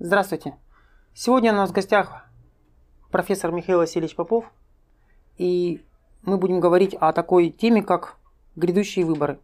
[0.00, 0.54] Здравствуйте.
[1.12, 2.24] Сегодня у нас в гостях
[3.10, 4.44] профессор Михаил Васильевич Попов,
[5.38, 5.82] и
[6.22, 8.16] мы будем говорить о такой теме, как
[8.54, 9.40] грядущие выборы.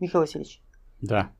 [0.00, 0.60] Михаил Васильевич.
[1.00, 1.30] Да.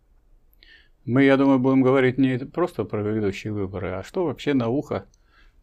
[1.05, 5.07] Мы, я думаю, будем говорить не просто про грядущие выборы, а что вообще наука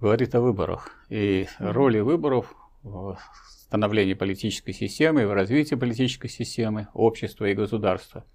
[0.01, 2.53] говорит о выборах и роли выборов
[2.83, 8.25] в становлении политической системы, в развитии политической системы, общества и государства.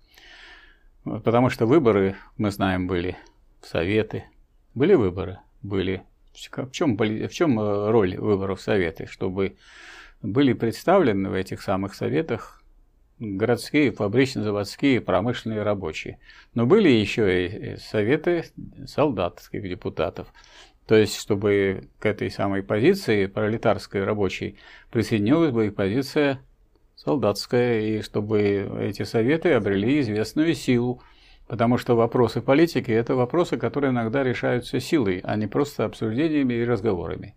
[1.05, 3.19] Потому что выборы, мы знаем, были
[3.61, 4.25] в Советы,
[4.75, 6.03] были выборы, были.
[6.33, 9.07] В чем, в чем э, роль выборов в Советы?
[9.07, 9.57] Чтобы
[10.21, 12.63] были представлены в этих самых Советах
[13.21, 16.19] городские, фабрично-заводские, промышленные рабочие.
[16.55, 18.47] Но были еще и советы
[18.87, 20.27] солдатских депутатов.
[20.87, 24.59] То есть, чтобы к этой самой позиции пролетарской рабочей
[24.91, 26.41] присоединилась бы и позиция
[26.97, 31.01] солдатская, и чтобы эти советы обрели известную силу–
[31.47, 36.65] Потому что вопросы политики– это вопросы, которые иногда решаются силой, а не просто обсуждениями и
[36.65, 37.35] разговорами.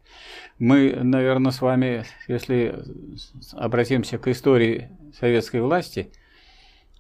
[0.60, 2.84] Мы, наверное, с вами, если
[3.54, 6.12] обратимся к истории советской власти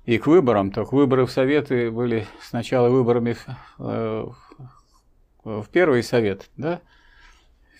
[0.05, 3.45] и к выборам, то к выборы в Советы были сначала выборами в,
[3.79, 4.25] э,
[5.45, 6.81] в первый Совет, да?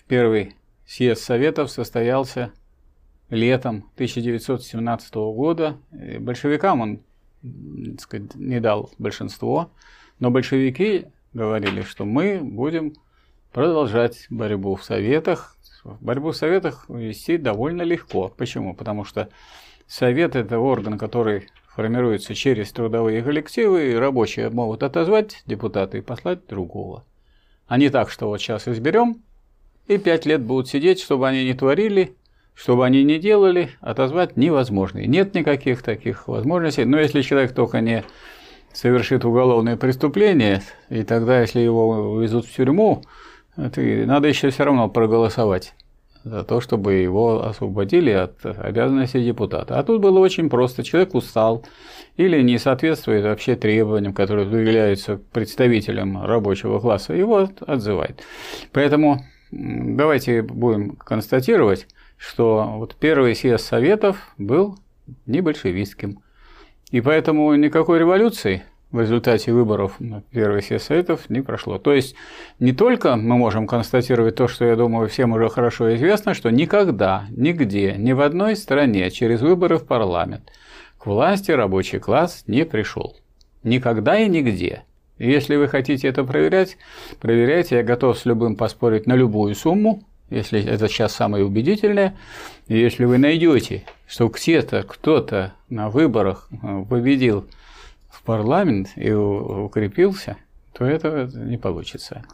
[0.00, 2.52] В первый съезд Советов состоялся
[3.28, 5.76] летом 1917 года.
[5.90, 7.02] Большевикам он
[8.00, 9.70] сказать, не дал большинство,
[10.18, 12.94] но большевики говорили, что мы будем
[13.52, 15.56] продолжать борьбу в Советах.
[16.00, 18.28] Борьбу в Советах вести довольно легко.
[18.36, 18.74] Почему?
[18.74, 19.28] Потому что
[19.86, 26.46] Совет– это орган, который формируется через трудовые коллективы, и рабочие могут отозвать депутата и послать
[26.46, 27.04] другого.
[27.68, 29.22] А не так, что вот сейчас изберем,
[29.86, 32.16] и пять лет будут сидеть, чтобы они не творили,
[32.58, 34.98] что бы они ни делали, отозвать невозможно.
[34.98, 36.84] нет никаких таких возможностей.
[36.84, 38.02] Но если человек только не
[38.72, 43.02] совершит уголовное преступление, и тогда, если его увезут в тюрьму,
[43.56, 45.74] надо еще все равно проголосовать
[46.24, 49.78] за то, чтобы его освободили от обязанностей депутата.
[49.78, 50.82] А тут было очень просто.
[50.82, 51.64] Человек устал
[52.16, 58.20] или не соответствует вообще требованиям, которые выделяются представителям рабочего класса, его отзывает.
[58.72, 61.86] Поэтому давайте будем констатировать,
[62.18, 64.78] что вот первый съезд Советов был
[65.26, 66.20] не большевистским.
[66.90, 71.78] И поэтому никакой революции в результате выборов на первый съезд Советов не прошло.
[71.78, 72.14] То есть
[72.58, 77.26] не только мы можем констатировать то, что, я думаю, всем уже хорошо известно, что никогда,
[77.30, 80.50] нигде, ни в одной стране через выборы в парламент
[80.98, 83.16] к власти рабочий класс не пришел.
[83.62, 84.82] Никогда и нигде.
[85.18, 86.76] если вы хотите это проверять,
[87.20, 92.16] проверяйте, я готов с любым поспорить на любую сумму, если это сейчас самое убедительное,
[92.66, 97.46] если вы найдете, что где-то кто-то на выборах э, победил
[98.10, 100.36] в парламент и укрепился,
[100.72, 102.24] то это не получится.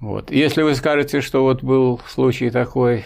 [0.00, 0.30] Вот.
[0.30, 3.04] Если вы скажете, что вот был случай такой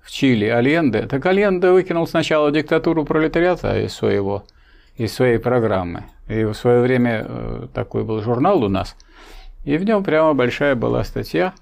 [0.00, 4.44] в Чили Альенде, так Альенде выкинул сначала диктатуру пролетариата из своего
[4.96, 6.04] из своей программы.
[6.28, 8.96] И в свое время э, такой был журнал у нас,
[9.64, 11.54] и в нем прямо большая была статья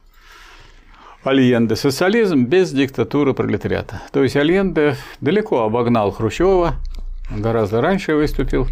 [1.22, 4.00] Альенде социализм без диктатуры пролетариата.
[4.12, 6.76] То есть Альенде далеко обогнал Хрущева,
[7.30, 8.68] гораздо раньше выступил,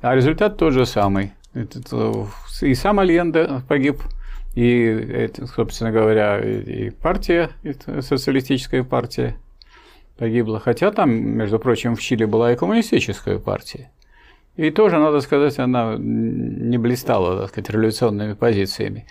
[0.00, 1.32] а результат тот же самый.
[2.62, 4.00] И сам Альенде погиб,
[4.54, 7.50] и, собственно говоря, и партия,
[8.00, 9.36] социалистическая партия
[10.16, 10.58] погибла.
[10.58, 13.90] Хотя там, между прочим, в Чили была и коммунистическая партия.
[14.56, 19.06] И тоже, надо сказать, она не блистала, так сказать, революционными позициями.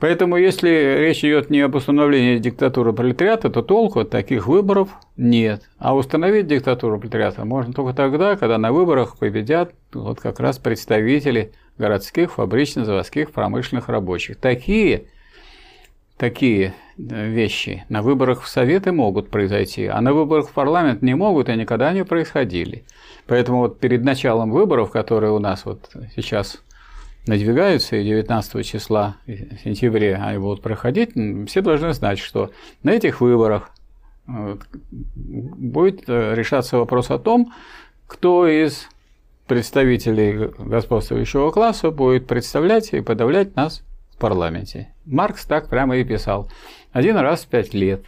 [0.00, 4.88] Поэтому, если речь идет не об установлении диктатуры пролетариата, то толку от таких выборов
[5.18, 5.68] нет.
[5.78, 11.52] А установить диктатуру пролетариата можно только тогда, когда на выборах победят вот как раз представители
[11.76, 14.38] городских, фабрично-заводских, промышленных рабочих.
[14.38, 15.04] Такие,
[16.16, 21.14] такие э, вещи на выборах в Советы могут произойти, а на выборах в парламент не
[21.14, 22.84] могут и никогда не происходили.
[23.26, 26.62] Поэтому вот перед началом выборов, которые у нас вот сейчас
[27.26, 29.16] надвигаются, и 19 числа
[29.64, 31.10] сентября они будут проходить,
[31.48, 32.50] все должны знать, что
[32.82, 33.70] на этих выборах
[34.26, 34.56] э,
[35.14, 37.52] будет э, решаться вопрос о том,
[38.06, 38.88] кто из
[39.46, 43.82] представителей господствующего класса будет представлять и подавлять нас
[44.14, 44.94] в парламенте.
[45.06, 46.48] Маркс так прямо и писал.
[46.92, 48.02] Один раз в пять лет.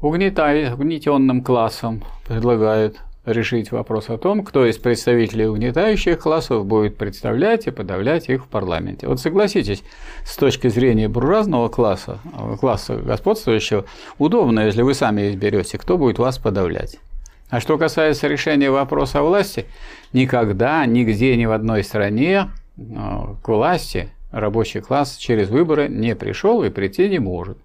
[0.00, 2.98] Угнетай, угнетенным классом предлагают
[3.28, 8.48] решить вопрос о том, кто из представителей угнетающих классов будет представлять и подавлять их в
[8.48, 9.06] парламенте.
[9.06, 9.82] Вот согласитесь,
[10.24, 12.18] с точки зрения буржуазного класса,
[12.60, 13.84] класса господствующего,
[14.18, 16.98] удобно, если вы сами изберете, кто будет вас подавлять.
[17.50, 19.66] А что касается решения вопроса о власти,
[20.12, 22.82] никогда, нигде, ни в одной стране э,
[23.42, 27.56] к власти рабочий класс через выборы не пришел и прийти не может.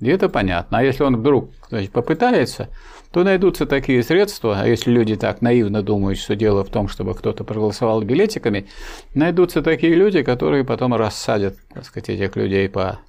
[0.00, 0.78] И это понятно.
[0.78, 2.68] А если он вдруг значит, попытается,
[3.12, 7.14] то найдутся такие средства, а если люди так наивно думают, что дело в том, чтобы
[7.14, 8.66] кто-то проголосовал билетиками,
[9.14, 13.00] найдутся такие люди, которые потом рассадят, так сказать, этих людей по,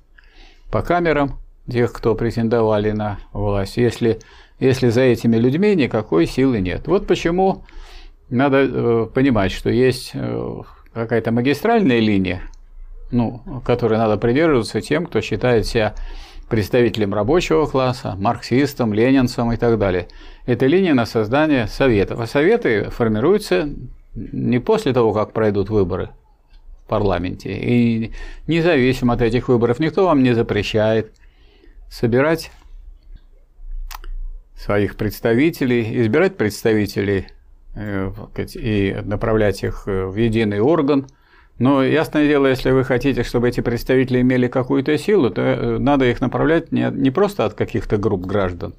[0.69, 1.39] по камерам,
[1.71, 4.19] тех, кто претендовали на власть, если,
[4.59, 6.87] если за этими людьми никакой силы нет.
[6.87, 7.63] Вот почему
[8.29, 10.61] надо э, понимать, что есть э,
[10.93, 12.41] какая-то магистральная линия,
[13.11, 15.95] ну, которой надо придерживаться тем, кто считает себя
[16.53, 20.07] представителем рабочего класса, марксистом, ленинцем и так далее.
[20.45, 22.19] Это линия на создание советов.
[22.19, 23.69] А советы формируются
[24.13, 26.11] не после того, как пройдут выборы
[26.85, 27.57] в парламенте.
[27.57, 28.11] И
[28.45, 31.15] независимо от этих выборов никто вам не запрещает
[31.89, 32.51] собирать
[34.55, 37.29] своих представителей, избирать представителей
[37.73, 38.11] э,
[38.53, 41.07] и направлять их в единый орган–
[41.63, 46.03] но ясное дело, если вы хотите, чтобы эти представители имели какую-то силу, то э, надо
[46.03, 48.73] их направлять не, не просто от каких-то групп граждан,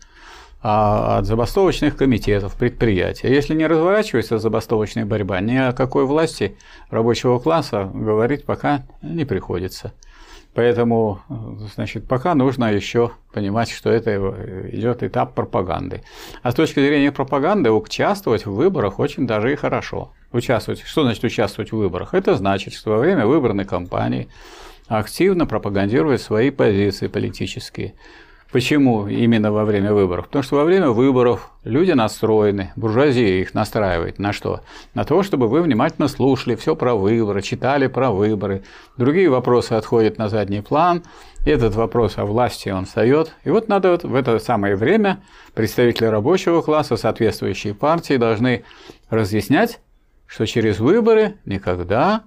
[0.61, 3.29] а от забастовочных комитетов, предприятий.
[3.29, 6.59] Если не разворачивается забастовочная борьба, ни о какой власти
[6.91, 9.95] рабочего класса говорить пока не приходится.
[10.53, 11.21] Поэтому,
[11.75, 14.15] значит, пока нужно еще понимать, что это
[14.73, 16.03] идет этап пропаганды.
[16.43, 20.13] А с точки зрения пропаганды, участвовать в выборах очень даже и хорошо.
[20.35, 20.83] Участвовать.
[20.85, 22.13] Что значит участвовать в выборах?
[22.13, 24.29] Это значит, что во время выборной кампании
[24.89, 27.95] активно пропагандировать свои позиции политические.
[28.51, 30.27] Почему именно во время выборов?
[30.27, 34.61] Потому что во время выборов люди настроены, буржуазия их настраивает на что?
[34.93, 38.65] На то, чтобы вы внимательно слушали все про выборы, читали про выборы.
[38.97, 41.05] Другие вопросы отходят на задний план.
[41.47, 43.37] Этот вопрос о власти он встает.
[43.45, 45.23] И вот надо вот в это самое время
[45.55, 48.65] представители рабочего класса, соответствующие партии должны
[49.11, 49.79] разъяснять,
[50.35, 52.25] что через выборы никогда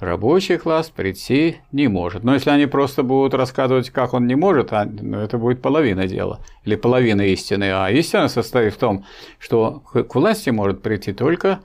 [0.00, 2.24] рабочий класс прийти не может.
[2.24, 6.08] Но если они просто будут рассказывать, как он не может, а, ну, это будет половина
[6.08, 7.70] дела, или половина истины.
[7.72, 9.04] А истина состоит в том,
[9.38, 11.60] что к власти может прийти только,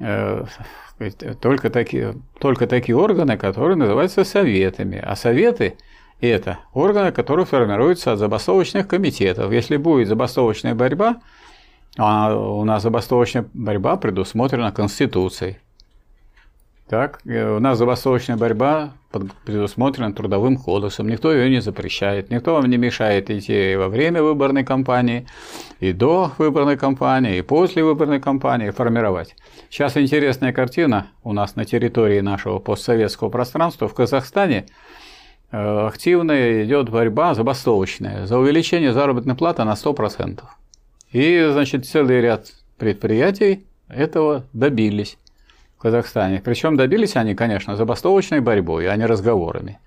[0.00, 0.44] э,
[1.40, 5.02] только, такие, только такие органы, которые называются советами.
[5.02, 5.78] А советы–
[6.20, 9.50] это органы, которые формируются от забастовочных комитетов.
[9.50, 11.22] Если будет забастовочная борьба,
[11.96, 15.58] а у нас забастовочная борьба предусмотрена Конституцией.
[16.88, 18.92] Так, у нас забастовочная борьба
[19.44, 24.64] предусмотрена трудовым кодексом, никто ее не запрещает, никто вам не мешает идти во время выборной
[24.64, 25.26] кампании,
[25.80, 29.34] и до выборной кампании, и после выборной кампании формировать.
[29.68, 34.66] Сейчас интересная картина у нас на территории нашего постсоветского пространства в Казахстане
[35.50, 40.40] э, активная идет борьба забастовочная за увеличение заработной платы на 100%.
[41.16, 45.16] И, значит, целый ряд предприятий этого добились
[45.78, 46.42] в Казахстане.
[46.44, 49.78] Причем добились они, конечно, забастовочной борьбой, а не разговорами.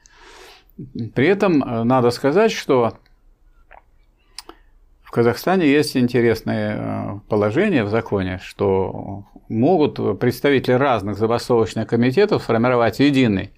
[1.13, 2.93] При этом э, надо сказать, что
[5.03, 12.99] в Казахстане есть интересное э, положение в законе, что могут представители разных забастовочных комитетов сформировать
[12.99, 13.51] единый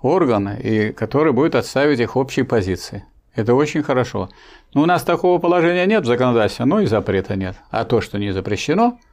[0.00, 3.04] орган, и который будет отставить их общие позиции.
[3.40, 4.28] Это очень хорошо.
[4.74, 7.56] Но у нас такого положения нет в законодательстве, но и запрета нет.
[7.70, 8.98] А то, что не запрещено–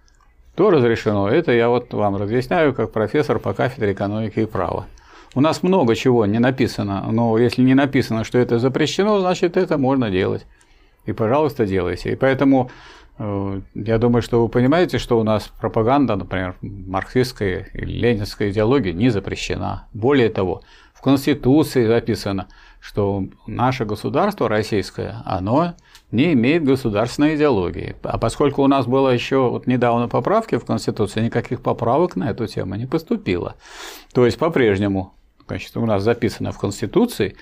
[0.57, 1.29] то разрешено.
[1.29, 4.87] Это я вот вам разъясняю как профессор по кафедре экономики и права.
[5.35, 9.77] У нас много чего не написано, но если не написано, что это запрещено, значит это
[9.77, 10.47] можно делать.
[11.05, 12.13] И, пожалуйста, делайте.
[12.13, 12.71] И поэтому
[13.19, 18.93] э, я думаю, что вы понимаете, что у нас пропаганда, например, марксистская или ленинская идеология
[18.93, 19.87] не запрещена.
[19.93, 20.63] Более того,
[20.95, 22.47] в Конституции записано,
[22.87, 25.73] что наше государство российское, оно
[26.09, 27.97] не имеет государственной идеологии.
[28.01, 32.47] А поскольку у нас было еще вот недавно поправки в Конституции, никаких поправок на эту
[32.47, 33.57] тему не поступило.
[34.13, 35.13] То есть по-прежнему
[35.47, 37.35] значит, у нас записано в Конституции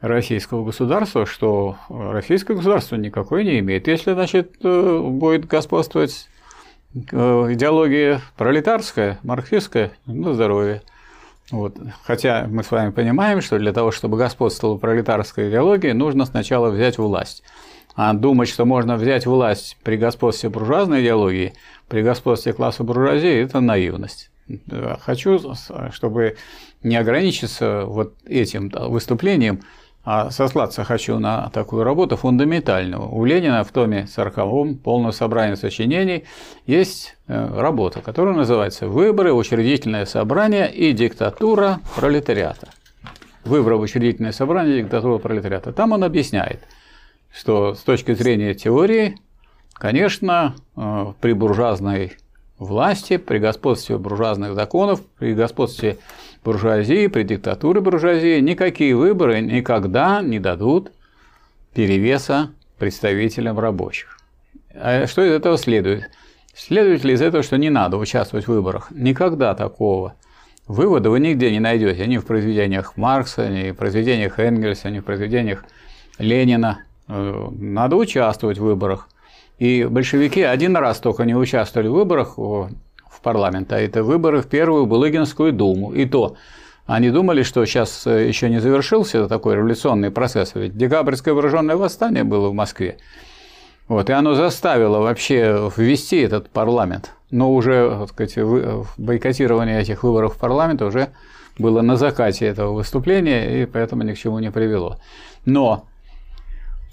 [0.00, 3.86] российского государства, что российское государство никакой не имеет.
[3.86, 6.28] Если, значит, э, будет господствовать
[6.94, 10.82] э, идеология пролетарская, марксистская, ну, здоровье.
[11.50, 11.76] Вот.
[12.04, 16.98] Хотя мы с вами понимаем, что для того, чтобы господствовала пролетарская идеология, нужно сначала взять
[16.98, 17.42] власть.
[17.96, 21.54] А думать, что можно взять власть при господстве буржуазной идеологии,
[21.88, 24.30] при господстве класса буржуазии– это наивность.
[25.00, 25.40] Хочу,
[25.92, 26.36] чтобы
[26.82, 29.60] не ограничиться вот этим выступлением,
[30.04, 33.08] а сослаться хочу на такую работу фундаментальную.
[33.12, 36.24] У Ленина в томе 40-м полное собрание сочинений
[36.66, 42.68] есть э, работа, которая называется «Выборы, учредительное собрание и диктатура пролетариата».
[43.44, 45.72] Выборы, учредительное собрание и диктатура пролетариата.
[45.72, 46.60] Там он объясняет–
[47.32, 49.16] что с точки зрения теории,
[49.72, 52.12] конечно, э, при буржуазной
[52.58, 55.98] власти, при господстве буржуазных законов, при господстве
[56.44, 60.92] буржуазии, при диктатуре буржуазии никакие выборы никогда не дадут
[61.74, 64.18] перевеса представителям рабочих.
[64.74, 66.10] А что из этого следует?
[66.54, 68.88] Следует ли из этого, что не надо участвовать в выборах?
[68.90, 70.14] Никогда такого
[70.66, 72.06] вывода вы нигде не найдете.
[72.06, 75.64] Ни в произведениях Маркса, ни в произведениях Энгельса, ни в произведениях
[76.18, 76.84] Ленина.
[77.08, 79.08] Э, надо участвовать в выборах.
[79.58, 82.38] И большевики один раз только не участвовали в выборах
[83.20, 85.92] в парламент, а это выборы в первую Булыгинскую думу.
[85.92, 86.36] И то
[86.86, 90.54] они думали, что сейчас э, еще не завершился такой революционный процесс.
[90.54, 92.96] Ведь декабрьское вооруженное восстание было в Москве.
[93.88, 97.12] Вот, и оно заставило вообще ввести этот парламент.
[97.30, 101.10] Но уже так сказать, бойкотирование этих выборов в парламент уже
[101.58, 104.98] было на закате этого выступления, и поэтому ни к чему не привело.
[105.44, 105.84] Но,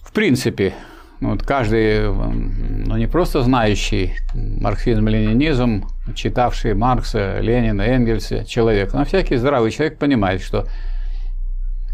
[0.03, 0.73] в принципе,
[1.19, 9.37] ну, вот каждый, ну, не просто знающий марксизм-ленинизм, читавший Маркса, Ленина, Энгельса человек, но всякий
[9.37, 10.67] здравый человек понимает, что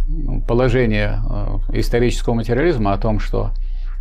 [0.07, 3.51] ну, положение э, исторического материализма о том, что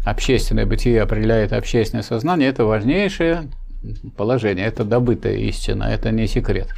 [0.04, 3.48] общественное бытие определяет общественное сознание, это важнейшее
[4.16, 6.68] положение, это добытая истина, это не секрет.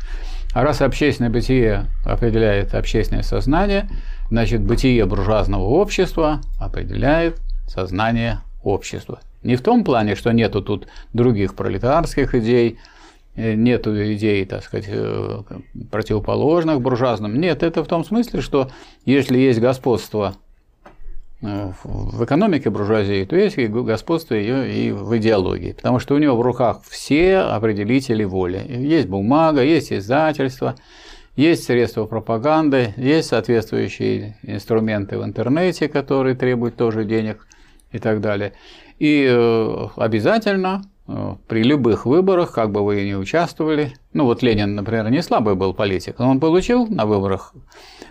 [0.52, 3.88] А раз общественное бытие определяет общественное сознание,
[4.28, 9.20] значит, бытие буржуазного общества определяет сознание общества.
[9.42, 12.78] Не в том плане, что нету тут других пролетарских идей,
[13.36, 15.42] э, нету идей, так сказать, э,
[15.90, 17.38] противоположных буржуазным.
[17.38, 18.70] Нет, это в том смысле, что
[19.04, 20.34] если есть господство
[21.42, 26.36] э, в экономике буржуазии, то есть господство ее и в идеологии, потому что у него
[26.36, 28.64] в руках все определители воли.
[28.66, 30.74] Есть бумага, есть издательство,
[31.36, 37.46] есть средства пропаганды, есть соответствующие инструменты в интернете, которые требуют тоже денег
[37.92, 38.52] и так далее.
[38.98, 44.74] И э, обязательно э, при любых выборах, как бы вы ни участвовали, ну вот Ленин,
[44.74, 47.52] например, не слабый был политик, но он получил на выборах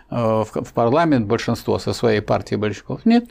[0.09, 3.05] э, в парламент большинство со своей партией большевиков?
[3.05, 3.25] Нет.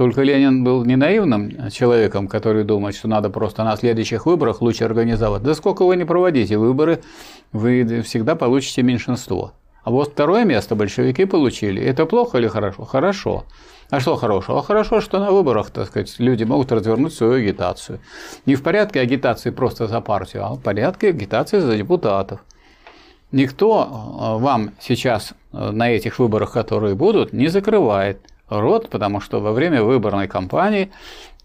[0.00, 4.84] Только Ленин был не наивным человеком, который думает, что надо просто на следующих выборах лучше
[4.84, 5.42] организовать.
[5.42, 7.02] Да сколько вы не проводите выборы,
[7.52, 9.52] вы всегда получите меньшинство.
[9.84, 11.82] А вот второе место большевики получили.
[11.82, 12.84] Это плохо или хорошо?
[12.86, 13.44] Хорошо.
[13.90, 14.60] А что хорошего?
[14.60, 18.00] А хорошо, что на выборах, так сказать, люди могут развернуть свою агитацию.
[18.46, 22.40] Не в порядке агитации просто за партию, а в порядке агитации за депутатов.
[23.32, 29.40] Никто э, вам сейчас э, на этих выборах, которые будут, не закрывает рот, потому что
[29.40, 30.90] во время выборной кампании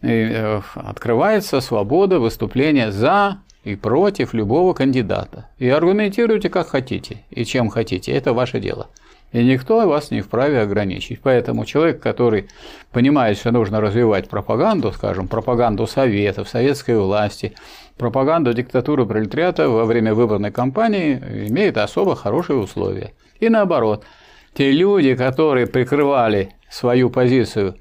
[0.02, 5.50] э, открывается свобода выступления за и против любого кандидата.
[5.58, 8.90] И аргументируйте как хотите и чем хотите, это ваше дело.
[9.32, 11.20] И никто вас не вправе ограничить.
[11.22, 12.48] Поэтому человек, который
[12.92, 17.54] понимает, что нужно развивать пропаганду, скажем, пропаганду Советов, советской власти,
[17.98, 21.16] пропаганду диктатуры пролетариата во время выборной кампании,
[21.50, 23.12] имеет особо хорошие условия.
[23.40, 24.06] И наоборот,
[24.54, 27.76] те люди, которые прикрывали свою позицию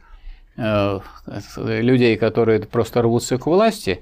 [0.57, 1.01] э,
[1.57, 4.01] людей, которые просто рвутся к власти,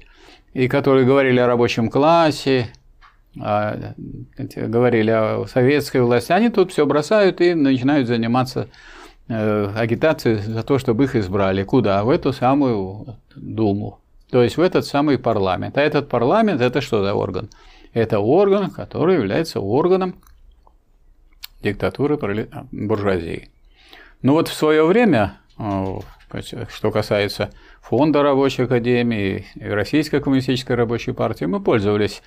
[0.53, 2.67] и которые говорили о рабочем классе,
[3.35, 8.67] говорили о советской власти, они тут все бросают и начинают заниматься
[9.27, 11.63] э, агитацией за то, чтобы их избрали.
[11.63, 12.03] Куда?
[12.03, 13.99] В эту самую Думу.
[14.29, 15.77] То есть в этот самый парламент.
[15.77, 17.49] А этот парламент это что за орган?
[17.93, 20.15] Это орган, который является органом
[21.63, 22.19] диктатуры
[22.71, 23.52] буржуазии.
[24.23, 25.99] Ну вот в свое время, э,
[26.73, 27.51] что касается
[27.81, 32.23] фонда рабочей академии и Российской коммунистической рабочей партии, мы пользовались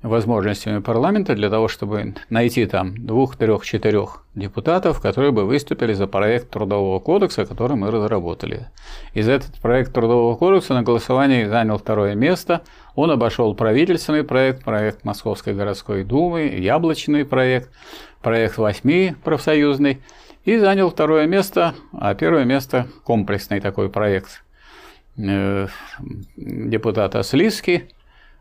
[0.00, 6.06] возможностями парламента для того, чтобы найти там двух, трех, четырех депутатов, которые бы выступили за
[6.06, 8.68] проект Трудового кодекса, который мы разработали.
[9.12, 12.62] Из этот проект Трудового кодекса на голосовании занял второе место.
[12.94, 17.70] Он обошел правительственный проект, проект Московской городской думы, яблочный проект,
[18.22, 20.00] проект восьми профсоюзный
[20.44, 24.44] и занял второе место, а первое место комплексный такой проект
[25.16, 25.68] э,
[26.36, 27.84] депутата Слизки–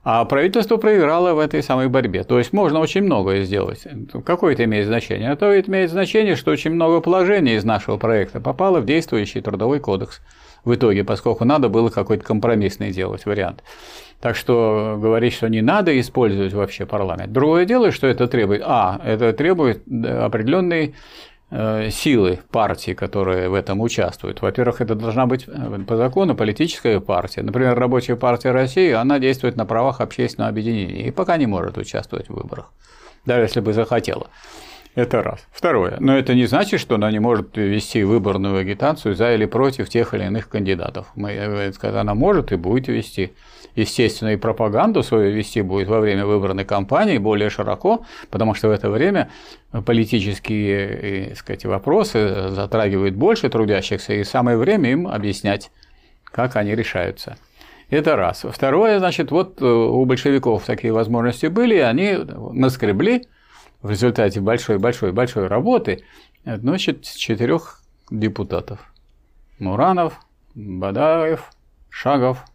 [0.05, 2.23] а правительство проиграло в этой самой борьбе.
[2.23, 3.87] То есть можно очень многое сделать.
[4.25, 5.31] Какое это имеет значение?
[5.31, 9.79] А то имеет значение, что очень много положений из нашего проекта попало в действующий трудовой
[9.79, 10.21] кодекс
[10.65, 13.63] в итоге, поскольку надо было какой-то компромиссный делать вариант.
[14.19, 17.31] Так что говорить, что не надо использовать вообще парламент.
[17.31, 20.95] Другое дело, что это требует, а, это требует определенной
[21.91, 24.41] силы партии, которые в этом участвуют.
[24.41, 27.43] Во-первых, это должна быть э, по закону политическая партия.
[27.43, 32.27] Например, Рабочая партия России, она действует на правах общественного объединения и пока не может участвовать
[32.27, 32.71] в выборах,
[33.25, 34.27] даже если бы захотела.
[34.95, 35.47] Это раз.
[35.51, 35.97] Второе.
[35.99, 40.13] Но это не значит, что она не может вести выборную агитацию за или против тех
[40.13, 41.07] или иных кандидатов.
[41.17, 43.33] Э, она может и будет вести.
[43.75, 48.71] Естественно, и пропаганду свою вести будет во время выборной кампании более широко, потому что в
[48.71, 49.31] это время
[49.85, 55.71] политические э, сказать, вопросы затрагивают больше трудящихся, и самое время им объяснять,
[56.23, 57.37] как они решаются.
[57.89, 58.45] Это раз.
[58.49, 62.15] Второе, значит, вот э, у большевиков такие возможности были, они
[62.51, 63.25] наскребли
[63.81, 66.03] в результате большой-большой-большой работы,
[66.45, 68.79] значит, четырех депутатов.
[69.59, 70.19] Муранов,
[70.53, 71.49] Бадаев,
[71.89, 72.45] Шагов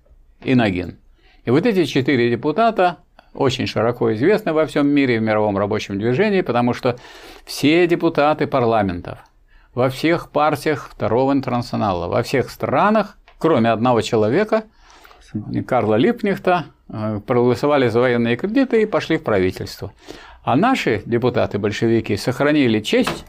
[0.43, 0.99] и Нагин.
[1.45, 2.99] И вот эти четыре депутата
[3.35, 6.97] очень широко известны во всем мире в мировом рабочем движении, потому что
[7.45, 9.19] все депутаты парламентов
[9.75, 14.65] во всех партиях Второго интернационала, во всех странах, кроме одного человека,
[15.67, 19.93] Карла Липнихта, э, проголосовали за военные кредиты и пошли в правительство.
[20.43, 23.25] А наши депутаты-большевики сохранили честь,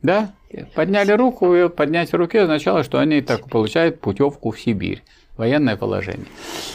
[0.00, 0.30] да,
[0.74, 5.02] подняли руку, и поднять руки означало, что они так получают путевку в Сибирь
[5.38, 6.26] военное положение.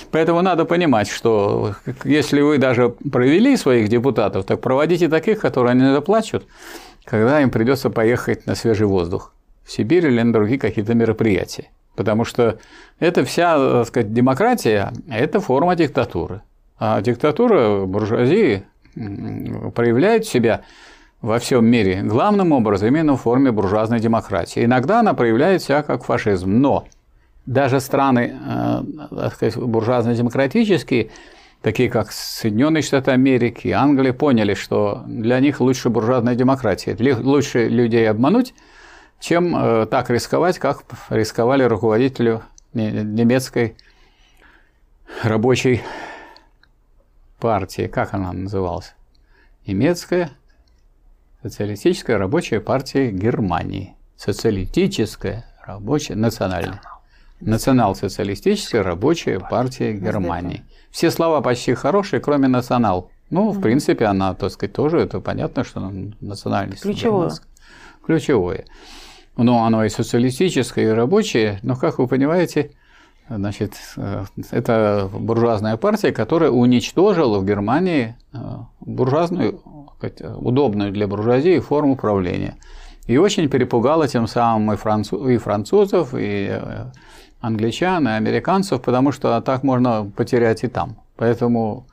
[0.09, 5.93] Поэтому надо понимать, что если вы даже провели своих депутатов, так проводите таких, которые они
[5.93, 6.47] заплачут,
[7.05, 11.69] когда им придется поехать на свежий воздух в Сибирь или на другие какие-то мероприятия.
[11.95, 12.57] Потому что
[12.99, 16.41] это вся, так сказать, демократия– это форма диктатуры.
[16.79, 18.63] А диктатура буржуазии
[19.75, 20.61] проявляет себя
[21.21, 24.65] во всем мире главным образом именно в форме буржуазной демократии.
[24.65, 26.85] Иногда она проявляет себя как фашизм, но
[27.45, 31.09] даже страны, э, так сказать, буржуазно-демократические,
[31.61, 36.95] такие как Соединенные Штаты Америки, Англия, поняли, что для них лучше буржуазная демократия.
[37.21, 38.53] Лучше людей обмануть,
[39.19, 43.75] чем э, так рисковать, как рисковали руководителю немецкой
[45.21, 45.81] рабочей
[47.39, 48.95] партии, как она называлась?
[49.67, 50.31] Немецкая
[51.41, 53.95] социалистическая рабочая партия Германии.
[54.15, 56.81] Социалистическая рабочая, национальная.
[57.45, 60.63] Национал-социалистическая рабочая партия Германии.
[60.91, 63.11] Все слова почти хорошие, кроме национал.
[63.29, 66.83] Ну, в принципе, она, так сказать, тоже, это понятно, что национальность.
[66.83, 67.31] Ключевое.
[68.05, 68.65] Ключевое.
[69.35, 72.71] Но оно и социалистическое, и рабочее, но, как вы понимаете,
[73.29, 78.37] Значит, э, это буржуазная партия, которая уничтожила в Германии э,
[78.81, 79.61] буржуазную,
[80.19, 82.57] удобную для буржуазии форму правления.
[83.07, 86.91] И очень перепугала тем самым и, француз, и французов, и э,
[87.43, 90.95] англичан, и американцев, потому что так можно потерять и там.
[91.17, 91.85] Поэтому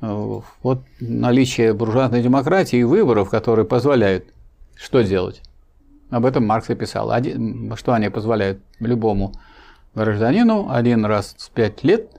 [0.00, 4.24] вот наличие буржуазной демократии и выборов, которые позволяют
[4.74, 5.42] что делать?
[6.10, 7.12] Об этом Маркс и писал.
[7.76, 9.34] Что они позволяют любому
[9.94, 12.10] гражданину один раз в пять лет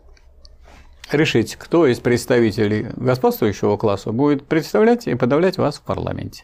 [1.11, 6.43] решить, кто из представителей господствующего класса будет представлять и подавлять вас в парламенте.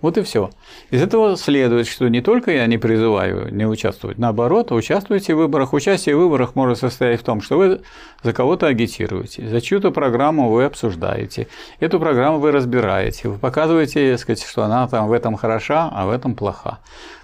[0.00, 0.50] Вот и все.
[0.90, 5.72] Из этого следует, что не только я не призываю не участвовать, наоборот, участвуйте в выборах.
[5.72, 7.80] Участие в выборах может состоять в том, что вы
[8.22, 11.48] за кого-то агитируете, за чью-то программу вы обсуждаете,
[11.80, 16.10] эту программу вы разбираете, вы показываете, сказать, что она там в этом хороша, а в
[16.10, 16.78] этом плоха.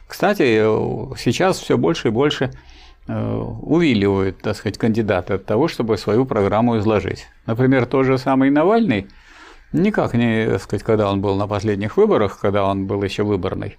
[0.07, 0.63] Кстати,
[1.19, 2.51] сейчас все больше и больше
[3.09, 7.27] Э, увиливают, так сказать, кандидаты от того, чтобы свою программу изложить.
[7.47, 9.09] Например, тот же самый Навальный
[9.73, 13.79] никак не, сказать, когда он был на последних выборах, когда он был еще выборный,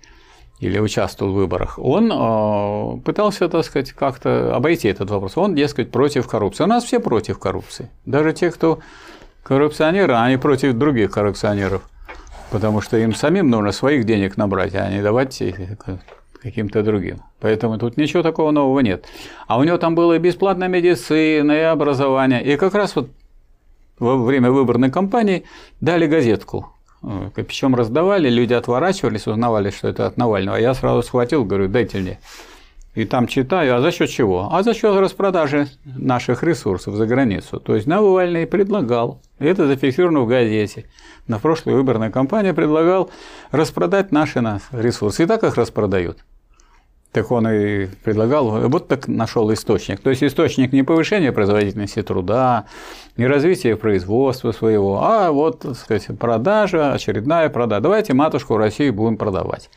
[0.59, 5.37] или участвовал в выборах, он э, пытался, так сказать, как-то обойти этот вопрос.
[5.37, 6.63] Он, дескать, против коррупции.
[6.63, 7.89] У нас все против коррупции.
[8.05, 8.79] Даже те, кто
[9.43, 11.81] коррупционеры, они против других коррупционеров.
[12.51, 15.41] Потому что им самим нужно своих денег набрать, а не давать
[16.41, 17.21] каким-то другим.
[17.39, 19.05] Поэтому тут ничего такого нового нет.
[19.47, 22.43] А у него там было и бесплатная медицина, и образование.
[22.43, 23.09] И как раз вот
[23.99, 25.43] во время выборной кампании
[25.81, 26.73] дали газетку.
[27.03, 30.55] Э, Причем раздавали, люди отворачивались, узнавали, что это от Навального.
[30.55, 32.19] Я сразу схватил, говорю, дайте мне.
[32.95, 34.49] И там читаю, а за счет чего?
[34.51, 37.59] А за счет распродажи наших ресурсов за границу.
[37.59, 40.85] То есть Навальный предлагал, это зафиксировано в газете,
[41.27, 43.09] на прошлой выборной кампании предлагал
[43.49, 44.39] распродать наши
[44.71, 45.23] ресурсы.
[45.23, 46.23] И так их распродают.
[47.13, 49.99] Так он и предлагал, вот так нашел источник.
[49.99, 52.65] То есть источник не повышения производительности труда,
[53.17, 57.81] не развития производства своего, а вот, так сказать, продажа, очередная продажа.
[57.81, 59.69] Давайте матушку России будем продавать.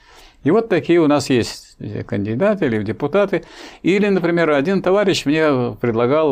[0.45, 3.45] И вот такие у нас есть кандидаты или депутаты.
[3.83, 6.31] Или, например, один товарищ мне предлагал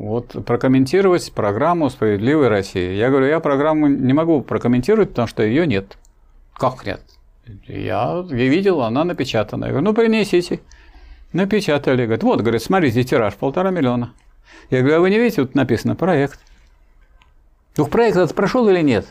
[0.00, 2.94] вот, прокомментировать программу «Справедливой России».
[2.94, 5.96] Я говорю, я программу не могу прокомментировать, потому что ее нет.
[6.54, 7.00] Как нет?
[7.66, 9.66] Я, я видел, она напечатана.
[9.66, 10.60] Я говорю, ну принесите.
[11.32, 12.04] Напечатали.
[12.04, 14.12] Говорит, вот, говорит, смотрите, тираж полтора миллиона.
[14.70, 16.40] Я говорю, а вы не видите, тут написано проект.
[17.76, 19.06] Дух проект этот прошел или нет?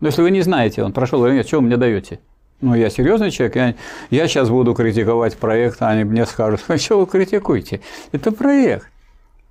[0.00, 2.20] Но если вы не знаете, он прошел или нет, что вы мне даете?
[2.60, 3.74] Ну, я серьезный человек, я,
[4.10, 7.80] я сейчас буду критиковать проект, а они мне скажут, а что вы критикуете?
[8.12, 8.88] Это проект.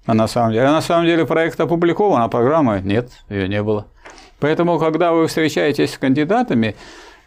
[0.05, 3.61] А на самом деле, а на самом деле проект опубликован, а программы нет, ее не
[3.61, 3.87] было.
[4.39, 6.75] Поэтому, когда вы встречаетесь с кандидатами,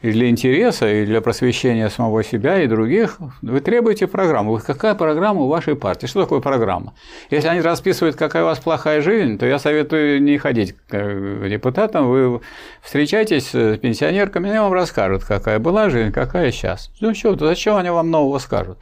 [0.07, 4.61] и для интереса, и для просвещения самого себя и других, вы требуете программу.
[4.64, 6.07] Какая программа у вашей партии?
[6.07, 6.95] Что такое программа?
[7.29, 12.09] Если они расписывают, какая у вас плохая жизнь, то я советую не ходить к депутатам.
[12.09, 12.40] Вы
[12.83, 16.92] встречаетесь с пенсионерками, они вам расскажут, какая была жизнь, какая сейчас.
[17.01, 18.79] Ну что, зачем они вам нового скажут?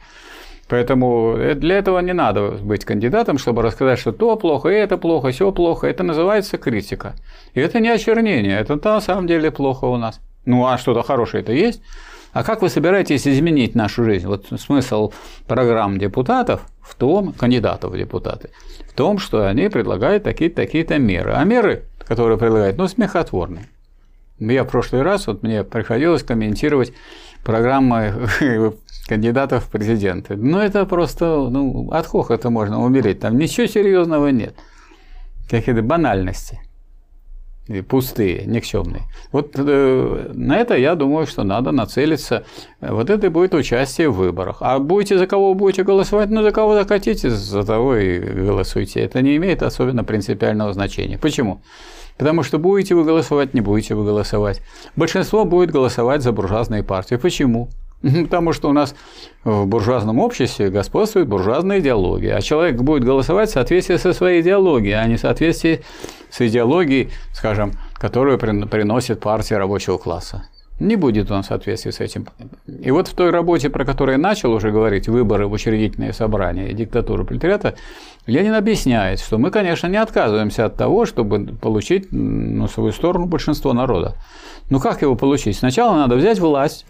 [0.67, 4.97] Поэтому э, для этого не надо быть кандидатом, чтобы рассказать, что то плохо, и это
[4.97, 5.87] плохо, все плохо.
[5.87, 7.13] Это называется критика.
[7.55, 10.19] И это не очернение, это на самом деле плохо у нас.
[10.45, 11.81] Ну а что-то хорошее это есть.
[12.35, 14.27] А как вы собираетесь изменить нашу жизнь?
[14.27, 15.13] Вот смысл
[15.47, 18.49] программ депутатов в том, кандидатов в депутаты,
[18.89, 21.31] в том, что они предлагают такие-то такие меры.
[21.33, 23.69] А меры, которые предлагают, ну, смехотворные.
[24.39, 26.91] Я в прошлый раз, вот мне приходилось комментировать
[27.45, 28.27] программы
[29.07, 30.35] кандидатов в президенты.
[30.35, 33.21] Ну, это просто, ну, от хохота можно умереть.
[33.21, 34.55] Там ничего серьезного нет.
[35.49, 36.59] Какие-то банальности
[37.87, 39.03] пустые, никчемные.
[39.31, 42.43] Вот э, на это я думаю, что надо нацелиться.
[42.79, 44.57] Вот это будет участие в выборах.
[44.59, 49.01] А будете за кого будете голосовать, ну за кого захотите, за того и голосуйте.
[49.01, 51.17] Это не имеет особенно принципиального значения.
[51.17, 51.61] Почему?
[52.17, 54.61] Потому что будете вы голосовать, не будете вы голосовать.
[54.95, 57.15] Большинство будет голосовать за буржуазные партии.
[57.15, 57.69] Почему?
[58.23, 58.95] Потому что у нас
[59.43, 64.93] в буржуазном обществе господствует буржуазная идеология, а человек будет голосовать в соответствии со своей идеологией,
[64.93, 65.81] а не в соответствии
[66.29, 70.47] с идеологией, скажем, которую приносит партия рабочего класса.
[70.77, 72.27] Не будет он в соответствии с этим.
[72.67, 76.69] И вот в той работе, про которую я начал уже говорить, выборы в учредительные собрания
[76.69, 77.75] и диктатура пролетариата,
[78.27, 83.71] Ленин объясняет, что мы, конечно, не отказываемся от того, чтобы получить на свою сторону большинство
[83.71, 84.15] народа.
[84.69, 85.57] Но как его получить?
[85.57, 86.85] Сначала надо взять власть,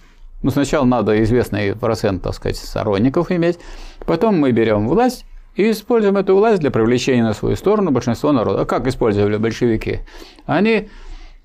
[0.45, 3.57] ну, сначала надо известный процент, так сказать, сторонников иметь.
[4.05, 8.61] Потом мы берем власть и используем эту власть для привлечения на свою сторону большинства народа.
[8.61, 10.01] А как использовали большевики?
[10.45, 10.87] Они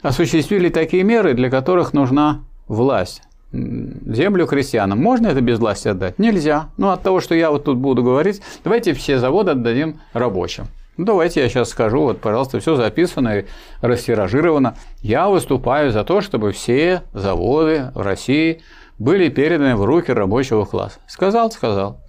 [0.02, 3.22] осуществили такие меры, для которых нужна власть.
[3.52, 4.98] Землю крестьянам.
[4.98, 6.18] Можно это без власти отдать?
[6.18, 6.68] Нельзя.
[6.76, 10.66] Ну, от того, что я вот тут буду говорить, давайте все заводы отдадим рабочим.
[10.98, 13.44] Ну, давайте я сейчас скажу, вот, пожалуйста, все записано и
[13.80, 14.76] растиражировано.
[15.00, 18.60] Я выступаю за то, чтобы все заводы в России
[19.00, 20.98] были переданы в руки рабочего класса.
[21.08, 22.00] Сказал, сказал.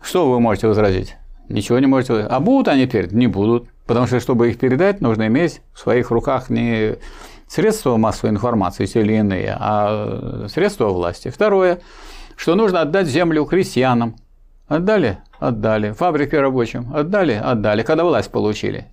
[0.00, 1.16] Что вы можете возразить?
[1.48, 2.32] Ничего не можете возразить.
[2.32, 3.18] А будут они переданы?
[3.18, 3.68] Не будут.
[3.86, 6.96] Потому что, чтобы их передать, нужно иметь в своих руках не
[7.48, 11.28] средства массовой информации, те или иные, а средства власти.
[11.28, 11.80] Второе,
[12.36, 14.14] что нужно отдать землю крестьянам.
[14.68, 15.18] Отдали?
[15.40, 15.90] Отдали.
[15.90, 16.92] Фабрики рабочим?
[16.94, 17.32] Отдали?
[17.32, 17.82] Отдали.
[17.82, 18.86] Когда власть получили.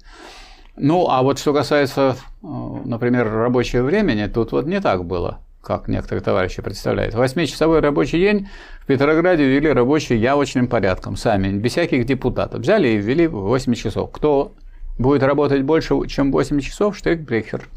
[0.76, 2.48] Ну, а вот что касается, э,
[2.86, 7.16] например, рабочего времени, тут вот не так было как некоторые товарищи представляют.
[7.16, 8.50] Восьмичасовой рабочий день
[8.82, 12.62] в Петрограде ввели рабочий явочным порядком, сами, без всяких депутатов.
[12.62, 14.12] Взяли и ввели 8 часов.
[14.12, 14.52] Кто
[15.00, 17.70] будет работать больше, чем 8 часов, штрих-брехер.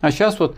[0.00, 0.56] А сейчас вот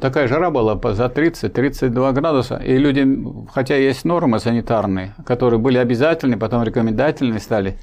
[0.00, 3.06] такая жара была за 30-32 градуса, и люди,
[3.52, 7.78] хотя есть нормы санитарные, которые были обязательны, потом рекомендательные стали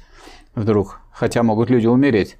[0.54, 2.38] вдруг, хотя могут люди умереть,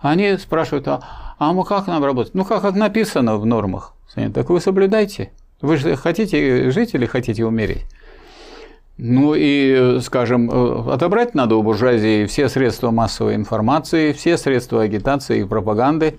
[0.00, 1.00] они спрашивают, а,
[1.38, 2.34] а мы как нам работать?
[2.34, 3.94] Ну, как, как написано в нормах.
[4.14, 5.32] Так вы соблюдайте.
[5.60, 7.84] Вы же хотите жить или хотите умереть?
[8.98, 15.40] Ну и, скажем, э, отобрать надо у буржуазии все средства массовой информации, все средства агитации
[15.40, 16.18] и пропаганды,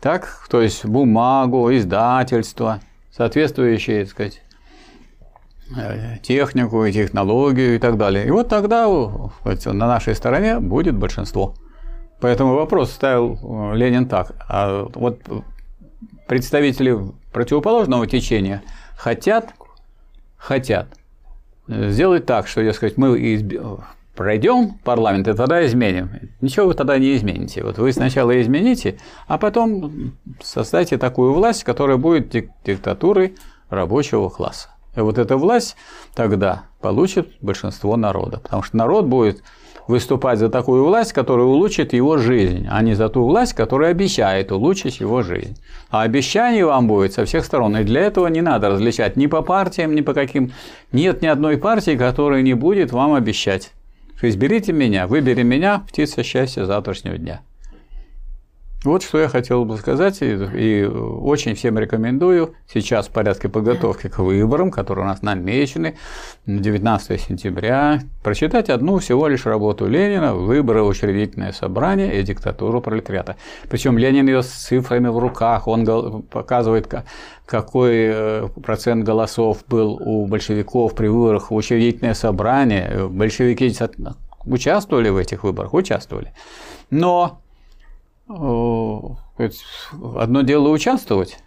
[0.00, 4.42] так, то есть бумагу, издательство, соответствующие, так сказать,
[5.74, 8.26] э, технику и технологию и так далее.
[8.26, 11.54] И вот тогда на нашей стороне будет большинство.
[12.20, 14.32] Поэтому вопрос ставил э, Ленин так.
[14.46, 15.22] А вот
[16.28, 16.98] представители
[17.32, 18.62] противоположного течения
[18.96, 19.54] хотят,
[20.36, 20.88] хотят
[21.68, 23.54] сделать так, что, я сказать, мы изб...
[24.14, 26.10] пройдем парламент, и тогда изменим.
[26.40, 27.62] Ничего вы тогда не измените.
[27.62, 30.12] Вот вы сначала измените, а потом
[30.42, 33.36] создайте такую власть, которая будет диктатурой
[33.68, 34.68] рабочего класса.
[34.96, 35.76] И вот эта власть
[36.14, 39.42] тогда получит большинство народа, потому что народ будет
[39.90, 44.52] выступать за такую власть, которая улучшит его жизнь, а не за ту власть, которая обещает
[44.52, 45.58] улучшить его жизнь.
[45.90, 47.76] А обещаний вам будет со всех сторон.
[47.76, 50.52] И для этого не надо различать ни по партиям, ни по каким.
[50.92, 53.72] Нет ни одной партии, которая не будет вам обещать.
[54.18, 57.40] То есть берите меня, выбери меня, птица счастья завтрашнего дня.
[58.82, 64.08] Вот что я хотел бы сказать, и, и очень всем рекомендую сейчас в порядке подготовки
[64.08, 65.98] к выборам, которые у нас намечены
[66.46, 73.36] на 19 сентября, прочитать одну всего лишь работу Ленина «Выборы, учредительное собрание и диктатура пролетариата».
[73.68, 76.88] Причем Ленин ее с цифрами в руках, он показывает,
[77.44, 83.08] какой э, процент голосов был у большевиков при выборах в учредительное собрание.
[83.08, 83.70] Большевики
[84.46, 85.74] участвовали в этих выборах?
[85.74, 86.32] Участвовали.
[86.88, 87.42] Но
[90.16, 91.38] одно дело участвовать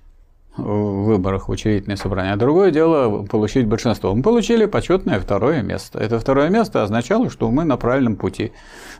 [0.57, 4.13] в выборах в учредительное собрание, а другое дело получить большинство.
[4.13, 5.99] Мы получили почетное второе место.
[5.99, 8.51] Это второе место означало, что мы на правильном пути,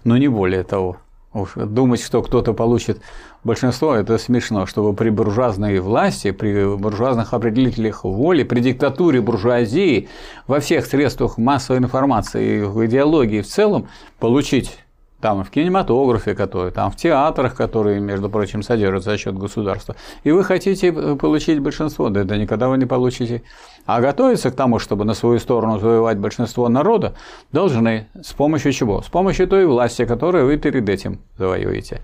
[0.04, 0.98] но не более того.
[1.34, 3.02] Уж думать, что кто-то получит
[3.44, 10.10] большинство, это смешно, чтобы при буржуазной власти, при буржуазных определителях воли, при диктатуре буржуазии,
[10.46, 13.88] во всех средствах массовой информации, в идеологии в целом
[14.20, 14.78] получить
[15.24, 19.96] там в кинематографе, который, там в театрах, которые, между прочим, содержатся за счет государства.
[20.26, 23.42] И вы хотите э, получить большинство, да это никогда вы не получите.
[23.86, 27.16] А готовиться к тому, чтобы на свою сторону завоевать большинство народа,
[27.54, 29.02] должны с помощью чего?
[29.02, 32.02] С помощью той власти, которую вы перед этим завоюете.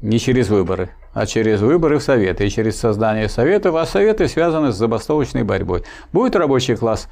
[0.00, 4.70] Не через выборы, а через выборы в Советы и через создание Советов, а Советы связаны
[4.70, 5.82] с забастовочной борьбой.
[6.12, 7.08] Будет рабочий класс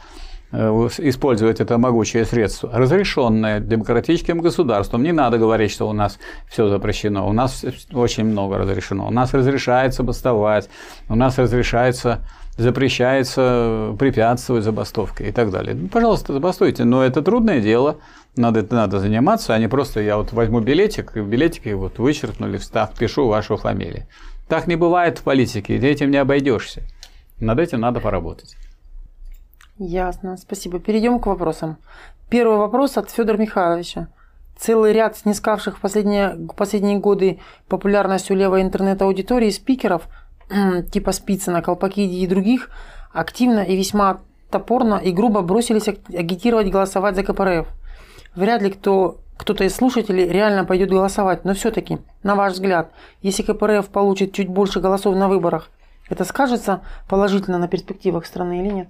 [0.52, 5.02] использовать это могучее средство, разрешенное демократическим государством.
[5.02, 7.28] Не надо говорить, что у нас все запрещено.
[7.28, 9.06] У нас очень много разрешено.
[9.06, 10.68] У нас разрешается бастовать,
[11.08, 12.20] у нас разрешается
[12.58, 15.76] запрещается препятствовать забастовке и так далее.
[15.76, 17.98] Ну, пожалуйста, забастуйте, но это трудное дело,
[18.36, 22.56] надо, надо заниматься, а не просто я вот возьму билетик, и в билетике вот вычеркнули,
[22.56, 24.06] встав, пишу вашу фамилию.
[24.48, 26.82] Так не бывает в политике, этим не обойдешься.
[27.38, 28.56] Над этим надо поработать.
[29.78, 30.80] Ясно, спасибо.
[30.80, 31.76] Перейдем к вопросам.
[32.28, 34.08] Первый вопрос от Федора Михайловича.
[34.58, 37.38] Целый ряд снискавших в последние, последние годы
[37.68, 40.08] популярностью левой интернет-аудитории спикеров,
[40.92, 42.70] типа Спицына, Колпакиди и других,
[43.12, 47.68] активно и весьма топорно и грубо бросились агитировать голосовать за КПРФ.
[48.34, 52.90] Вряд ли кто, кто-то из слушателей реально пойдет голосовать, но все-таки, на ваш взгляд,
[53.22, 55.70] если КПРФ получит чуть больше голосов на выборах,
[56.08, 58.88] это скажется положительно на перспективах страны или нет?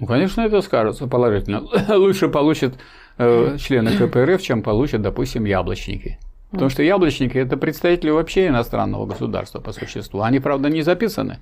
[0.00, 1.62] Ну, конечно, это скажется положительно.
[1.88, 2.74] Лучше получат
[3.18, 6.18] э, члены КПРФ, чем получат, допустим, яблочники.
[6.50, 10.22] Потому что яблочники это представители вообще иностранного государства по существу.
[10.22, 11.38] Они, правда, не записаны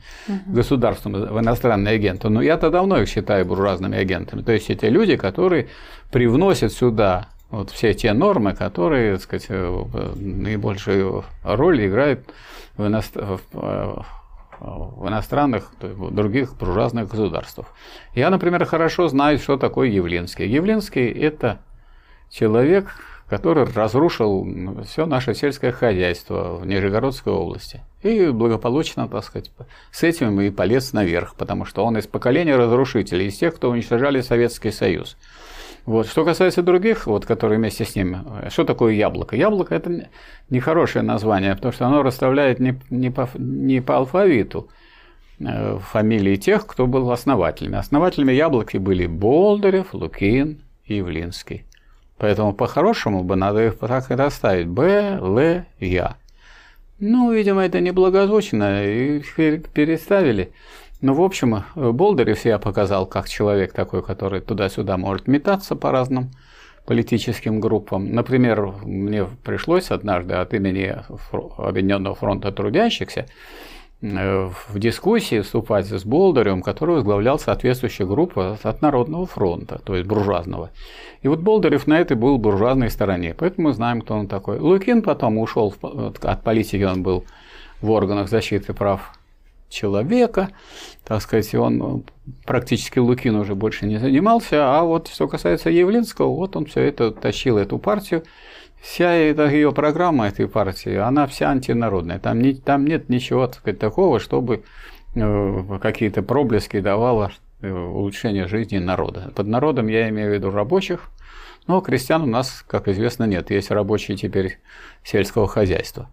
[0.47, 4.43] государством в иностранные агенты, но я-то давно их считаю буржуазными агентами.
[4.43, 5.69] То есть это люди, которые
[6.11, 9.85] привносят сюда вот все те нормы, которые, так сказать, э,
[10.17, 12.21] наибольшую роль играют
[12.77, 13.41] в, иностранных
[14.61, 17.69] в иностранных, в других буржуазных государствах.
[18.15, 20.47] Я, например, хорошо знаю, что такое Явлинский.
[20.47, 21.61] Явлинский– это
[22.31, 22.95] человек,
[23.29, 24.47] который разрушил
[24.85, 27.83] все наше сельское хозяйство в Нижегородской области.
[28.03, 29.51] И благополучно, так сказать,
[29.91, 34.23] с этим и полез наверх, потому что он из поколения разрушителей, из тех, кто уничтожали
[34.23, 35.17] Советский Союз.
[35.89, 36.07] Вот.
[36.07, 38.19] Что касается других, вот, которые вместе с ним,
[38.51, 39.37] что такое яблоко?
[39.37, 40.11] Яблоко– это
[40.51, 44.69] нехорошее название, потому что оно расставляет не, не, по, не по алфавиту
[45.41, 47.79] э, фамилии тех, кто был основателями.
[47.79, 51.65] Основателями яблоки были Болдырев, Лукин и Явлинский.
[52.19, 54.67] Поэтому по-хорошему бы надо их так и расставить.
[54.67, 56.17] Б, Л, Я.
[56.99, 59.21] Ну, видимо, это неблагозвучно, и
[59.73, 60.53] переставили.
[61.01, 66.31] Ну, в общем, Болдырев я показал как человек такой, который туда-сюда может метаться по разным
[66.87, 68.13] политическим группам.
[68.13, 70.97] Например, мне пришлось однажды от имени
[71.59, 73.27] Объединенного фронта трудящихся
[74.01, 80.09] э, в дискуссии вступать с Болдыревым, который возглавлял соответствующую группу от Народного фронта, то есть
[80.09, 80.71] буржуазного.
[81.21, 84.59] И вот Болдырев на этой был буржуазной стороне, поэтому мы знаем, кто он такой.
[84.59, 87.25] Лукин потом ушел от политики, он был
[87.83, 89.18] в органах защиты прав
[89.69, 90.51] человека,
[91.05, 92.05] так сказать, он ну,
[92.45, 97.11] практически Лукин уже больше не занимался, а вот что касается Явлинского, вот он все это
[97.11, 98.25] тащил, эту партию,
[98.81, 103.57] вся эта ее программа этой партии, она вся антинародная, там, не, там нет ничего так
[103.57, 104.65] сказать, такого, чтобы
[105.15, 109.33] э, какие-то проблески давало э, улучшение жизни народа.
[109.35, 111.11] Под народом я имею в виду рабочих,
[111.67, 114.59] но крестьян у нас, как известно, нет, есть рабочие теперь
[115.05, 116.09] сельского хозяйства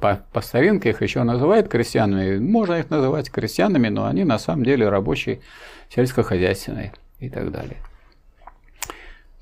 [0.00, 2.38] по, по старинке их еще называют крестьянами.
[2.38, 5.40] Можно их называть крестьянами, но они на самом деле рабочие
[5.90, 7.78] сельскохозяйственные и так далее.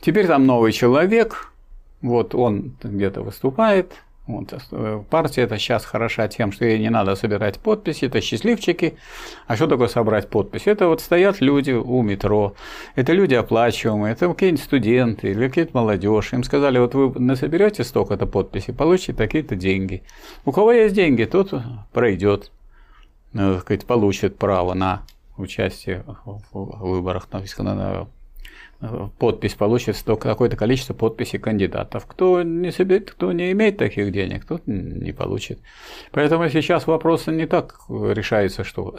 [0.00, 1.52] Теперь там новый человек,
[2.00, 3.92] вот он где-то выступает,
[4.26, 4.52] Вот.
[4.72, 8.96] Э, партия это сейчас хороша тем, что ей не надо собирать подписи, это счастливчики.
[9.46, 10.68] А что такое собрать подписи?
[10.68, 12.54] Это вот стоят люди у метро,
[12.96, 16.32] это люди оплачиваемые, это какие-нибудь студенты или какие-то молодежь.
[16.32, 20.02] Им сказали, вот вы насоберете столько-то подписей, получите такие-то деньги.
[20.44, 21.54] У кого есть деньги, тот
[21.92, 22.50] пройдет,
[23.34, 25.02] э, получит право на
[25.36, 28.06] участие в выборах, на
[29.18, 32.06] подпись получит какое-то количество подписей кандидатов.
[32.06, 35.60] Кто не, соберет, кто не имеет таких денег, тот не получит.
[36.12, 38.94] Поэтому сейчас вопрос не так решается, что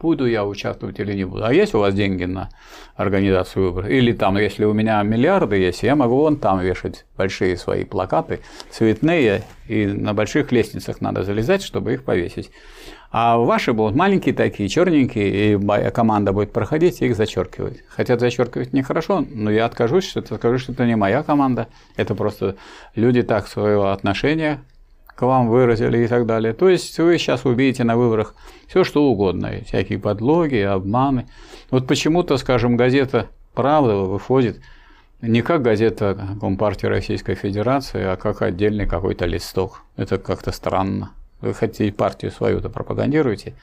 [0.00, 1.44] буду я участвовать или не буду.
[1.44, 2.48] А есть у вас деньги на
[2.96, 3.90] организацию выборов?
[3.90, 8.40] Или там, если у меня миллиарды есть, я могу вон там вешать большие свои плакаты,
[8.70, 12.50] цветные, и на больших лестницах надо залезать, чтобы их повесить.
[13.12, 17.82] А ваши будут маленькие такие, черненькие, и команда будет проходить и их зачеркивать.
[17.88, 21.66] Хотят зачеркивать нехорошо, но я откажусь, что это скажу, что это не моя команда.
[21.96, 22.54] Это просто
[22.94, 24.60] люди так своего отношения
[25.20, 26.52] к вам выразили и так далее.
[26.54, 28.34] То есть вы сейчас увидите на выборах
[28.66, 31.28] все что угодно, всякие подлоги, обманы.
[31.70, 34.60] Вот почему-то, скажем, газета «Правда» выходит
[35.20, 39.82] не как газета Компартии Российской Федерации, а как отдельный какой-то листок.
[39.96, 43.54] Это как-то странно вы хотите партию свою-то пропагандируете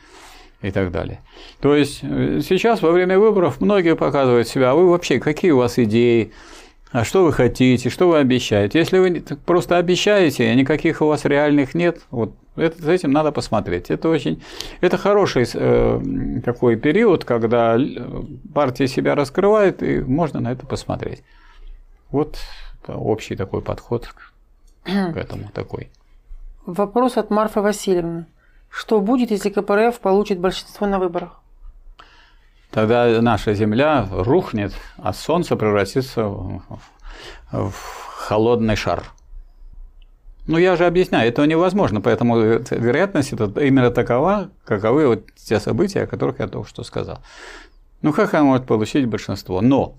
[0.62, 1.22] и так далее.
[1.62, 5.58] То есть э, сейчас во время выборов многие показывают себя, а вы вообще какие у
[5.58, 6.32] вас идеи,
[6.92, 8.80] а что вы хотите, что вы обещаете.
[8.80, 13.32] Если вы просто обещаете, а никаких у вас реальных нет, вот это, с этим надо
[13.32, 13.90] посмотреть.
[13.90, 14.42] Это очень,
[14.82, 17.78] это хороший э, такой период, когда
[18.54, 21.24] партия себя раскрывает, и можно на это посмотреть.
[22.10, 22.38] Вот
[22.88, 24.34] общий такой подход к
[25.16, 25.90] этому такой.
[26.66, 28.26] Вопрос от Марфы Васильевны.
[28.70, 31.42] Что будет, если КПРФ получит большинство на выборах?
[32.72, 36.24] Тогда наша Земля рухнет, а Солнце превратится
[37.52, 37.74] в
[38.18, 39.04] холодный шар.
[40.48, 46.04] Ну, я же объясняю, это невозможно, поэтому вероятность это именно такова, каковы вот те события,
[46.04, 47.20] о которых я только что сказал.
[48.02, 49.60] Ну, как она может получить большинство?
[49.62, 49.96] Но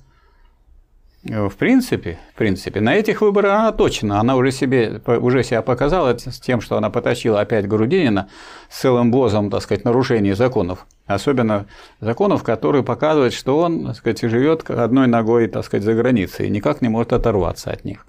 [1.29, 6.17] в принципе, в принципе, на этих выборах она точно, она уже, себе, уже себя показала
[6.17, 8.29] с тем, что она потащила опять Грудинина
[8.71, 10.87] с целым возом, так сказать, нарушений законов.
[11.07, 11.67] Особенно
[12.01, 16.51] законов, которые показывают, что он, так сказать, живет одной ногой, так сказать, за границей и
[16.51, 18.07] никак не может оторваться от них.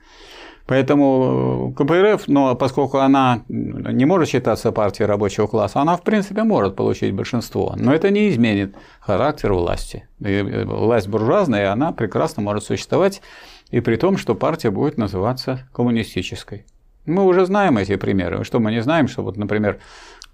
[0.70, 6.44] Поэтому э, КПРФ, но поскольку она не может считаться партией рабочего класса, она в принципе
[6.44, 10.08] может получить большинство, но это не изменит характер власти.
[10.20, 13.24] И э, власть буржуазная, она прекрасно может существовать,
[13.72, 16.68] и при том, что партия будет называться коммунистической.
[17.08, 18.44] Мы уже знаем эти примеры.
[18.44, 19.80] Что мы не знаем, что вот, например,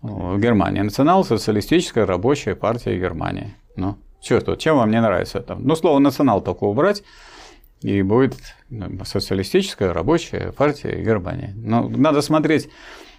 [0.01, 3.55] в Германии национал-социалистическая рабочая партия Германии.
[3.77, 5.63] Ну, что тут, чем вам не нравится там?
[5.63, 7.03] Ну, слово национал только убрать,
[7.81, 8.35] и будет
[8.69, 11.53] ну, социалистическая рабочая партия Германии.
[11.55, 12.69] Но надо смотреть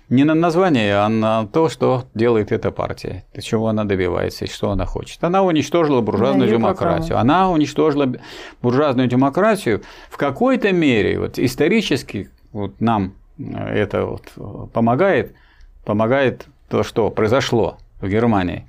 [0.09, 4.71] не на название, а на то, что делает эта партия, чего она добивается и что
[4.71, 5.23] она хочет.
[5.25, 7.09] Она уничтожила буржуазную демократию.
[7.09, 7.21] Пока.
[7.21, 8.12] Она уничтожила
[8.62, 15.35] буржуазную демократию в какой-то мере, вот исторически вот нам это вот помогает,
[15.85, 18.66] помогает то, что произошло в Германии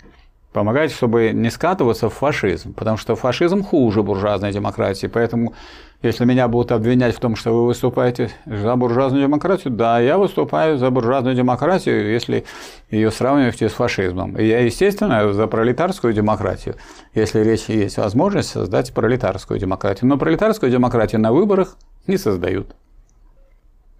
[0.57, 5.53] помогает, чтобы не скатываться в фашизм, потому что фашизм хуже буржуазной демократии, поэтому
[6.01, 10.79] если меня будут обвинять в том, что вы выступаете за буржуазную демократию, да, я выступаю
[10.79, 12.43] за буржуазную демократию, если
[12.89, 14.35] ее сравниваете с фашизмом.
[14.35, 16.75] И я, естественно, за пролетарскую демократию,
[17.13, 20.09] если речь есть возможность создать пролетарскую демократию.
[20.09, 22.75] Но пролетарскую демократию на выборах не создают.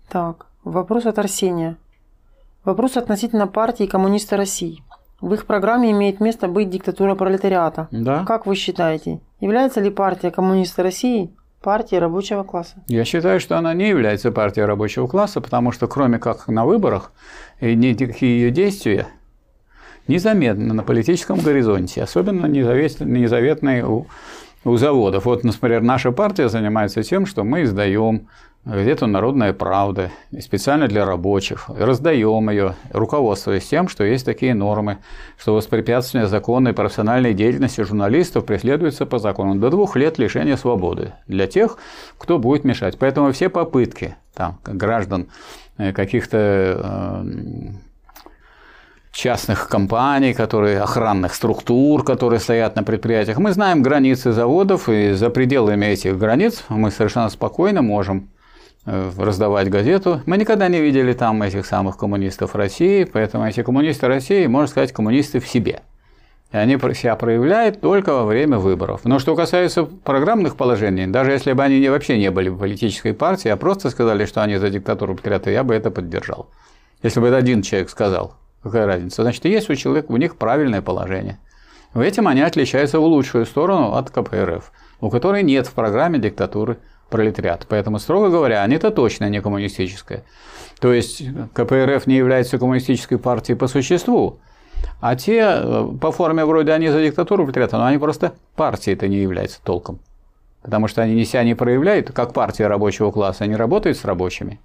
[0.10, 1.78] Так, вопрос от Арсения.
[2.64, 4.84] Вопрос относительно партии коммуниста России.
[5.20, 7.88] В их программе имеет место быть диктатура пролетариата.
[7.92, 8.24] Да.
[8.26, 12.76] Как вы считаете, является ли партия коммуниста России партией рабочего класса?
[12.88, 17.12] Я считаю, что она не является партией рабочего класса, потому что кроме как на выборах,
[17.60, 19.08] никакие ее действия
[20.08, 24.06] незаметны на политическом горизонте, особенно незаветные у,
[24.64, 25.26] у заводов.
[25.26, 28.28] Вот, например, наша партия занимается тем, что мы издаем
[28.68, 31.70] газету «Народная правда» специально для рабочих.
[31.70, 34.98] Раздаем ее, руководствуясь тем, что есть такие нормы,
[35.38, 41.48] что воспрепятствование законной профессиональной деятельности журналистов преследуется по закону до двух лет лишения свободы для
[41.48, 41.78] тех,
[42.18, 42.98] кто будет мешать.
[43.00, 45.28] Поэтому все попытки там, граждан
[45.78, 47.24] э, каких-то э,
[49.12, 53.38] частных компаний, которые, охранных структур, которые стоят на предприятиях.
[53.38, 58.30] Мы знаем границы заводов, и за пределами этих границ мы совершенно спокойно можем
[58.88, 60.22] раздавать газету.
[60.26, 64.94] Мы никогда не видели там этих самых коммунистов России, поэтому эти коммунисты России, можно сказать,
[64.94, 65.82] коммунисты в себе.
[66.54, 69.02] И они себя проявляют только во время выборов.
[69.04, 73.58] Но что касается программных положений, даже если бы они вообще не были политической партии, а
[73.58, 76.50] просто сказали, что они за диктатуру патриота, я бы это поддержал.
[77.04, 79.24] Если бы это один человек сказал, какая разница?
[79.24, 81.38] Значит, есть у человека, у них правильное положение.
[81.94, 84.72] В этом они отличаются в лучшую сторону от КПРФ,
[85.02, 86.78] у которой нет в программе диктатуры
[87.10, 87.66] пролетариат.
[87.70, 90.24] Поэтому, строго говоря, они-то точно не коммунистическая.
[90.80, 94.40] То есть КПРФ не является коммунистической партией по существу,
[95.00, 99.18] а те э, по форме вроде они за диктатуру пролетариата, но они просто партией-то не
[99.18, 100.00] являются толком.
[100.62, 104.60] Потому что они не себя не проявляют, как партия рабочего класса, они работают с рабочими.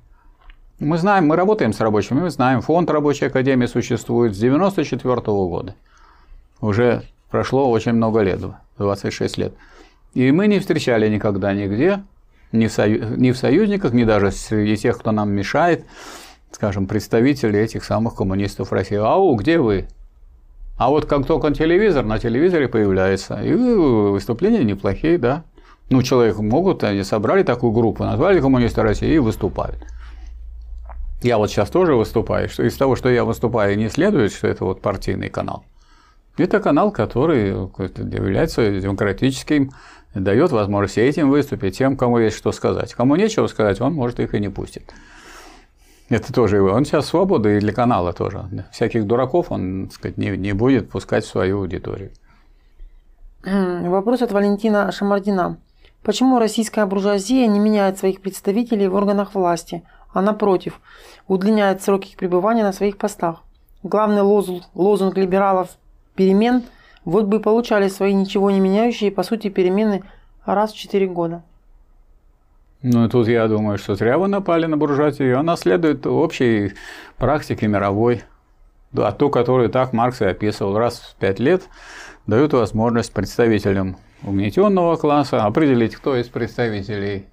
[0.79, 5.17] Мы знаем, мы работаем с рабочими, мы знаем, фонд рабочей академии существует с 1994
[5.49, 5.75] года.
[6.61, 8.41] Уже прошло очень много лет,
[8.79, 9.55] 26 лет.
[10.15, 12.03] И мы не встречали никогда нигде,
[12.53, 13.17] ни в, сою...
[13.19, 15.85] ни в союзниках, ни даже среди тех, кто нам мешает,
[16.53, 18.97] скажем, представители этих самых коммунистов России.
[18.97, 19.89] Ау, где вы?
[20.79, 25.45] А вот как только телевизор, на телевизоре появляется, и выступления неплохие, да.
[25.91, 29.85] Ну, человек могут, они собрали такую группу, назвали коммунисты России и выступают.
[31.23, 34.65] Я вот сейчас тоже выступаю, что из того, что я выступаю, не следует, что это
[34.65, 35.65] вот партийный канал.
[36.37, 39.71] Это канал, который является демократическим,
[40.15, 42.95] дает возможность этим выступить, тем, кому есть что сказать.
[42.95, 44.93] Кому нечего сказать, он, может, их и не пустит.
[46.09, 46.73] Это тоже его.
[46.73, 48.45] Он сейчас свобода и для канала тоже.
[48.71, 52.11] Всяких дураков он так сказать, не, не будет пускать в свою аудиторию.
[53.45, 55.57] Вопрос от Валентина Шамардина.
[56.03, 60.81] Почему российская буржуазия не меняет своих представителей в органах власти, а напротив,
[61.29, 63.43] удлиняет сроки их пребывания на своих постах?
[63.83, 65.71] Главный лозунг, лозунг либералов
[66.15, 66.63] перемен
[67.05, 70.03] вот бы получали свои ничего не меняющие, по сути, перемены
[70.45, 71.43] раз в четыре года.
[72.83, 75.39] Ну, тут я думаю, что зря вы напали на буржуазию.
[75.39, 76.73] Она следует общей
[77.17, 78.23] практике мировой,
[78.97, 81.63] а ту, которую так Маркс и описывал, раз в пять лет
[82.27, 87.27] дают возможность представителям угнетенного класса определить, кто из представителей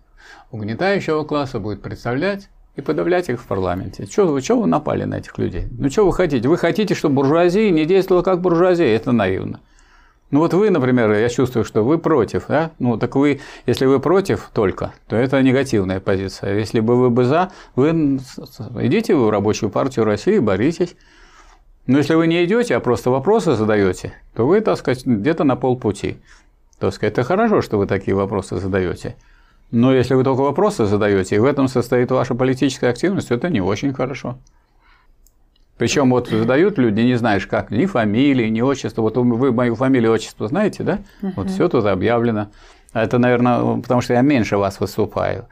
[0.51, 2.49] угнетающего класса будет представлять
[2.79, 4.07] и подавлять их в парламенте.
[4.07, 5.67] Чего чего вы напали на этих людей?
[5.71, 6.47] Ну, что вы хотите?
[6.47, 8.95] Вы хотите, чтобы буржуазия не действовала как буржуазия?
[8.95, 9.59] Это наивно.
[10.31, 12.71] Ну вот вы, например, я чувствую, что вы против, да?
[12.79, 16.57] Ну так вы, если вы против только, то это негативная позиция.
[16.57, 20.95] Если бы вы бы за, вы идите вы в рабочую партию России, боритесь.
[21.87, 25.55] Но если вы не идете, а просто вопросы задаете, то вы, так сказать, где-то на
[25.55, 26.17] полпути.
[26.79, 29.15] То есть это хорошо, что вы такие вопросы задаете.
[29.71, 33.61] Но если вы только вопросы задаете, и в этом состоит ваша политическая активность, это не
[33.61, 34.39] очень хорошо.
[35.77, 39.01] Причем вот задают люди, не знаешь как, ни фамилии, ни отчества.
[39.01, 40.99] Вот вы мою фамилию, отчество знаете, да?
[41.21, 41.33] Uh-huh.
[41.37, 42.49] Вот все тут объявлено.
[42.91, 45.45] А это, наверное, потому что я меньше вас выступаю.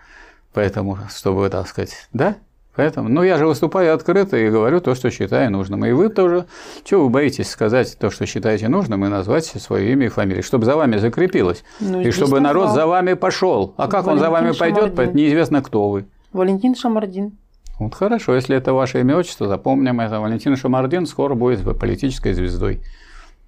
[0.53, 2.35] Поэтому, чтобы, так сказать, да?
[2.77, 5.83] Поэтому, ну, я же выступаю открыто и говорю то, что считаю нужным.
[5.83, 6.45] И вы тоже,
[6.83, 10.65] чего вы боитесь сказать то, что считаете нужным, и назвать свое имя и фамилию, чтобы
[10.65, 13.73] за вами закрепилось, ну, и чтобы народ за вами пошел.
[13.77, 16.05] А как Валентин он за вами пойдет, неизвестно, кто вы.
[16.33, 17.35] Валентин Шамардин.
[17.79, 20.19] Вот хорошо, если это ваше имя отчество, запомним это.
[20.19, 22.81] Валентин Шамардин скоро будет политической звездой,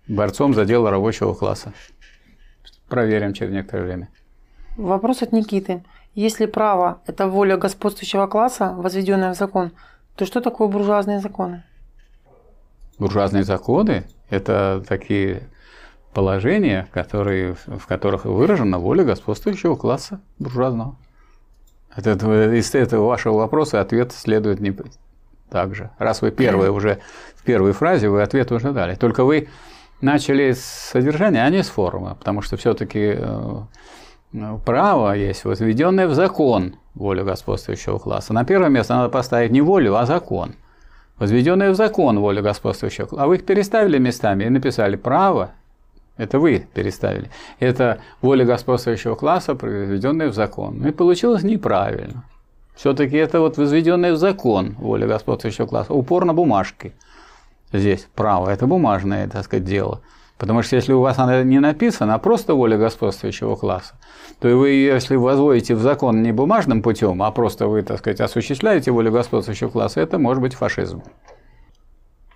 [0.07, 1.71] борцом за дело рабочего класса.
[2.87, 4.09] Проверим через некоторое время.
[4.75, 5.83] Вопрос от Никиты.
[6.15, 9.71] Если право– это воля господствующего класса, возведенная в закон,
[10.15, 11.63] то что такое буржуазные законы?
[12.97, 15.43] Буржуазные законы– это такие
[16.13, 20.95] положения, которые, в которых выражена воля господствующего класса буржуазного.
[21.95, 22.11] Это,
[22.53, 24.75] из этого вашего вопроса ответ следует не
[25.49, 25.91] так же.
[25.97, 26.99] Раз вы первые уже
[27.35, 28.95] в первой фразе, вы ответ уже дали.
[28.95, 29.47] Только вы
[30.01, 33.61] начали с содержания, а не с формы, потому что все-таки э,
[34.65, 38.33] право есть возведенное в закон волю господствующего класса.
[38.33, 40.55] На первое место надо поставить не волю, а закон.
[41.17, 43.23] Возведенное в закон волю господствующего класса.
[43.23, 45.51] А вы их переставили местами и написали право
[46.19, 47.29] это вы переставили.
[47.59, 50.85] Это воля господствующего класса, произведенная в закон.
[50.85, 52.25] И получилось неправильно.
[52.75, 55.93] Все-таки это вот возведенная в закон воля господствующего класса.
[55.93, 56.91] Упор на бумажке.
[57.71, 58.49] Здесь право.
[58.49, 60.01] Это бумажное, так сказать, дело.
[60.39, 63.95] Потому что если у вас она не написана, а просто воля господствующего класса,
[64.39, 68.91] то вы, если возводите в закон не бумажным путем, а просто вы, так сказать, осуществляете
[68.91, 71.03] волю господствующего класса, это может быть фашизм.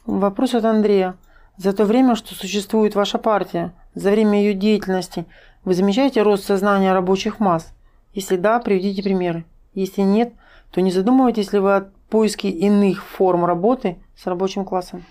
[0.06, 1.16] Вопрос от Андрея.
[1.56, 5.26] За то время, что существует ваша партия, за время ее деятельности,
[5.64, 7.74] вы замечаете рост сознания рабочих масс?
[8.14, 9.46] Если да, приведите примеры.
[9.76, 10.34] Если нет,
[10.72, 15.06] то не задумываетесь ли вы о поиске иных форм работы с рабочим классом?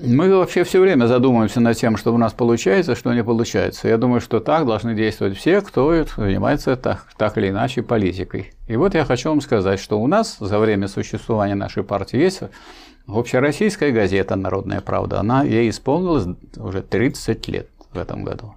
[0.00, 3.88] Мы вообще все время задумываемся над тем, что у нас получается, что не получается.
[3.88, 8.52] Я думаю, что так должны действовать все, кто занимается так, так или иначе политикой.
[8.68, 12.42] И вот я хочу вам сказать, что у нас за время существования нашей партии есть
[13.08, 18.54] общероссийская газета «Народная правда», она, ей исполнилось уже 30 лет в этом году.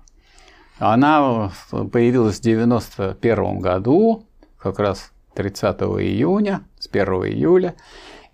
[0.77, 1.51] Она
[1.91, 4.25] появилась в 91 году,
[4.59, 7.73] как раз 30 июня, с 1 июля.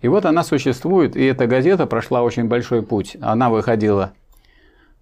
[0.00, 3.16] И вот она существует, и эта газета прошла очень большой путь.
[3.20, 4.12] Она выходила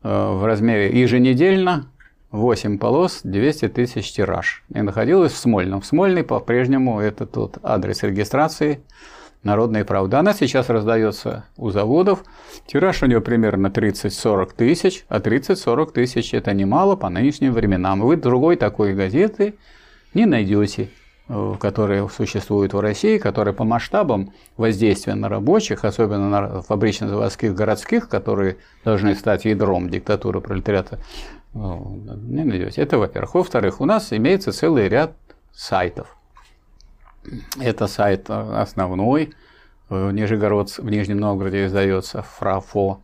[0.03, 1.90] э, в размере еженедельно,
[2.30, 4.64] 8 полос, 200 тысяч тираж.
[4.74, 5.80] И находилась в Смольном.
[5.80, 8.80] В Смольный по-прежнему это тот адрес регистрации
[9.42, 10.16] Народной правды.
[10.16, 12.24] Она сейчас раздается у заводов.
[12.66, 18.01] Тираж у нее примерно 30-40 тысяч, а 30-40 тысяч это немало по нынешним временам.
[18.01, 19.55] Вы другой такой газеты
[20.14, 20.90] не найдете,
[21.29, 28.59] которые существуют в России, которые по масштабам воздействия на рабочих, особенно на фабрично-заводских городских, которые
[28.85, 30.99] должны стать ядром диктатуры пролетариата,
[31.55, 32.83] э, не найдете.
[32.83, 33.35] Это во-первых.
[33.35, 35.12] Во-вторых, у нас имеется целый ряд
[35.53, 36.16] сайтов
[37.61, 39.35] это сайт основной,
[39.89, 43.01] в, Нижегород, в Нижнем Новгороде издается ФРАФО.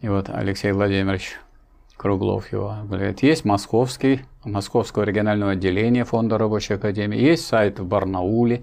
[0.00, 1.38] И вот Алексей Владимирович
[1.96, 3.22] Круглов его говорит.
[3.22, 8.62] Есть московский, московского регионального отделения Фонда рабочей академии, есть сайт в Барнауле,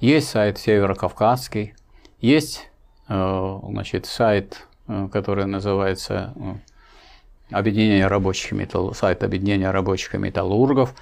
[0.00, 1.74] есть сайт Северокавказский,
[2.20, 2.70] есть
[3.08, 6.54] э, значит, сайт, э, который называется э,
[7.50, 8.94] Объединение рабочих металл...
[8.94, 10.94] сайт Объединения рабочих металлургов.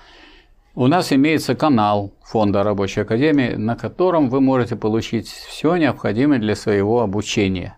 [0.75, 6.55] У нас имеется канал Фонда Рабочей Академии, на котором вы можете получить все необходимое для
[6.55, 7.77] своего обучения.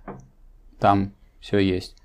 [0.78, 1.96] Там все есть.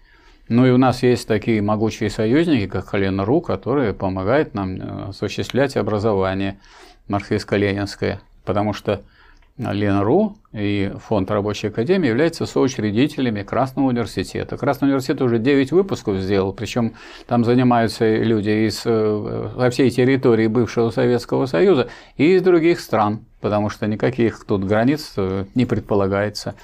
[0.47, 5.75] Ну и у нас есть такие могучие союзники, как Колено.ру, которые помогают нам э, осуществлять
[5.75, 6.59] образование
[7.07, 9.01] марксистско-ленинское, потому что
[9.57, 14.57] Лена.ру и Фонд Рабочей Академии являются соучредителями Красного университета.
[14.57, 16.93] Красный университет уже 9 выпусков сделал, причем
[17.25, 21.87] там занимаются люди из, э, со всей территории бывшего Советского Союза
[22.17, 26.55] и из других стран, потому что никаких тут границ э, не предполагается.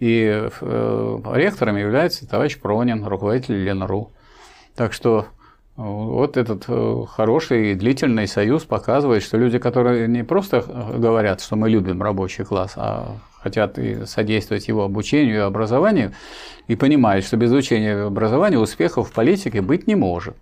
[0.00, 4.10] И э, ректором является товарищ Пронин, руководитель Лена.ру.
[4.74, 5.26] Так что
[5.80, 10.62] вот этот э, хороший и длительный союз показывает, что люди, которые не просто
[10.96, 16.12] говорят, что мы любим рабочий класс, а хотят и содействовать его обучению и образованию,
[16.68, 20.36] и понимают, что без учения и образования успехов в политике быть не может.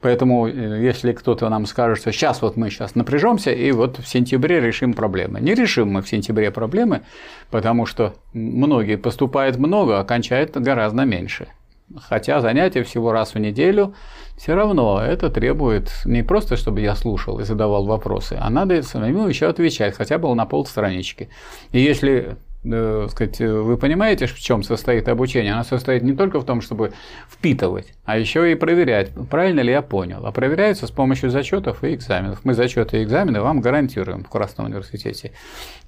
[0.00, 4.06] Поэтому, э, если кто-то нам скажет, что сейчас вот мы сейчас напряжемся и вот в
[4.06, 5.40] сентябре решим проблемы.
[5.40, 7.02] Не решим мы в сентябре проблемы,
[7.50, 11.48] потому что многие поступают много, а кончают гораздо меньше.
[11.94, 13.94] Хотя занятия всего раз в неделю,
[14.36, 19.28] все равно это требует не просто, чтобы я слушал и задавал вопросы, а надо самому
[19.28, 21.28] еще отвечать, хотя бы на полстранички.
[21.70, 25.52] И если э, сказать, вы понимаете, в чем состоит обучение?
[25.52, 26.92] Оно состоит не только в том, чтобы
[27.30, 30.26] впитывать, а еще и проверять, правильно ли я понял.
[30.26, 32.44] А проверяется с помощью зачетов и экзаменов.
[32.44, 35.32] Мы зачеты и экзамены вам гарантируем в Красном университете.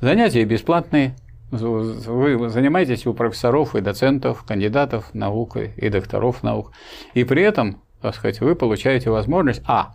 [0.00, 1.16] Занятия бесплатные,
[1.50, 6.72] вы занимаетесь у профессоров и доцентов, кандидатов наук и докторов наук.
[7.14, 9.94] И при этом, так сказать, вы получаете возможность, а,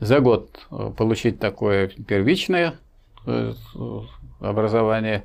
[0.00, 2.74] за год э, получить такое первичное
[3.26, 3.52] э,
[4.40, 5.24] образование,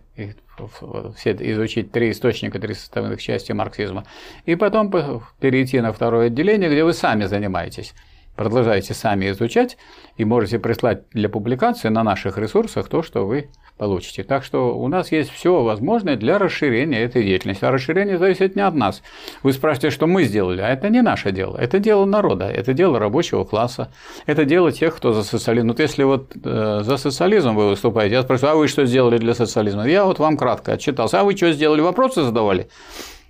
[1.15, 4.05] все изучить три источника, три составных части марксизма,
[4.45, 4.91] и потом
[5.39, 7.93] перейти на второе отделение, где вы сами занимаетесь
[8.35, 9.77] продолжаете сами изучать
[10.17, 14.23] и можете прислать для публикации на наших ресурсах то, что вы получите.
[14.23, 17.65] Так что у нас есть все возможное для расширения этой деятельности.
[17.65, 19.01] А расширение зависит не от нас.
[19.41, 21.57] Вы спрашиваете, что мы сделали, а это не наше дело.
[21.57, 23.91] Это дело народа, это дело рабочего класса,
[24.25, 25.69] это дело тех, кто за социализм.
[25.69, 29.33] Вот если вот э, за социализм вы выступаете, я спрашиваю, а вы что сделали для
[29.33, 29.87] социализма?
[29.87, 31.21] Я вот вам кратко отчитался.
[31.21, 31.81] А вы что сделали?
[31.81, 32.67] Вопросы задавали?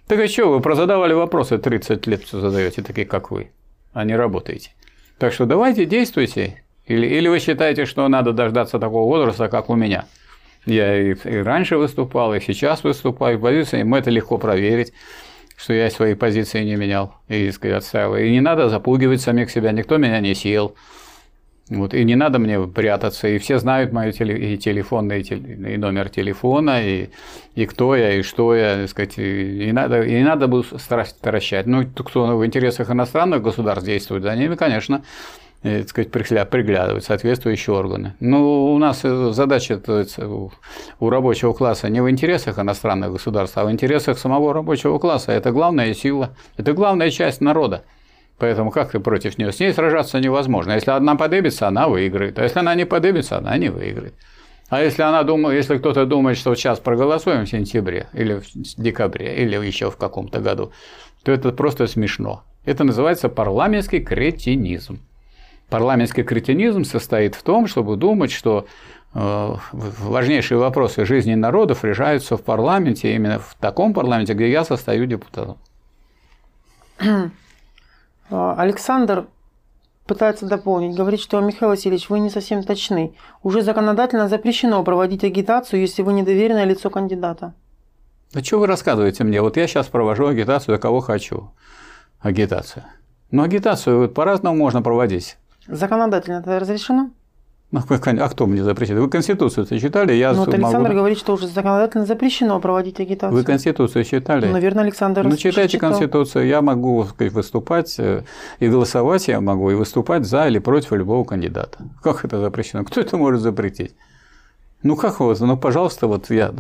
[0.08, 3.52] Так а что, вы прозадавали вопросы 30 лет задаете, такие как вы,
[3.94, 4.72] а не работаете.
[5.18, 6.64] Так что давайте действуйте.
[6.86, 10.06] Или, или вы считаете, что надо дождаться такого возраста, как у меня–
[10.66, 14.94] я и, и раньше выступал, и сейчас выступаю позиции, им это легко проверить
[15.56, 18.18] что я свои позиции не менял и сказать, отстаивал.
[18.18, 20.76] И не надо запугивать самих себя, никто меня не съел.
[21.70, 25.74] Вот, и не надо мне прятаться, и все знают мой теле, и телефон, и, теле,
[25.74, 27.10] и номер телефона, и,
[27.56, 30.66] и кто я, и что я, так сказать, и, и, надо, и не надо было
[30.78, 31.66] стращать.
[31.66, 35.04] Ну, кто в интересах иностранных государств действует, за ними, конечно,
[35.64, 38.16] так сказать, приглядывать соответствующие органы.
[38.20, 39.82] Ну, у нас э, задача
[41.00, 45.32] у рабочего класса не в интересах иностранных государств, а в интересах самого рабочего класса.
[45.32, 47.86] Это главная сила, это главная часть народа.
[48.40, 49.54] Поэтому как ты против нее?
[49.54, 50.74] С ней сражаться невозможно.
[50.74, 52.38] Если одна подыбится, она выиграет.
[52.40, 54.16] А если она не подыбится, она не выиграет.
[54.70, 59.36] А если она думает, если кто-то думает, что сейчас проголосуем в сентябре или в декабре
[59.38, 60.74] или еще в каком-то году,
[61.24, 62.44] то это просто смешно.
[62.66, 65.00] Это называется парламентский кретинизм.
[65.74, 68.68] Парламентский кретинизм состоит в том, чтобы думать, что
[69.16, 75.08] э, важнейшие вопросы жизни народов решаются в парламенте, именно в таком парламенте, где я состою
[75.08, 75.58] депутатом.
[78.30, 79.26] Александр
[80.06, 83.16] пытается дополнить, говорит, что Михаил Васильевич, вы не совсем точны.
[83.42, 87.56] Уже законодательно запрещено проводить агитацию, если вы недоверенное лицо кандидата.
[88.32, 89.42] Да что вы рассказываете мне?
[89.42, 91.50] Вот я сейчас провожу агитацию, кого хочу.
[92.20, 92.84] Агитацию.
[93.32, 95.36] Но агитацию по-разному можно проводить.
[95.68, 97.12] Законодательно это разрешено?
[97.74, 98.98] Ну, а кто мне запретит?
[98.98, 100.14] Вы Конституцию читали?
[100.14, 101.00] Я ну, вот Александр могу...
[101.00, 103.36] говорит, что уже законодательно запрещено проводить агитацию.
[103.36, 104.46] Вы Конституцию читали?
[104.46, 105.90] Ну, наверное, Александр Ну, читайте читал.
[105.90, 106.46] Конституцию.
[106.46, 108.26] Я могу сказать, выступать э,
[108.60, 111.80] и голосовать я могу, и выступать за или против любого кандидата.
[112.04, 112.84] Как это запрещено?
[112.84, 113.96] Кто это может запретить?
[114.84, 116.54] Ну как вот, ну пожалуйста, вот я,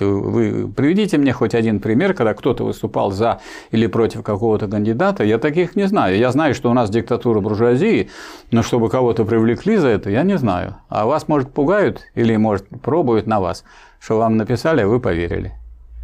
[0.00, 3.40] вы приведите мне хоть один пример, когда кто-то выступал за
[3.70, 5.22] или против какого-то кандидата.
[5.22, 6.18] Я таких не знаю.
[6.18, 8.10] Я знаю, что у нас диктатура буржуазии,
[8.50, 10.76] но чтобы кого-то привлекли за это, я не знаю.
[10.88, 13.64] А вас, может, пугают или, может, пробуют на вас,
[14.00, 15.52] что вам написали, а вы поверили.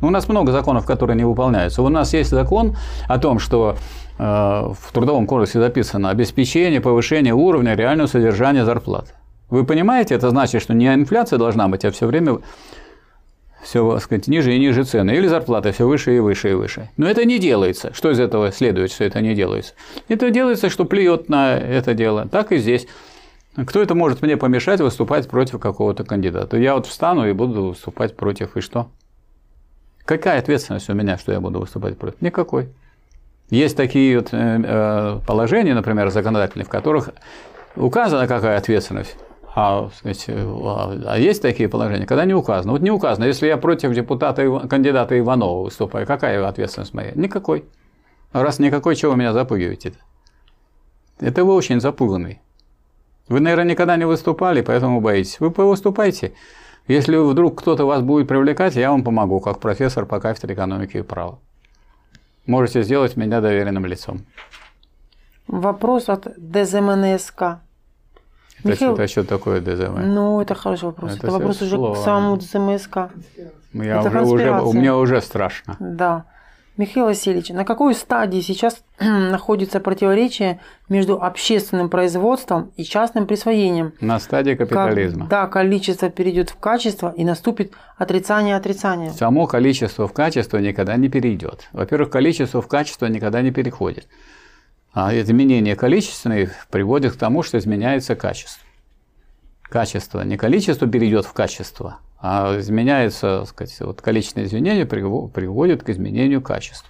[0.03, 1.83] У нас много законов, которые не выполняются.
[1.83, 2.77] У нас есть закон
[3.09, 3.77] о том, что
[4.19, 9.15] э, в Трудовом кодексе записано обеспечение повышение уровня реального содержания зарплат.
[9.49, 12.41] Вы понимаете, это значит, что не инфляция должна быть, а все время
[13.67, 15.11] все, сказать, ниже и ниже цены.
[15.11, 16.91] Или зарплата все выше и выше и выше.
[16.97, 17.93] Но это не делается.
[17.93, 19.75] Что из этого следует, что это не делается?
[20.09, 22.29] Это делается, что плюет на это дело.
[22.29, 22.87] Так и здесь.
[23.57, 26.57] Кто это может мне помешать выступать против какого-то кандидата?
[26.59, 28.91] Я вот встану и буду выступать против, и что?
[30.05, 32.21] Какая ответственность у меня, что я буду выступать против?
[32.21, 32.69] Никакой.
[33.51, 37.11] Есть такие вот э, э, положения, например, законодательные, в которых
[37.77, 39.17] указана какая ответственность.
[39.59, 42.73] А, сказать, а, а есть такие положения, когда не указано.
[42.73, 43.25] Вот не указано.
[43.25, 47.13] Если я против депутата, кандидата Иванова выступаю, какая ответственность моя?
[47.15, 47.65] Никакой.
[48.33, 49.89] Раз никакой, чего вы меня запугиваете?
[49.89, 49.97] -то?
[51.21, 52.43] Это вы очень запуганный.
[53.29, 55.41] Вы, наверное, никогда не выступали, поэтому боитесь.
[55.41, 56.35] Вы выступайте.
[56.87, 61.03] Если вдруг кто-то вас будет привлекать, я вам помогу, как профессор по кафедре экономики и
[61.03, 61.39] права.
[62.45, 64.27] Можете сделать меня доверенным лицом.
[65.49, 67.66] Вопрос от ДЗМНСК.
[68.59, 68.95] Это, Михаил...
[68.95, 70.15] что, это что такое ДЗМ?
[70.15, 71.17] Ну, это хороший вопрос.
[71.17, 73.11] Это, это вопрос уже к самому ДЗМСК.
[73.73, 75.77] Я это уже, уже, мне уже страшно.
[75.79, 76.25] Да.
[76.77, 83.95] Михаил Васильевич, на какой стадии сейчас находится противоречие между общественным производством и частным присвоением?
[84.01, 85.21] На стадии капитализма.
[85.21, 89.11] Когда количество перейдет в качество и наступит отрицание отрицания.
[89.11, 91.67] Само количество в качество никогда не перейдет.
[91.73, 94.07] Во-первых, количество в качество никогда не переходит.
[94.99, 98.65] А изменение количественное приводит к тому, что изменяется качество.
[99.61, 105.91] Качество, не количество перейдет в качество, а изменяется, так сказать, вот количественное изменение приводит к
[105.91, 106.89] изменению качества.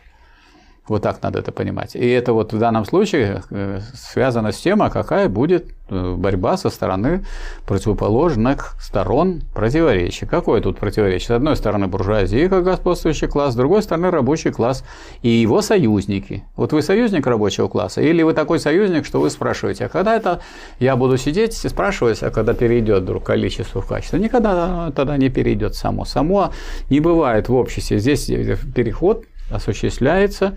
[0.89, 1.97] Вот так надо это понимать.
[1.97, 6.57] И это вот в данном случае э, связано с тем, а какая будет э, борьба
[6.57, 7.25] со стороны
[7.67, 10.27] противоположных сторон противоречия.
[10.27, 11.27] Какое тут противоречие?
[11.27, 14.85] С одной стороны буржуазия как господствующий класс, с другой стороны рабочий класс
[15.23, 16.45] и его союзники.
[16.55, 20.41] Вот вы союзник рабочего класса, или вы такой союзник, что вы спрашиваете, а когда это
[20.79, 24.19] я буду сидеть и спрашивать, а когда перейдет вдруг количество в качество?
[24.19, 26.05] Никогда тогда не перейдет само.
[26.05, 26.53] Само
[26.91, 27.99] не бывает в обществе.
[27.99, 30.57] Здесь переход осуществляется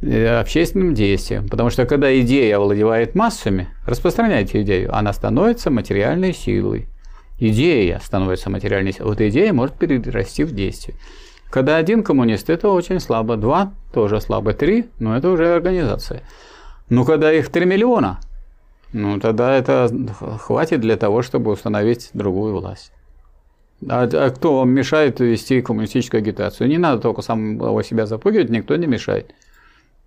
[0.00, 1.48] Э, общественным действием.
[1.48, 6.86] Потому что когда идея овладевает массами, распространяйте идею, она становится материальной силой.
[7.40, 9.08] Идея становится материальной силой.
[9.08, 10.96] Вот идея может перерасти в действие.
[11.50, 13.36] Когда один коммунист, это очень слабо.
[13.36, 14.52] Два тоже слабо.
[14.52, 16.22] Три, ну это уже организация.
[16.90, 18.20] Ну когда их три миллиона,
[18.92, 19.90] ну тогда это
[20.38, 22.92] хватит для того, чтобы установить другую власть.
[23.86, 26.68] А, а кто вам мешает вести коммунистическую агитацию?
[26.68, 29.34] Не надо только самого себя запугивать, никто не мешает.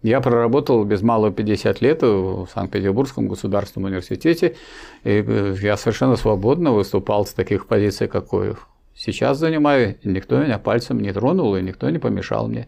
[0.03, 4.55] Я проработал без малого 50 лет в Санкт-Петербургском государственном университете,
[5.03, 8.55] и э, я совершенно свободно выступал с таких позиций, какой
[8.95, 9.95] сейчас занимаю.
[10.03, 12.67] Никто меня пальцем не тронул, и никто не помешал мне.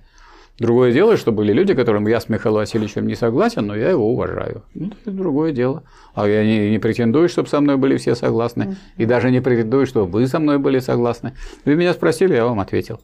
[0.60, 4.12] Другое дело, что были люди, которым я с Михаилом Васильевичем не согласен, но я его
[4.12, 4.64] уважаю.
[4.76, 5.84] Ну, это другое дело.
[6.14, 8.78] А я не, не претендую, чтобы со мной были все согласны.
[8.97, 11.34] И даже не претендую, чтобы вы со мной были согласны.
[11.66, 13.01] Вы меня спросили, я вам ответил.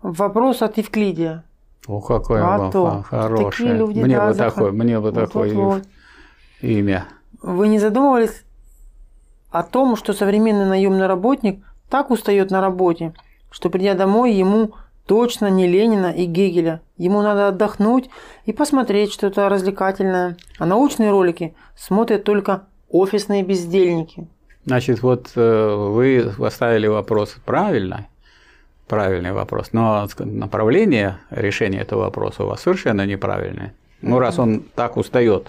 [0.00, 1.44] Вопрос от Евклидия.
[1.88, 3.02] О, какое а то.
[3.02, 3.74] хорошее.
[3.74, 5.82] Люди, мне да, бы такое, мне бы вот, такое вот.
[6.60, 7.06] имя.
[7.42, 8.44] Вы не задумывались
[9.50, 13.12] о том, что современный наемный работник так устает на работе,
[13.50, 14.74] что придя домой, ему
[15.10, 16.82] точно не Ленина и Гегеля.
[16.96, 18.08] Ему надо отдохнуть
[18.44, 20.36] и посмотреть что-то развлекательное.
[20.56, 24.28] А научные ролики смотрят только офисные бездельники.
[24.66, 28.06] Значит, вот э, вы поставили вопрос правильно
[28.86, 29.72] правильный вопрос.
[29.72, 33.74] Но направление решения этого вопроса у вас совершенно неправильное.
[34.02, 35.48] Ну, раз он так устает,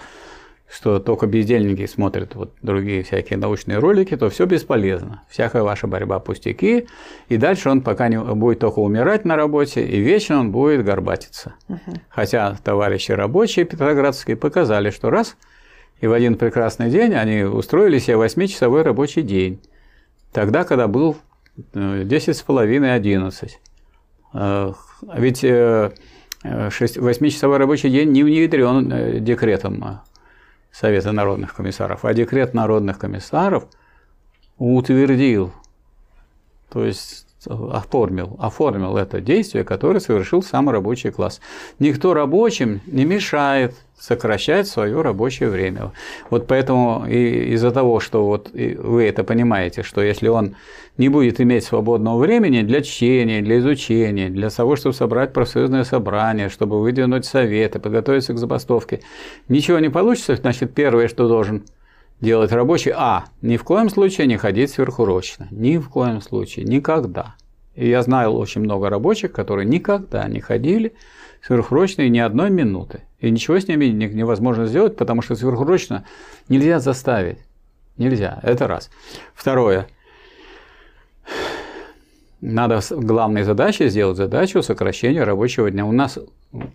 [0.72, 5.22] что только бездельники смотрят вот другие всякие научные ролики, то все бесполезно.
[5.28, 6.86] Всякая ваша борьба пустяки.
[7.28, 11.56] И дальше он пока не будет только умирать на работе, и вечно он будет горбатиться.
[11.68, 12.00] Угу.
[12.08, 15.36] Хотя товарищи рабочие петроградские показали, что раз,
[16.00, 19.60] и в один прекрасный день они устроили себе 8-часовой рабочий день.
[20.32, 21.18] Тогда, когда был
[21.74, 23.60] 10 с половиной, 11.
[24.32, 30.02] Ведь 8-часовой э, рабочий день не внедрен э, декретом
[30.72, 33.66] Совета народных комиссаров, а декрет народных комиссаров
[34.56, 35.52] утвердил,
[36.70, 41.40] то есть оформил, оформил это действие, которое совершил сам рабочий класс.
[41.78, 45.92] Никто рабочим не мешает сокращать свое рабочее время.
[46.28, 50.56] Вот поэтому и из-за того, что вот вы это понимаете, что если он
[50.98, 56.48] не будет иметь свободного времени для чтения, для изучения, для того, чтобы собрать профсоюзное собрание,
[56.48, 59.02] чтобы выдвинуть советы, подготовиться к забастовке,
[59.48, 61.62] ничего не получится, значит, первое, что должен
[62.20, 67.36] делать рабочий, а, ни в коем случае не ходить сверхурочно, ни в коем случае, никогда.
[67.76, 70.92] И я знаю очень много рабочих, которые никогда не ходили
[71.40, 73.02] сверхурочные ни одной минуты.
[73.22, 76.04] И ничего с ними невозможно сделать, потому что сверхурочно
[76.48, 77.38] нельзя заставить.
[77.96, 78.40] Нельзя.
[78.42, 78.90] Это раз.
[79.32, 79.86] Второе.
[82.40, 85.86] Надо главной задачей сделать задачу сокращения рабочего дня.
[85.86, 86.18] У нас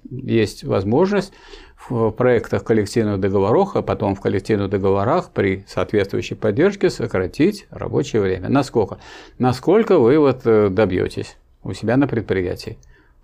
[0.10, 1.34] есть возможность
[1.90, 8.48] в проектах коллективных договоров, а потом в коллективных договорах при соответствующей поддержке сократить рабочее время.
[8.48, 9.00] Насколько?
[9.38, 12.78] Насколько вы вот э, добьетесь у себя на предприятии.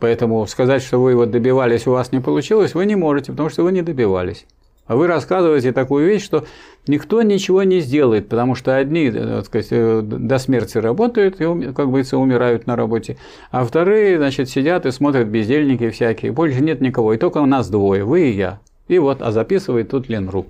[0.04, 3.64] Поэтому сказать, что вы вот добивались, у вас не получилось, вы не можете, потому что
[3.64, 4.45] вы не добивались.
[4.86, 6.43] А вы рассказываете такую вещь, что
[6.88, 11.45] никто ничего не сделает, потому что одни э, так сказать, э, до смерти работают и,
[11.72, 13.16] как говорится, умирают на работе,
[13.49, 16.34] а вторые, значит, сидят и смотрят бездельники всякие.
[16.34, 18.60] Больше нет никого, и только у нас двое, вы и я.
[18.89, 20.47] И вот, а записывает тут Ленру.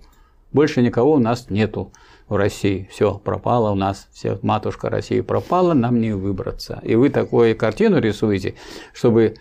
[0.52, 1.92] Больше никого у нас нету
[2.28, 2.88] в России.
[2.92, 6.80] Все пропало у нас, все, матушка России пропала, нам не выбраться.
[6.84, 8.56] И вы такую картину рисуете,
[8.94, 9.36] чтобы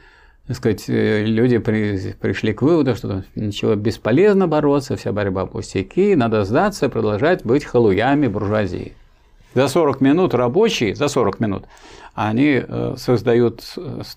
[0.46, 6.16] так сказать, э, люди при, пришли к выводу, что ничего бесполезно бороться, вся борьба пустяки,
[6.16, 8.94] надо сдаться, продолжать быть халуями буржуазии.
[9.54, 11.64] За 40 минут рабочие, за 40 минут,
[12.14, 13.62] они э, создают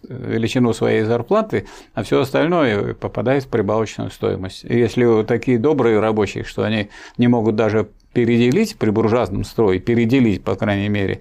[0.08, 4.66] величину своей зарплаты, а все остальное попадает в прибавочную стоимость.
[4.66, 10.42] И если такие добрые рабочие, что они не могут даже переделить при буржуазном строе, переделить,
[10.42, 11.20] по крайней мере,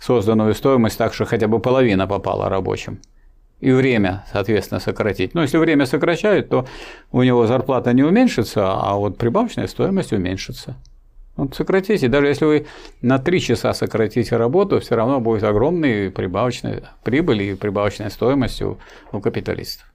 [0.00, 2.98] созданную стоимость так, что хотя бы половина попала рабочим,
[3.60, 5.34] и время, соответственно, сократить.
[5.34, 6.66] Но если время сокращают, то
[7.12, 10.76] у него зарплата не уменьшится, а вот прибавочная стоимость уменьшится.
[11.36, 12.66] Вот сократите, даже если вы
[13.02, 18.78] на 3 часа сократите работу, все равно будет огромная прибавочная прибыль и прибавочная стоимость у,
[19.12, 19.92] у капиталистов.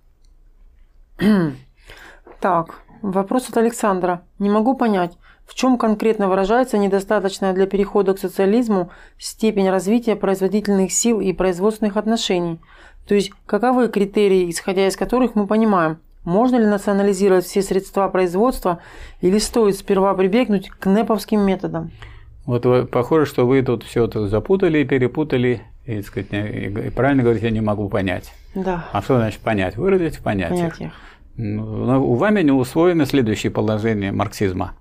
[2.40, 4.22] Так, вопрос от Александра.
[4.38, 10.92] Не могу понять, в чем конкретно выражается недостаточная для перехода к социализму степень развития производительных
[10.92, 12.60] сил и производственных отношений–
[13.08, 18.80] то есть, каковы критерии, исходя из которых мы понимаем, можно ли национализировать все средства производства
[19.22, 21.92] или стоит сперва прибегнуть к неповским методам?
[22.46, 27.46] Вот похоже, что вы тут все это запутали и перепутали, и, сказать, и правильно говорите,
[27.46, 28.34] я не могу понять.
[28.56, 28.88] Да.
[28.92, 29.78] А что значит понять?
[29.78, 30.78] Выразить в понятиях.
[30.78, 30.94] понятиях.
[31.38, 34.74] Ну, у вами не усвоено следующее положение марксизма.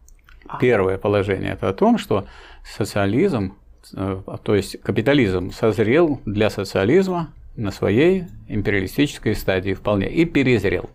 [0.61, 2.27] Первое положение– это о том, что
[2.65, 3.55] социализм,
[3.95, 10.91] э, то есть капитализм созрел для социализма на своей империалистической стадии вполне и перезрел.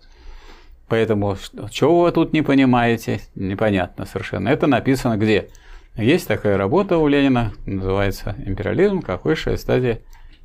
[0.88, 1.38] Поэтому,
[1.70, 4.49] чего вы тут не понимаете, непонятно совершенно.
[4.49, 5.49] Это написано где?
[5.95, 9.99] Есть такая работа у Ленина, называется «Империализм как высшая стадия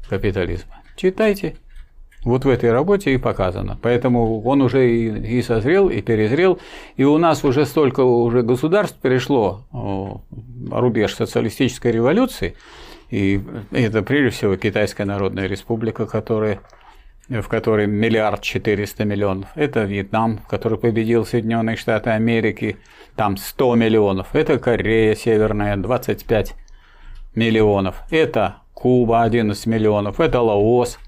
[0.08, 0.82] капитализма».
[0.96, 1.56] Читайте.
[2.24, 3.78] Вот в этой работе и показано.
[3.82, 6.58] Поэтому он уже и, и созрел, и перезрел.
[6.96, 9.62] И у нас уже столько уже государств перешло
[10.70, 12.54] рубеж социалистической революции,
[13.10, 16.60] и это прежде всего Китайская Народная Республика, которая
[17.28, 19.48] в которой миллиард четыреста миллионов.
[19.54, 22.76] Это Вьетнам, который победил Соединенные Штаты Америки,
[23.16, 24.34] там 100 миллионов.
[24.34, 26.54] Это Корея Северная, 25
[27.34, 28.02] миллионов.
[28.10, 30.20] Это Куба, 11 миллионов.
[30.20, 30.98] Это Лаос,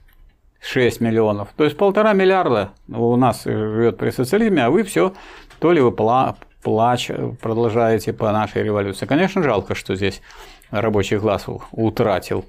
[0.67, 1.49] 6 миллионов.
[1.57, 5.13] То есть полтора миллиарда у нас живет при социализме, а вы все
[5.59, 7.11] то ли вы плач
[7.41, 9.07] продолжаете по нашей революции.
[9.07, 10.21] Конечно, жалко, что здесь
[10.71, 12.45] рабочий класс утратил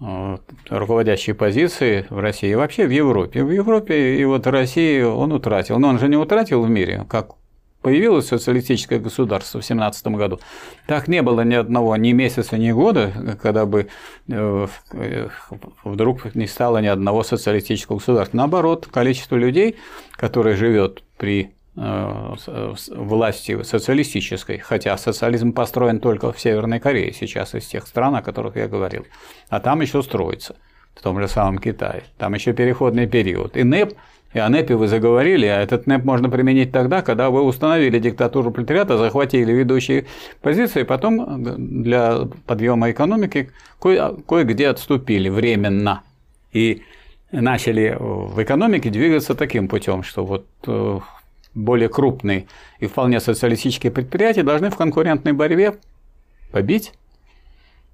[0.00, 0.36] э,
[0.68, 3.42] руководящие позиции в России вообще в Европе.
[3.42, 5.78] В Европе и вот России он утратил.
[5.78, 7.37] Но он же не утратил в мире, как
[7.88, 10.40] появилось социалистическое государство в 17 году.
[10.86, 13.88] Так не было ни одного, ни месяца, ни года, когда бы
[14.28, 15.28] э, э,
[15.84, 18.36] вдруг не стало ни одного социалистического государства.
[18.36, 19.76] Наоборот, количество людей,
[20.16, 22.34] которые живет при э,
[22.90, 28.56] власти социалистической, хотя социализм построен только в Северной Корее сейчас из тех стран, о которых
[28.56, 29.06] я говорил,
[29.48, 30.56] а там еще строится,
[30.94, 33.56] в том же самом Китае, там еще переходный период.
[33.56, 33.94] И НЭП
[34.38, 38.52] и о НЭПе вы заговорили, а этот НЭП можно применить тогда, когда вы установили диктатуру
[38.52, 40.06] пролетариата, захватили ведущие
[40.40, 41.42] позиции, потом
[41.82, 46.02] для подъема экономики кое- кое-где отступили временно.
[46.52, 46.82] И
[47.32, 51.00] начали в экономике двигаться таким путем, что вот э,
[51.54, 52.46] более крупные
[52.78, 55.74] и вполне социалистические предприятия должны в конкурентной борьбе
[56.52, 56.92] побить,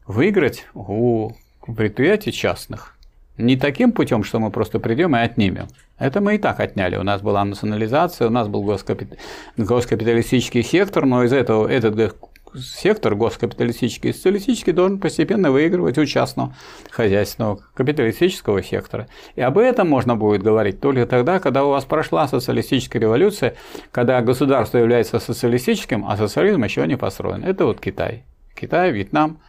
[0.07, 1.31] выиграть у
[1.75, 2.94] предприятий частных.
[3.37, 5.67] Не таким путем, что мы просто придем и отнимем.
[5.99, 6.97] Это мы и так отняли.
[6.97, 9.19] У нас была национализация, у нас был госкапит...
[9.57, 12.15] госкапиталистический сектор, но из этого этот
[12.57, 16.55] сектор госкапиталистический и социалистический должен постепенно выигрывать у частного
[16.91, 19.09] хозяйственного капиталистического сектора.
[19.35, 23.57] И об этом можно будет говорить только тогда, когда у вас прошла социалистическая революция,
[23.91, 27.45] когда государство является социалистическим, а социализм еще не построен.
[27.45, 28.25] Это вот Китай.
[28.55, 29.41] Китай, Вьетнам.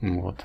[0.00, 0.44] Вот.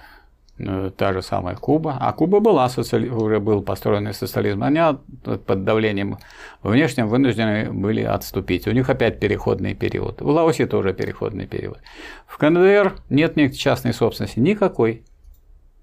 [0.60, 1.98] Э, та же самая Куба.
[2.00, 3.10] А Куба была социали...
[3.10, 4.64] уже был построенный социализм.
[4.64, 4.80] Они
[5.24, 6.18] под давлением
[6.62, 8.68] внешним вынуждены были отступить.
[8.68, 10.22] У них опять переходный период.
[10.22, 11.80] В Лаосе тоже переходный период.
[12.28, 15.04] В КНДР нет ни частной собственности никакой.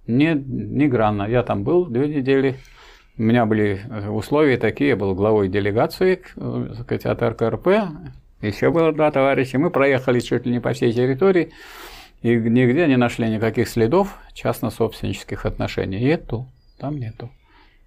[0.06, 1.28] Ни, ни гранна.
[1.28, 2.56] Я там был две недели.
[3.18, 7.68] У меня были условия такие, я был главой делегации э, сказать, от РКРП,
[8.40, 11.50] еще было два товарища, мы проехали чуть ли не по всей территории,
[12.22, 16.00] и нигде не нашли никаких следов частно-собственнических отношений.
[16.00, 16.46] Нету,
[16.78, 17.30] там нету.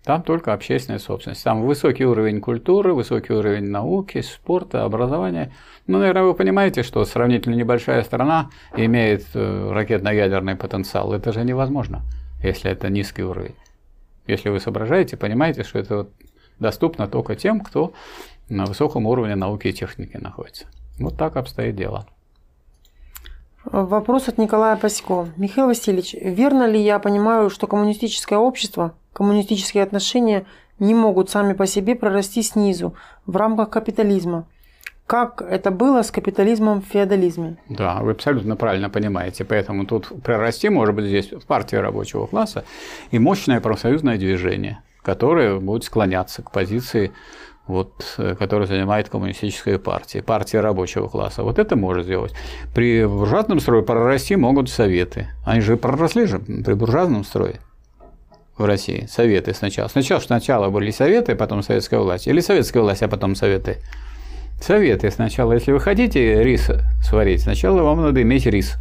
[0.04, 1.44] Там только общественная собственность.
[1.44, 5.54] Там высокий уровень культуры, высокий уровень науки, спорта, образования.
[5.88, 11.14] Ну, наверное, вы понимаете, что сравнительно небольшая страна имеет э, ракетно-ядерный потенциал.
[11.14, 12.02] Это же невозможно,
[12.42, 13.56] если это низкий уровень.
[14.28, 16.08] Если вы соображаете, понимаете, что это
[16.60, 17.94] доступно только тем, кто
[18.50, 20.66] на высоком уровне науки и техники находится.
[21.00, 22.08] Вот так обстоит дело.
[23.66, 25.30] Вопрос от Николая Пасько.
[25.38, 30.46] Михаил Васильевич, верно ли я понимаю, что коммунистическое общество, коммунистические отношения
[30.80, 32.94] не могут сами по себе прорасти снизу
[33.26, 34.46] в рамках капитализма?
[35.08, 37.58] Как это было с капитализмом в феодализме?
[37.70, 39.46] Да, вы абсолютно правильно понимаете.
[39.46, 42.66] Поэтому тут прорасти может быть здесь партия рабочего класса
[43.12, 47.14] и мощное профсоюзное движение, которое будет склоняться к позиции
[47.68, 51.44] вот, э, который занимает коммунистическая партия, партия рабочего класса.
[51.44, 52.34] Вот это может сделать.
[52.74, 55.28] При буржуазном строе прорасти могут советы.
[55.46, 57.60] Они же проросли же при буржуазном строе
[58.58, 59.08] в России.
[59.10, 59.88] Советы сначала.
[59.88, 62.28] Сначала сначала были советы, потом советская власть.
[62.28, 63.78] Или советская власть, а потом советы.
[64.62, 65.54] Советы сначала.
[65.54, 66.70] Если вы хотите рис
[67.04, 68.78] сварить, сначала вам надо иметь рис.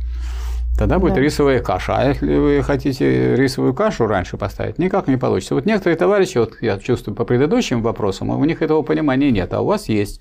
[0.79, 1.21] Тогда будет да.
[1.21, 1.97] рисовая каша.
[1.97, 5.55] А если вы хотите рисовую кашу раньше поставить, никак не получится.
[5.55, 9.61] Вот некоторые товарищи, вот я чувствую по предыдущим вопросам, у них этого понимания нет, а
[9.61, 10.21] у вас есть.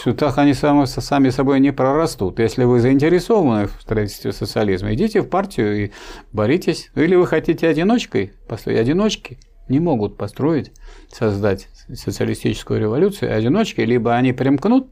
[0.00, 2.40] Что так они сами, сами собой не прорастут.
[2.40, 5.92] Если вы заинтересованы в строительстве социализма, идите в партию и
[6.32, 6.90] боритесь.
[6.96, 8.80] Или вы хотите одиночкой построить.
[8.80, 9.38] Одиночки
[9.68, 10.72] не могут построить,
[11.10, 13.36] создать социалистическую революцию.
[13.36, 14.88] Одиночки либо они примкнут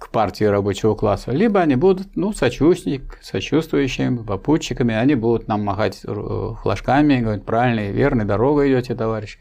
[0.00, 6.00] к партии рабочего класса, либо они будут ну, сочувствник, сочувствующими, попутчиками, они будут нам махать
[6.04, 9.38] э, флажками, говорить, правильно и верной дорогой идете, товарищи.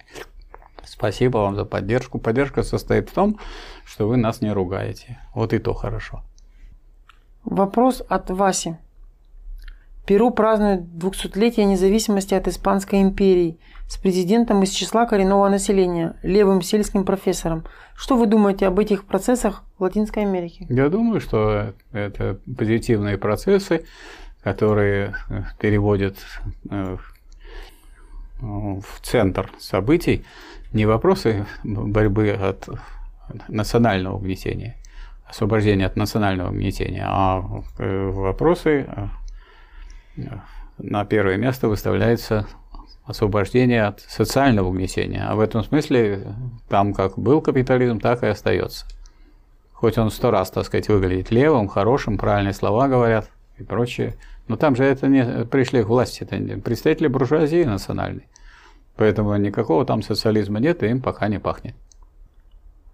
[0.84, 2.20] Спасибо вам за поддержку.
[2.20, 3.39] Поддержка состоит в том,
[3.86, 5.20] что вы нас не ругаете.
[5.34, 6.24] Вот и то хорошо.
[7.45, 8.76] Вопрос от Васи.
[10.10, 17.03] Перу празднует 200-летие независимости от Испанской империи– с президентом из числа коренного населения, левым сельским
[17.03, 17.66] профессором.
[17.95, 20.68] Что вы думаете об этих процессах в Латинской Америке?
[20.70, 23.86] Я думаю, что это позитивные процессы,
[24.43, 26.18] которые э, переводят
[26.70, 26.97] э,
[28.39, 30.24] в центр событий
[30.72, 32.70] не вопросы борьбы от
[33.47, 34.78] национального угнетения,
[35.26, 38.88] освобождения от национального угнетения, а э, вопросы
[40.78, 42.47] на первое место выставляется
[43.05, 45.26] освобождение от социального угнетения.
[45.28, 46.36] А в этом смысле
[46.67, 48.86] там как был капитализм, так и остается.
[49.74, 54.15] Хоть он сто раз, так сказать, выглядит левым, хорошим, правильные слова говорят и прочее.
[54.47, 58.28] Но там же это не пришли к власти, это представители буржуазии национальной.
[58.95, 61.76] Поэтому никакого там социализма нет, и им пока не пахнет.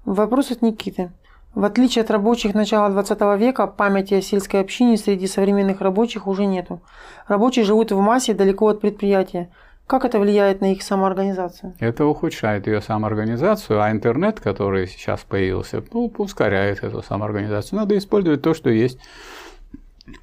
[0.05, 1.11] Вопрос от Никиты.
[1.55, 6.45] В отличие от рабочих начала 20 века, памяти о сельской общине среди современных рабочих уже
[6.45, 6.81] нету.
[7.29, 9.49] Рабочие живут в массе далеко от предприятия.
[9.87, 11.73] Как это влияет на их самоорганизацию?
[11.79, 17.79] Это ухудшает ее самоорганизацию, а интернет, который сейчас появился, ну, ускоряет эту самоорганизацию.
[17.79, 18.99] Надо использовать то, что есть.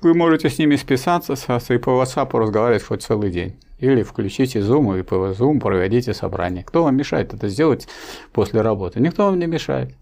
[0.03, 3.57] Вы можете с ними списаться и по WhatsApp разговаривать хоть целый день.
[3.79, 6.63] Или включите Zoom и по Zoom проведите собрание.
[6.63, 7.89] Кто вам мешает это сделать
[8.33, 9.01] после работы?
[9.01, 9.95] Никто вам не мешает.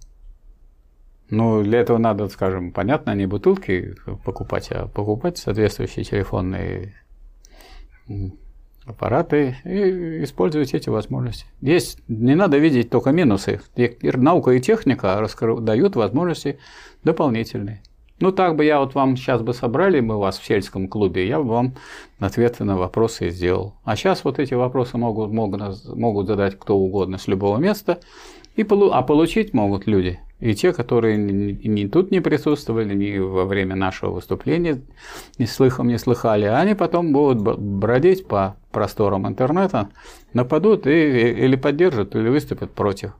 [1.30, 6.94] Ну, для этого надо, скажем, понятно, не бутылки покупать, а покупать соответствующие телефонные
[8.84, 11.46] аппараты и использовать эти возможности.
[11.60, 13.60] Есть, не надо видеть только минусы.
[14.02, 15.24] Наука и техника
[15.60, 16.58] дают возможности
[17.04, 17.82] дополнительные.
[18.18, 21.38] Ну, так бы я вот вам сейчас бы собрали мы вас в сельском клубе, я
[21.38, 21.76] бы вам
[22.18, 23.76] ответы на вопросы сделал.
[23.84, 25.62] А сейчас вот эти вопросы могут, могут,
[25.94, 28.00] могут задать кто угодно с любого места,
[28.56, 33.76] и, а получить могут люди– и те, которые ни, тут не присутствовали, ни во время
[33.76, 34.80] нашего выступления
[35.38, 39.90] ни слыхом не слыхали, они потом будут бродить по просторам интернета,
[40.32, 43.12] нападут и, или поддержат, или выступят против.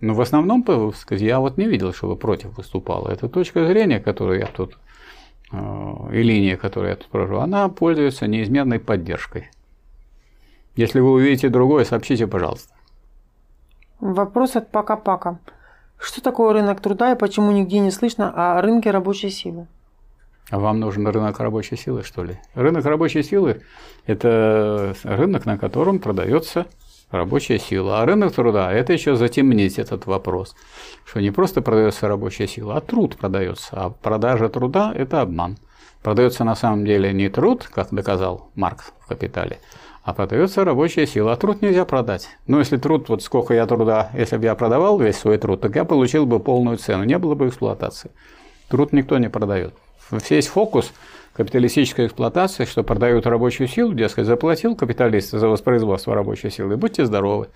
[0.00, 0.64] Но в основном,
[1.10, 3.08] я вот не видел, чтобы против выступала.
[3.08, 4.76] Это точка зрения, которую я тут,
[5.52, 5.56] э,
[6.12, 9.50] и линия, которую я тут прожил, она пользуется неизменной поддержкой.
[10.74, 12.74] Если вы увидите другое, сообщите, пожалуйста.
[14.00, 15.38] Вопрос от Пака-Пака.
[16.02, 19.68] Что такое рынок труда и почему нигде не слышно о рынке рабочей силы?
[20.50, 22.40] А вам нужен рынок рабочей силы, что ли?
[22.54, 23.62] Рынок рабочей силы–
[24.06, 26.66] это рынок, на котором продается
[27.12, 28.02] рабочая сила.
[28.02, 30.56] А рынок труда– это еще затемнить этот вопрос,
[31.04, 33.68] что не просто продается рабочая сила, а труд продается.
[33.70, 35.56] А продажа труда– это обман.
[36.02, 39.60] Продается на самом деле не труд, как доказал Маркс в «Капитале»,
[40.02, 41.32] а продается рабочая сила.
[41.32, 42.28] А труд нельзя продать.
[42.46, 45.76] Ну, если труд, вот сколько я труда, если бы я продавал весь свой труд, так
[45.76, 48.10] я получил бы полную цену, не было бы эксплуатации.
[48.68, 49.74] Труд никто не продает.
[50.28, 50.92] Весь фокус
[51.34, 57.48] капиталистической эксплуатации, что продают рабочую силу, дескать, заплатил капиталист за воспроизводство рабочей силы, будьте здоровы.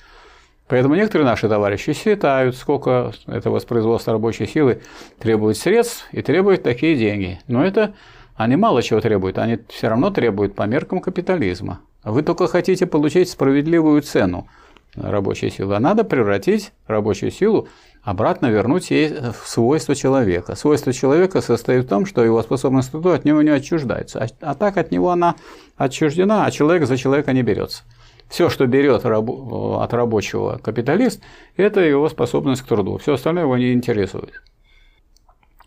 [0.69, 4.81] Поэтому некоторые наши товарищи считают, сколько это воспроизводство рабочей силы
[5.19, 7.41] требует средств и требует такие деньги.
[7.47, 7.95] Но это
[8.35, 11.81] они мало чего требуют, они все равно требуют по меркам капитализма.
[12.07, 14.47] Вы только хотите получить справедливую цену
[14.95, 17.67] рабочей силы, а надо превратить рабочую силу,
[18.01, 20.55] обратно вернуть ей в свойства человека.
[20.55, 24.55] Свойство человека состоит в том, что его способность труду от него не отчуждается, а, а
[24.55, 25.35] так от него она
[25.77, 27.83] отчуждена, а человек за человека не берется.
[28.29, 31.21] Все, что берет от рабочего капиталист,
[31.57, 32.99] это его способность к труду.
[32.99, 34.43] Все остальное его не интересует.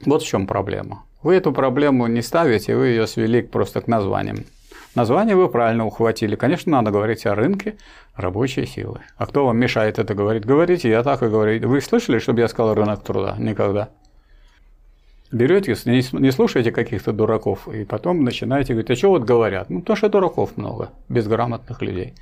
[0.05, 1.03] Вот в чем проблема.
[1.21, 4.45] Вы эту проблему не ставите, вы ее свели просто к названиям.
[4.95, 6.35] Название вы правильно ухватили.
[6.35, 7.77] Конечно, надо говорить о рынке
[8.15, 9.01] рабочей силы.
[9.17, 10.45] А кто вам мешает это говорить?
[10.45, 11.67] Говорите, я так и говорю.
[11.67, 13.35] Вы слышали, чтобы я сказал рынок труда?
[13.37, 13.89] Никогда.
[15.31, 19.69] Берете, не слушаете каких-то дураков, и потом начинаете говорить, а что вот говорят?
[19.69, 22.15] Ну, то, что дураков много, безграмотных людей.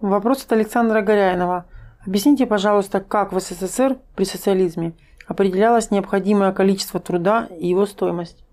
[0.00, 1.64] Вопрос от Александра Горяинова.
[2.06, 4.92] Объясните, пожалуйста, как в СССР при социализме
[5.26, 8.45] определялось необходимое количество труда и его стоимость?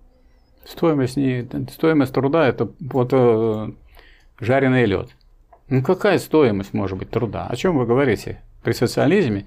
[0.66, 3.72] Стоимость, не, стоимость труда– это вот э,
[4.40, 5.10] жареный лед.
[5.70, 7.48] Ну какая стоимость может быть труда?
[7.48, 8.42] О чем вы говорите?
[8.64, 9.46] При социализме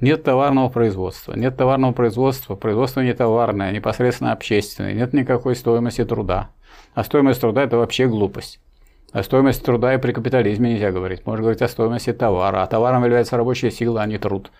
[0.00, 1.34] нет товарного производства.
[1.34, 4.92] Нет товарного производства, производство не товарное, непосредственно общественное.
[4.92, 6.50] Нет никакой стоимости труда.
[6.94, 8.60] А стоимость труда– это вообще глупость.
[9.12, 11.24] О стоимости труда и при капитализме нельзя говорить.
[11.24, 12.62] Можно говорить о стоимости товара.
[12.62, 14.50] А товаром является рабочая сила, а не труд.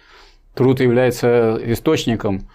[0.54, 2.48] Труд является источником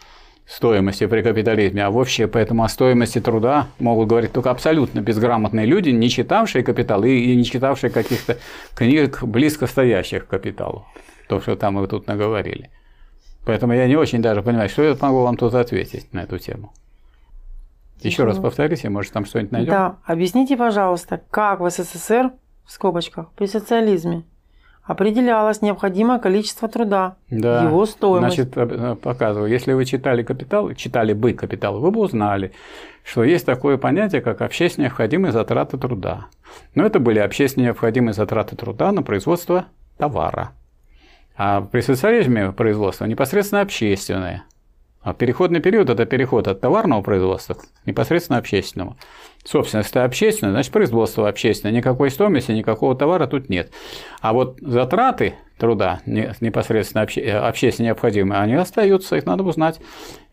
[0.49, 5.91] стоимости при капитализме, а вообще поэтому о стоимости труда могут говорить только абсолютно безграмотные люди,
[5.91, 8.37] не читавшие капитал и не читавшие каких-то
[8.73, 10.85] книг, близко стоящих к капиталу.
[11.27, 12.71] То, что там мы тут наговорили.
[13.45, 16.73] Поэтому я не очень даже понимаю, что я могу вам тут ответить на эту тему.
[18.01, 19.71] Еще раз повторите, может, там что-нибудь найдем?
[19.71, 22.31] Да, объясните, пожалуйста, как в СССР,
[22.65, 24.23] в скобочках, при социализме
[24.89, 27.61] определялось необходимое количество труда, да.
[27.61, 28.37] его стоимость.
[28.37, 32.53] Значит, э, показываю, если вы читали «Капитал», читали бы «Капитал», вы бы узнали,
[33.03, 36.25] что есть такое понятие, как общественно необходимые затраты труда.
[36.73, 39.65] Но это были общественно необходимые затраты труда на производство
[39.99, 40.53] товара.
[41.37, 44.45] А при социализме производство непосредственно общественное.
[45.01, 48.97] А переходный период– это переход от товарного производства к непосредственно общественному.
[49.45, 51.73] Собственность это общественная, значит производство общественное.
[51.73, 53.71] Никакой стоимости, никакого товара тут нет.
[54.21, 59.79] А вот затраты труда непосредственно обще, э, общественно необходимые, они остаются, их надо узнать.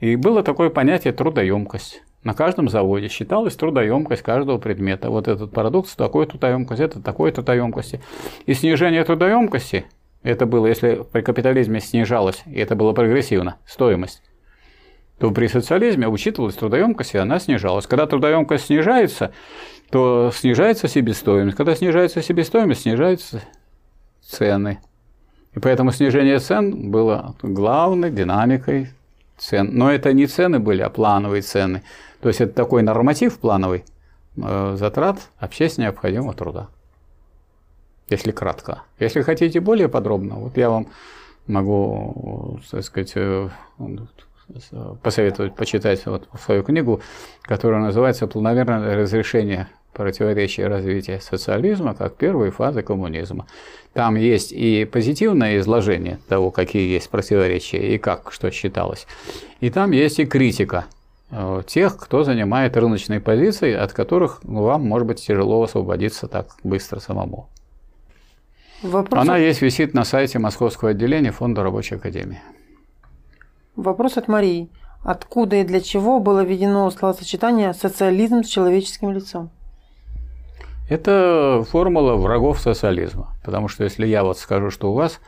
[0.01, 2.03] И было такое понятие трудоемкость.
[2.25, 5.11] На каждом заводе считалась трудоемкость каждого предмета.
[5.11, 8.01] Вот этот продукт с такой трудоемкостью, это такой трудоемкости.
[8.47, 9.87] И снижение трудоемкости,
[10.25, 14.25] это было, если при капитализме снижалось, и это было прогрессивно, стоимость,
[15.19, 17.87] то при социализме учитывалась трудоемкость, и она снижалась.
[17.87, 19.33] Когда трудоемкость снижается,
[19.91, 21.57] то снижается себестоимость.
[21.57, 23.43] Когда снижается себестоимость, снижаются
[24.23, 24.81] цены.
[25.55, 28.91] И поэтому снижение цен было главной динамикой
[29.39, 29.71] цен.
[29.73, 31.83] Но это не цены были, а плановые цены.
[32.21, 33.85] То есть это такой норматив плановый
[34.37, 36.69] э, затрат общественно необходимого труда.
[38.11, 38.83] Если кратко.
[38.99, 40.89] Если хотите более подробно, вот я вам
[41.47, 43.49] могу, так сказать, э,
[45.03, 47.01] посоветовать почитать вот свою книгу,
[47.43, 53.47] которая называется «Планомерное разрешение противоречий развития социализма как первой фазы коммунизма».
[53.93, 59.07] Там есть и позитивное изложение того, какие есть противоречия и как что считалось.
[59.61, 60.85] И там есть и критика
[61.31, 67.01] э, тех, кто занимает рыночные позиции, от которых вам, может быть, тяжело освободиться так быстро
[67.01, 67.49] самому.
[68.83, 69.23] Вопрос...
[69.23, 72.41] Она есть, висит на сайте Московского отделения Фонда Рабочей Академии.
[73.77, 74.71] Вопрос от Марии.
[75.05, 79.51] Откуда и для чего было введено словосочетание «социализм с человеческим лицом»?
[80.89, 83.37] Это формула врагов социализма.
[83.45, 85.21] Потому что если я вот скажу, что у вас,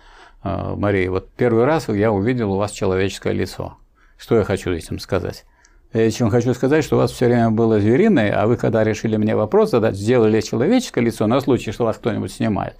[0.44, 3.76] э, Мария, вот первый раз я увидел у вас человеческое лицо.
[4.16, 5.44] Что я хочу этим сказать?
[5.92, 9.16] Я этим хочу сказать, что у вас все время было звериное, а вы, когда решили
[9.16, 12.76] мне вопрос задать, сделали человеческое лицо на случай, что вас кто-нибудь снимает.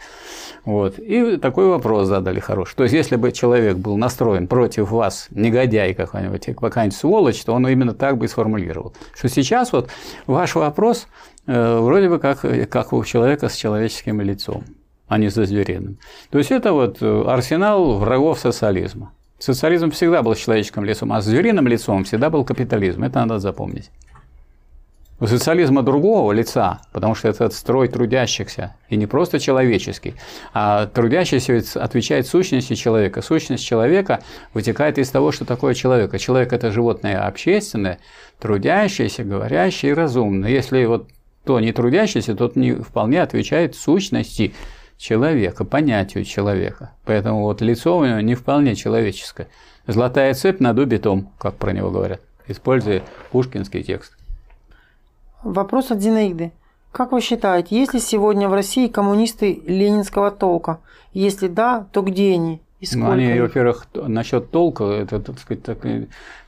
[0.69, 0.99] Вот.
[0.99, 2.77] И такой вопрос задали хороший.
[2.77, 7.67] То есть, если бы человек был настроен против вас, негодяй какой-нибудь, какая-нибудь сволочь, то он
[7.67, 8.93] именно так бы и сформулировал.
[9.17, 9.89] Что сейчас вот
[10.27, 11.07] ваш вопрос
[11.47, 14.63] э, вроде бы как, как у человека с человеческим лицом,
[15.07, 15.97] а не со звериным.
[16.29, 19.13] То есть, это вот э, арсенал врагов социализма.
[19.39, 23.05] Социализм всегда был с человеческим лицом, а с звериным лицом всегда был капитализм.
[23.05, 23.91] Это надо запомнить.
[25.21, 30.15] У социализма другого лица, потому что это строй трудящихся, и не просто человеческий,
[30.55, 33.21] а трудящийся отвечает сущности человека.
[33.21, 34.21] Сущность человека
[34.55, 36.15] вытекает из того, что такое человек.
[36.15, 37.99] А человек– это животное общественное,
[38.39, 40.51] трудящееся, говорящее и разумное.
[40.51, 41.09] Если вот
[41.45, 44.55] то не трудящийся, тот не вполне отвечает сущности
[44.99, 46.93] человека, понятию человека.
[47.05, 49.49] Поэтому вот лицо у него не вполне человеческое.
[49.89, 53.03] Золотая цепь над убитом, как про него говорят, используя
[53.33, 54.19] пушкинский текст.
[55.43, 56.53] Вопрос от Зинаиды.
[56.91, 60.81] Как вы считаете, есть ли сегодня в России коммунисты ленинского толка?
[61.13, 62.61] Если да, то где они?
[62.81, 65.79] И сколько ну, они, во-первых, насчет толка, это, так сказать, так,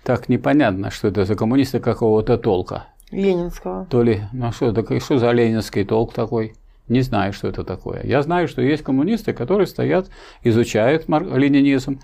[0.03, 2.87] так непонятно, что это за коммунисты какого-то толка.
[3.11, 3.87] Ленинского.
[3.87, 6.55] То ли, ну что, так, что за ленинский толк такой?
[6.89, 8.03] Не знаю, что это такое.
[8.05, 10.09] Я знаю, что есть коммунисты, которые стоят,
[10.43, 12.01] изучают ленинизм,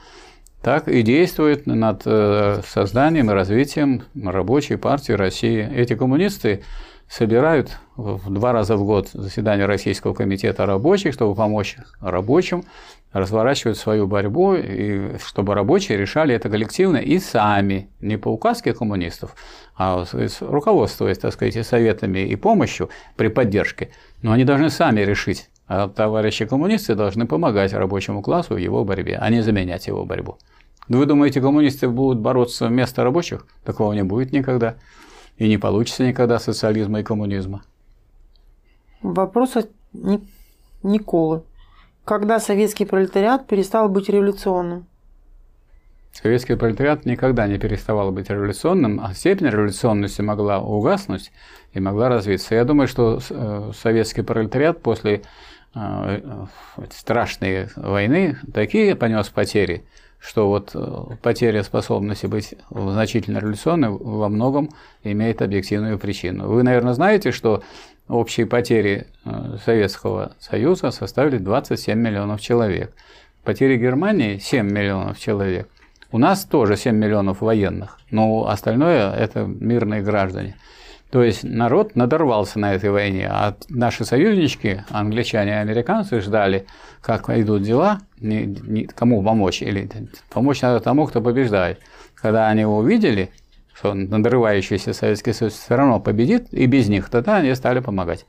[0.66, 5.64] так и действуют над э, созданием и развитием рабочей партии России.
[5.72, 6.64] Эти коммунисты
[7.08, 12.64] собирают в два раза в год заседание Российского комитета рабочих, чтобы помочь рабочим
[13.12, 19.36] разворачивать свою борьбу, и чтобы рабочие решали это коллективно и сами, не по указке коммунистов,
[19.76, 20.04] а
[20.40, 23.90] руководствуясь, так сказать, советами и помощью при поддержке.
[24.20, 29.18] Но они должны сами решить, а товарищи коммунисты должны помогать рабочему классу в его борьбе,
[29.20, 30.38] а не заменять его борьбу.
[30.88, 33.46] Но вы думаете, коммунисты будут бороться вместо рабочих?
[33.64, 34.76] Такого не будет никогда.
[35.36, 37.62] И не получится никогда социализма и коммунизма.
[39.02, 39.70] Вопрос от
[40.82, 41.42] Николы.
[42.04, 44.86] Когда советский пролетариат перестал быть революционным?
[46.12, 51.30] Советский пролетариат никогда не переставал быть революционным, а степень революционности могла угаснуть
[51.72, 52.54] и могла развиться.
[52.54, 55.22] Я думаю, что э, советский пролетариат после
[56.90, 59.84] страшной войны такие понес потери,
[60.18, 60.74] что вот
[61.22, 64.70] потеря способности быть значительно революционным во многом
[65.04, 66.48] имеет объективную причину.
[66.48, 67.62] Вы, наверное, знаете, что
[68.08, 69.08] общие потери
[69.64, 72.94] Советского Союза составили 27 миллионов человек.
[73.44, 75.68] Потери Германии 7 миллионов человек.
[76.10, 80.56] У нас тоже 7 миллионов военных, но остальное это мирные граждане.
[81.10, 86.66] То есть народ надорвался на этой войне, а наши союзнички, англичане и американцы, ждали,
[87.00, 88.00] как идут дела,
[88.94, 89.88] кому помочь, или
[90.30, 91.80] помочь надо тому, кто побеждает.
[92.14, 93.30] Когда они увидели,
[93.72, 98.26] что надрывающийся Советский Союз все равно победит, и без них, тогда они стали помогать.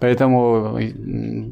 [0.00, 0.78] Поэтому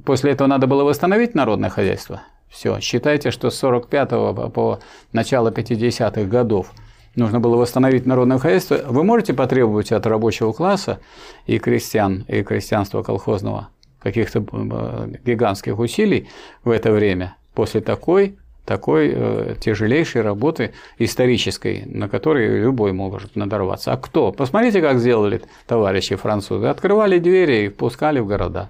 [0.05, 2.23] после этого надо было восстановить народное хозяйство.
[2.49, 4.09] Все, считайте, что с 45
[4.53, 4.81] по
[5.13, 6.73] начало 50-х годов
[7.19, 8.81] нужно было восстановить народное хозяйство.
[8.87, 11.01] Вы можете потребовать от рабочего класса
[11.47, 13.69] и крестьян, и крестьянства колхозного
[14.01, 16.29] каких-то э, гигантских усилий
[16.65, 23.93] в это время после такой такой э, тяжелейшей работы исторической, на которой любой может надорваться.
[23.93, 24.31] А кто?
[24.31, 26.67] Посмотрите, как сделали товарищи французы.
[26.67, 28.69] Открывали двери и пускали в города.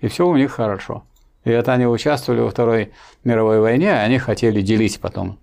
[0.00, 1.04] И все у них хорошо.
[1.44, 2.92] И это они участвовали во Второй
[3.24, 5.38] мировой войне, а они хотели делить потом,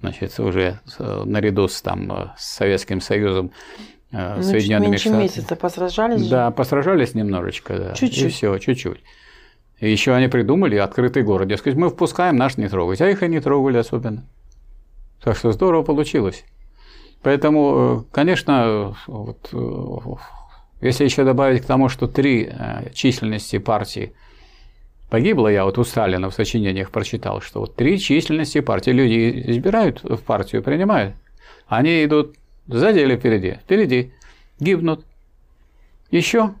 [0.00, 3.52] значит, уже наряду с, там, с Советским Союзом,
[4.12, 5.22] э, ну, Соединенными Штатами.
[5.22, 7.94] месяца посражались Да, посражались немножечко, да.
[7.94, 8.24] Чуть-чуть.
[8.24, 9.00] И все, чуть-чуть.
[9.80, 11.50] И еще они придумали открытый город.
[11.50, 13.00] Я сказать, мы впускаем, наш не трогать.
[13.00, 14.24] А их и не трогали особенно.
[15.22, 16.44] Так что здорово получилось.
[17.22, 22.52] Поэтому, э, конечно, вот, э, если еще добавить к тому, что три
[22.92, 24.12] численности партии–
[25.10, 30.02] Погибло я вот у Сталина в сочинениях прочитал, что вот три численности партии люди избирают
[30.02, 31.14] в партию, принимают.
[31.68, 33.58] Они идут сзади или впереди?
[33.62, 34.12] Впереди.
[34.58, 35.04] Гибнут.
[36.10, 36.54] Еще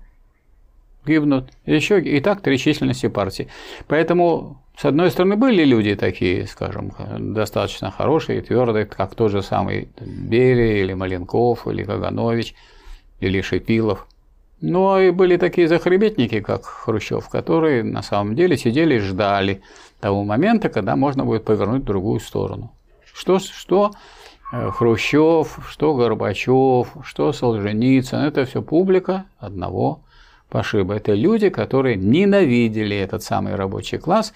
[1.04, 1.50] гибнут.
[1.64, 3.48] Еще и так три численности партии.
[3.88, 6.92] Поэтому с одной стороны, были люди такие, скажем,
[7.32, 12.54] достаточно хорошие, твердые, как тот же самый Берия или Маленков, или Каганович,
[13.20, 14.06] или Шипилов.
[14.60, 19.62] Но и были такие захребетники, как Хрущев, которые на самом деле сидели и ждали
[20.00, 22.72] того момента, когда можно будет повернуть в другую сторону.
[23.12, 23.92] Что, что
[24.52, 30.00] э, Хрущев, что Горбачев, что Солженицын– это все публика одного
[30.48, 30.94] пошиба.
[30.94, 34.32] Это люди, которые ненавидели этот самый рабочий класс,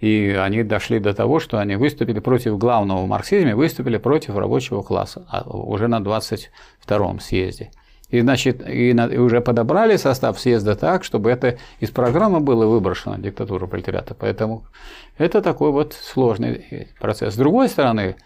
[0.00, 4.82] и они дошли до того, что они выступили против главного в марксизме, выступили против рабочего
[4.82, 7.70] класса а, уже на 22-м съезде.
[8.12, 12.66] И, значит, и, на, и уже подобрали состав съезда так, чтобы это из программы было
[12.66, 14.14] выброшено, диктатура пролетариата.
[14.14, 14.66] Поэтому
[15.16, 17.32] это такой вот сложный процесс.
[17.32, 18.16] С другой стороны,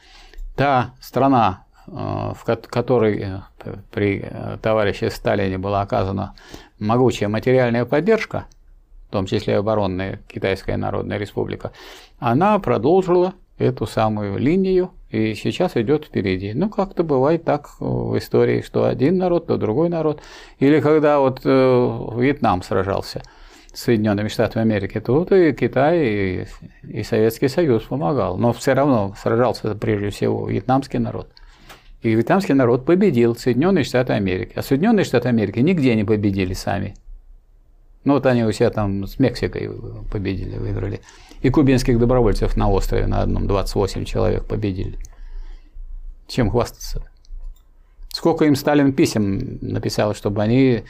[0.57, 6.35] та страна, э, в которой э, при э, товарище Сталине была оказана
[6.81, 8.47] могучая материальная поддержка,
[9.09, 11.71] в том числе оборонная Китайская Народная Республика,
[12.19, 16.53] она продолжила эту самую линию и сейчас идет впереди.
[16.53, 20.21] Ну, как-то бывает так в истории, что один народ, то другой народ.
[20.59, 23.23] Или когда вот э, Вьетнам сражался
[23.73, 26.47] с Соединенными Штатами Америки, тут и Китай, и,
[26.89, 28.37] и Советский Союз помогал.
[28.37, 31.29] Но все равно сражался прежде всего вьетнамский народ.
[32.03, 34.53] И вьетнамский народ победил Соединенные Штаты Америки.
[34.57, 36.95] А Соединенные Штаты Америки нигде не победили сами.
[38.05, 39.69] Ну вот они у себя там с Мексикой
[40.13, 41.01] победили, выиграли.
[41.47, 44.99] И кубинских добровольцев на острове на одном 28 человек победили.
[46.27, 47.09] Чем хвастаться?
[48.09, 50.83] Сколько им Сталин писем написал, чтобы они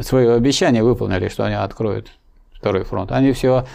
[0.00, 2.12] свое обещание выполнили, что они откроют
[2.54, 3.12] второй фронт.
[3.12, 3.66] Они все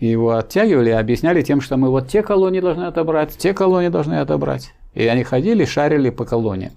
[0.00, 4.14] его оттягивали и объясняли тем, что мы вот те колонии должны отобрать, те колонии должны
[4.14, 4.74] отобрать.
[4.94, 6.72] И они ходили, шарили по колониям.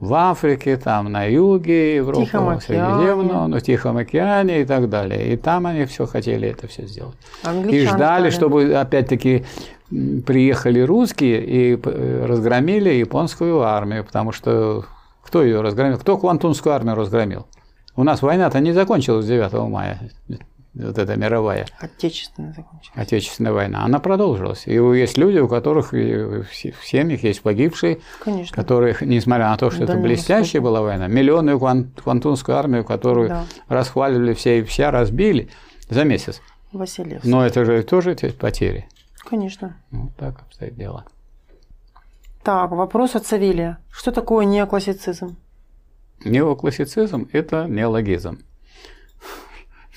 [0.00, 5.32] В Африке, там на юге Европы, в Средиземном, ну, Тихом океане и так далее.
[5.32, 7.16] И там они все хотели это все сделать.
[7.42, 8.30] Англичан и ждали, стали.
[8.30, 9.44] чтобы опять-таки
[9.90, 14.84] приехали русские и э, разгромили японскую армию, потому что
[15.22, 15.98] кто ее разгромил?
[15.98, 17.46] Кто Квантунскую армию разгромил?
[17.96, 20.10] У нас война-то не закончилась 9 мая
[20.78, 21.66] вот эта мировая.
[21.78, 22.92] Отечественная закончилась.
[22.94, 23.84] Отечественная война.
[23.84, 24.66] Она продолжилась.
[24.66, 26.46] И есть люди, у которых в
[26.84, 28.54] семьях есть погибшие, Конечно.
[28.54, 33.44] которых, несмотря на то, что да, это блестящая была война, миллионную квантунскую армию, которую да.
[33.68, 35.48] расхваливали все и вся разбили
[35.90, 36.40] за месяц.
[36.72, 37.24] Васильев.
[37.24, 38.88] Но это же тоже потери.
[39.28, 39.76] Конечно.
[39.90, 41.04] Ну, так обстоит дело.
[42.42, 43.78] Так, вопрос от Савелия.
[43.90, 45.36] Что такое неоклассицизм?
[46.24, 48.38] Неоклассицизм– это неологизм.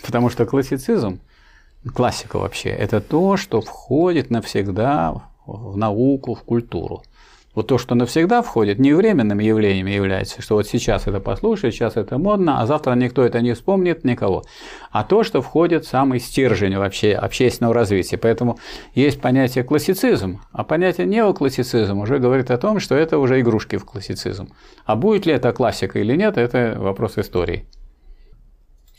[0.04, 1.20] Потому что классицизм,
[1.94, 7.04] классика вообще, это то, что входит навсегда в науку, в культуру.
[7.54, 11.98] Вот то, что навсегда входит, не временным явлением является, что вот сейчас это послушать, сейчас
[11.98, 14.44] это модно, а завтра никто это не вспомнит, никого.
[14.90, 18.18] А то, что входит в самый стержень вообще общественного развития.
[18.18, 18.58] Поэтому
[18.96, 23.84] есть понятие классицизм, а понятие неоклассицизм уже говорит о том, что это уже игрушки в
[23.84, 24.54] классицизм.
[24.86, 27.66] А будет ли это классика или нет, это вопрос истории.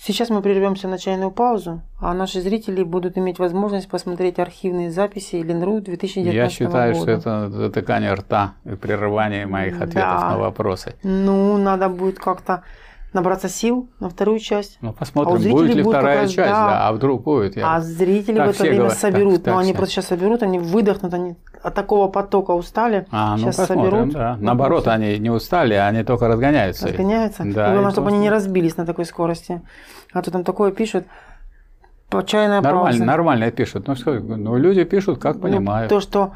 [0.04, 5.36] Сейчас мы прервемся на чайную паузу, а наши зрители будут иметь возможность посмотреть архивные записи
[5.36, 6.36] Ленру 2019 года.
[6.36, 7.02] Я считаю, года.
[7.02, 10.30] что это затыкание рта и прерывание моих ответов да.
[10.30, 10.96] на вопросы.
[11.04, 12.64] Ну, надо будет как-то
[13.12, 14.78] набраться сил на вторую часть.
[14.80, 16.66] Ну, посмотрим, а будет ли будет вторая часть, да.
[16.66, 17.56] да, а вдруг будет.
[17.56, 17.76] Я...
[17.76, 18.98] А зрители так в это время говорят.
[18.98, 19.78] соберут, так, но так, они все.
[19.78, 24.12] просто сейчас соберут, они выдохнут, они от такого потока устали, а, ну, сейчас посмотрим, соберут.
[24.14, 24.36] Да.
[24.40, 26.89] Наоборот, они не устали, они только разгоняются.
[26.89, 27.44] Разгоняются?
[27.44, 29.62] Да, Главное, чтобы они не разбились на такой скорости.
[30.12, 31.06] А то там такое пишут,
[32.26, 33.05] чайная нормально, пауза.
[33.05, 33.86] Нормально пишут.
[33.86, 35.89] Ну, что, ну, люди пишут, как ну, понимают.
[35.89, 36.32] То, что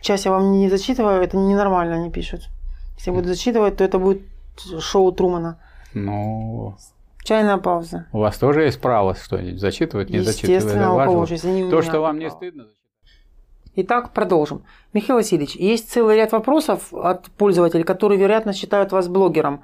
[0.00, 2.42] часть я вам не зачитываю, это ненормально они пишут.
[2.96, 4.22] Если я буду зачитывать, то это будет
[4.80, 5.58] шоу Трумана.
[5.94, 6.76] Ну,
[7.24, 8.06] Чайная пауза.
[8.12, 10.72] У вас тоже есть право что-нибудь зачитывать, не зачитывать.
[10.72, 12.66] Кого же, если не То, что вам не стыдно
[13.74, 14.64] Итак, продолжим.
[14.92, 19.62] Михаил Васильевич, есть целый ряд вопросов от пользователей, которые, вероятно, считают вас блогером.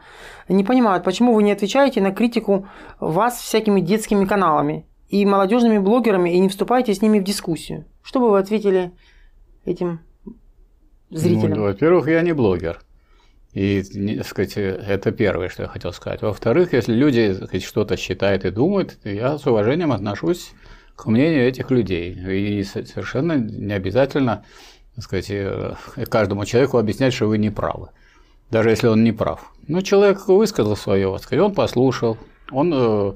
[0.48, 2.66] Не понимают, почему вы не отвечаете на критику
[3.00, 7.84] вас всякими детскими каналами и молодежными блогерами и не вступаете с ними в дискуссию.
[8.02, 8.92] Что бы вы ответили
[9.66, 10.00] этим
[11.10, 11.58] зрителям?
[11.58, 12.80] Ну, во-первых, я не блогер.
[13.52, 13.82] И,
[14.16, 16.22] так сказать, это первое, что я хотел сказать.
[16.22, 20.52] Во-вторых, если люди сказать, что-то считают и думают, я с уважением отношусь
[20.98, 22.12] к мнению этих людей.
[22.12, 24.44] И совершенно не обязательно
[24.98, 25.74] так сказать, э,
[26.10, 27.90] каждому человеку объяснять, что вы не правы,
[28.50, 29.52] даже если он не прав.
[29.68, 32.18] Но человек высказал свое, сказать, он послушал,
[32.50, 33.12] он э,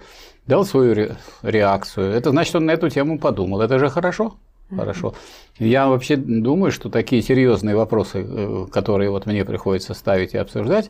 [0.46, 2.12] дал свою реакцию.
[2.12, 3.62] Это значит, он на эту тему подумал.
[3.62, 4.36] Это же хорошо.
[4.70, 5.14] Хорошо.
[5.58, 10.88] Я вообще думаю, что такие серьезные вопросы, э, которые вот мне приходится ставить и обсуждать,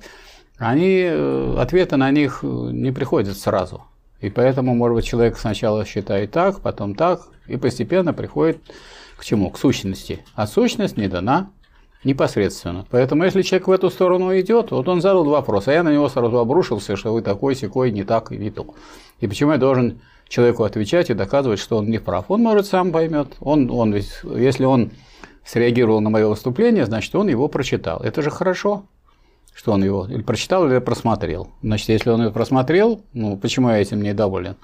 [0.59, 1.09] они,
[1.57, 3.83] ответы на них не приходят сразу.
[4.23, 8.59] И поэтому, может быть, человек сначала считает так, потом так, и постепенно приходит
[9.19, 9.51] к чему?
[9.51, 10.25] К сущности.
[10.35, 11.51] А сущность не дана
[12.05, 12.87] непосредственно.
[12.91, 16.09] Поэтому, если человек в эту сторону идет, вот он задал вопрос, а я на него
[16.09, 18.67] сразу обрушился, что вы такой, секой, не так и не то.
[19.21, 22.27] И почему я должен человеку отвечать и доказывать, что он не прав?
[22.29, 23.29] Он, может, сам поймет.
[23.41, 24.93] Он, он если он
[25.45, 28.01] среагировал на мое выступление, значит, он его прочитал.
[28.01, 28.85] Это же хорошо
[29.55, 31.51] что он его или прочитал, или просмотрел.
[31.63, 34.57] Значит, если он его просмотрел, ну, почему я этим недоволен?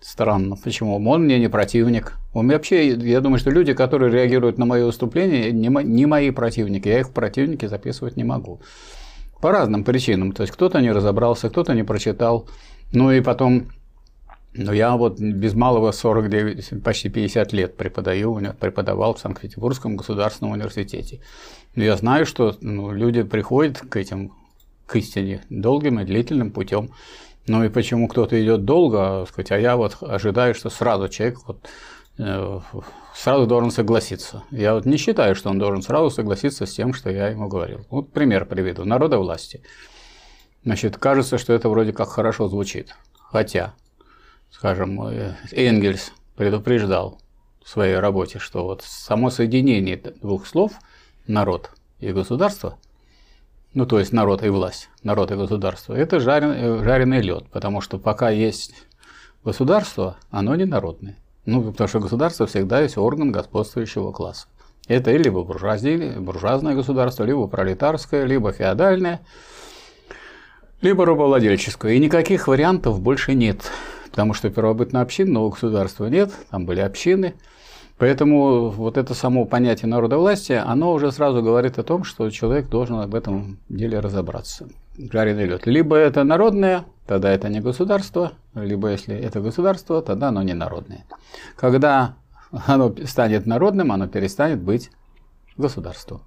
[0.00, 0.56] Странно.
[0.56, 0.96] Почему?
[1.08, 2.14] Он мне не противник.
[2.34, 6.88] Он вообще, я думаю, что люди, которые реагируют на мое выступление, не, не мои противники.
[6.88, 8.60] Я их в противники записывать не могу.
[9.40, 10.32] По разным причинам.
[10.32, 12.48] То есть кто-то не разобрался, кто-то не прочитал.
[12.92, 13.68] Ну и потом,
[14.54, 21.20] ну я вот без малого 49, почти 50 лет преподаю, преподавал в Санкт-Петербургском государственном университете.
[21.74, 24.32] Я знаю, что ну, люди приходят к этим
[24.86, 26.90] к истине долгим и длительным путем.
[27.46, 31.66] Ну и почему кто-то идет долго, сказать, а я вот ожидаю, что сразу человек вот,
[32.18, 32.60] э,
[33.14, 34.44] сразу должен согласиться.
[34.50, 37.86] Я вот не считаю, что он должен сразу согласиться с тем, что я ему говорил.
[37.90, 38.84] Вот пример приведу.
[38.84, 39.62] Народа власти.
[40.62, 42.94] Значит, кажется, что это вроде как хорошо звучит.
[43.14, 43.74] Хотя,
[44.52, 47.18] скажем, э, Энгельс предупреждал
[47.64, 50.72] в своей работе, что вот само соединение двух слов–
[51.26, 52.78] народ и государство,
[53.74, 57.98] ну то есть народ и власть, народ и государство, это жареный, жареный лед, потому что
[57.98, 58.74] пока есть
[59.44, 61.16] государство, оно не народное.
[61.44, 64.46] Ну, потому что государство всегда есть орган господствующего класса.
[64.86, 69.20] Это либо буржуазное государство, либо пролетарское, либо феодальное,
[70.80, 71.94] либо рабовладельческое.
[71.94, 73.70] И никаких вариантов больше нет,
[74.12, 77.34] потому что первобытно-общинного государства нет, там были общины–
[78.02, 82.98] Поэтому вот это само понятие народовластия, оно уже сразу говорит о том, что человек должен
[82.98, 84.68] об этом деле разобраться.
[84.98, 85.66] Жареный лед.
[85.66, 91.04] Либо это народное, тогда это не государство, либо если это государство, тогда оно не народное.
[91.54, 92.16] Когда
[92.50, 94.90] оно станет народным, оно перестанет быть
[95.56, 96.22] государством.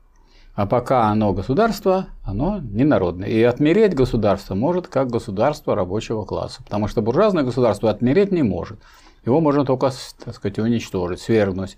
[0.55, 3.27] А пока оно государство, оно не народное.
[3.27, 6.63] И отмереть государство может как государство рабочего класса.
[6.63, 8.79] Потому что буржуазное государство отмереть не может.
[9.25, 9.91] Его можно только,
[10.23, 11.77] так сказать, уничтожить, свергнуть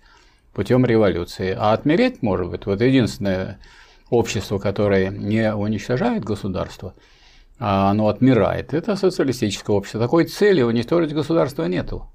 [0.53, 1.55] путем революции.
[1.57, 3.59] А отмереть, может быть, вот единственное
[4.11, 6.93] общество, которое не уничтожает государство,
[7.59, 9.99] а оно отмирает, это социалистическое общество.
[9.99, 12.05] Такой цели уничтожить государство нету.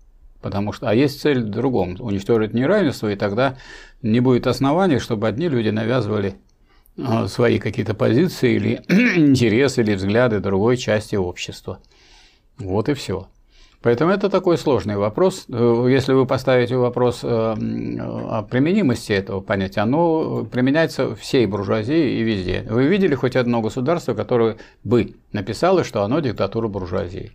[0.41, 3.57] Потому что, а есть цель в другом– уничтожить неравенство, и тогда
[4.01, 6.37] не будет оснований, чтобы одни люди навязывали
[7.27, 8.83] свои какие-то позиции или
[9.19, 11.79] интересы или взгляды другой части общества.
[12.59, 13.29] Вот и все.
[13.83, 15.47] Поэтому это такой сложный вопрос.
[15.49, 22.23] Э, если вы поставите вопрос э, о применимости этого понятия, оно применяется всей буржуазии и
[22.23, 22.65] везде.
[22.71, 27.33] Вы видели хоть одно государство, которое бы написало, что оно диктатура буржуазии?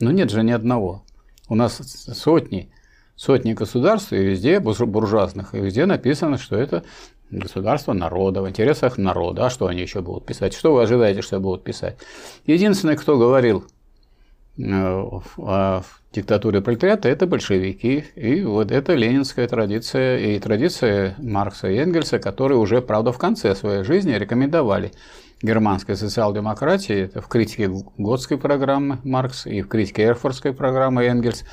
[0.00, 1.04] Ну нет же ни одного.
[1.50, 2.72] У нас сотни,
[3.14, 6.84] сотни государств, и везде буржуазных, и везде написано, что это
[7.30, 9.46] государство народа, в интересах народа.
[9.46, 10.54] А что они еще будут писать?
[10.54, 11.96] Что вы ожидаете, что будут писать?
[12.46, 13.64] Единственный, кто говорил
[14.58, 15.82] Э, о
[16.12, 18.04] диктатуре пролетариата– это большевики.
[18.14, 23.54] И вот это ленинская традиция и традиция Маркса и Энгельса, которые уже, правда, в конце
[23.54, 24.92] своей жизни рекомендовали
[25.42, 31.44] германской социал-демократии, это в критике Готской программы Маркс и в критике Эрфордской программы Энгельс,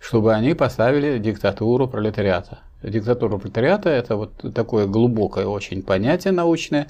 [0.00, 2.60] чтобы они поставили диктатуру пролетариата.
[2.90, 6.88] Диктатура пролетариата– это вот такое глубокое очень понятие научное,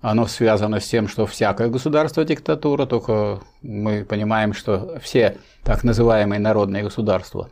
[0.00, 6.40] оно связано с тем, что всякое государство диктатура, только мы понимаем, что все так называемые
[6.40, 7.48] народные государства.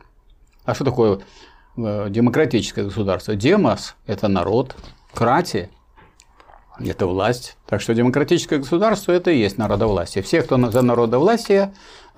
[0.65, 1.19] А что такое
[1.77, 3.35] э, демократическое государство?
[3.35, 4.75] Демос– это народ,
[5.13, 5.69] кратия–
[6.79, 7.57] это власть.
[7.67, 10.23] Так что демократическое государство– это и есть народовластие.
[10.23, 11.73] Все, кто за народовластие,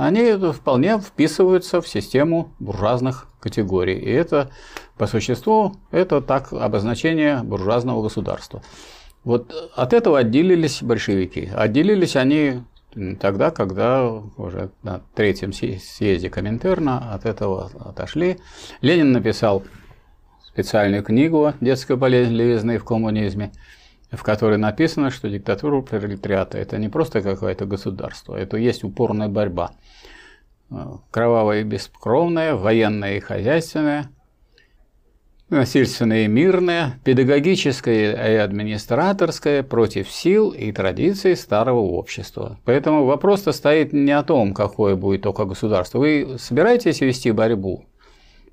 [0.06, 3.98] они вполне вписываются в систему буржуазных категорий.
[3.99, 4.52] И это,
[4.98, 8.64] по существу, это так обозначение буржуазного государства.
[9.23, 11.52] Вот от этого отделились большевики.
[11.53, 12.64] Отделились они
[13.19, 18.40] тогда, когда уже на третьем съезде Коминтерна от этого отошли.
[18.82, 19.64] Ленин написал
[20.44, 23.52] специальную книгу «Детская болезнь левизны в коммунизме»,
[24.11, 29.71] в которой написано, что диктатура пролетариата– это не просто какое-то государство, это есть упорная борьба.
[31.11, 34.09] Кровавая и бескровная, военная и хозяйственная–
[35.51, 42.57] насильственное и мирное, педагогическое и администраторское против сил и традиций старого общества.
[42.63, 45.99] Поэтому вопрос-то стоит не о том, какое будет только государство.
[45.99, 47.85] Вы собираетесь вести борьбу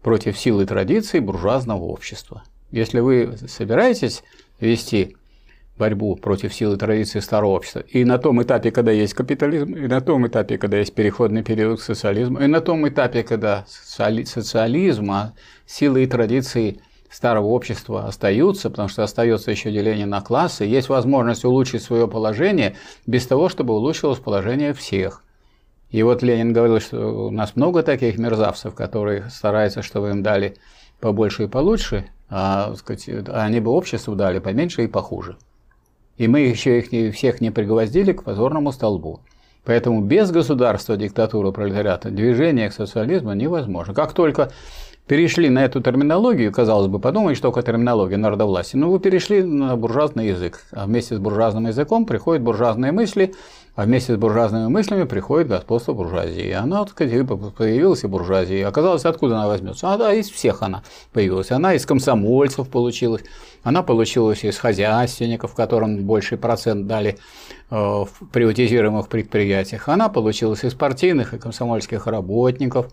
[0.02, 2.42] против сил и традиций буржуазного общества?
[2.72, 4.24] Если вы собираетесь
[4.58, 5.16] вести
[5.78, 7.84] борьбу против силы традиции старого общества.
[7.88, 11.80] И на том этапе, когда есть капитализм, и на том этапе, когда есть переходный период
[11.80, 15.34] к социализму, и на том этапе, когда социализма,
[15.66, 16.80] силы и традиции
[17.10, 22.76] старого общества остаются, потому что остается еще деление на классы, есть возможность улучшить свое положение
[23.06, 25.24] без того, чтобы улучшилось положение всех.
[25.90, 30.56] И вот Ленин говорил, что у нас много таких мерзавцев, которые стараются, чтобы им дали
[31.00, 35.38] побольше и получше, а сказать, они бы обществу дали поменьше и похуже.
[36.18, 39.20] И мы еще их не, всех не пригвоздили к позорному столбу.
[39.64, 43.94] Поэтому без государства, диктатуры, пролетариата движение к социализму невозможно.
[43.94, 44.50] Как только
[45.06, 48.78] перешли на эту терминологию, казалось бы, подумать, что такое терминология народовластия.
[48.78, 53.34] Ну, вы перешли на буржуазный язык, а вместе с буржуазным языком приходят буржуазные мысли,
[53.78, 56.50] а вместе с буржуазными мыслями приходит господство буржуазии.
[56.50, 57.12] Она, так сказать,
[57.56, 58.66] появилась и буржуазия.
[58.66, 59.92] Оказалось, откуда она возьмется?
[59.92, 60.82] А да, из всех она
[61.12, 61.52] появилась.
[61.52, 63.22] Она из комсомольцев получилась,
[63.62, 67.18] она получилась из хозяйственников, которым больший процент дали
[67.70, 69.88] э, в приватизируемых предприятиях.
[69.88, 72.88] Она получилась из партийных и комсомольских работников.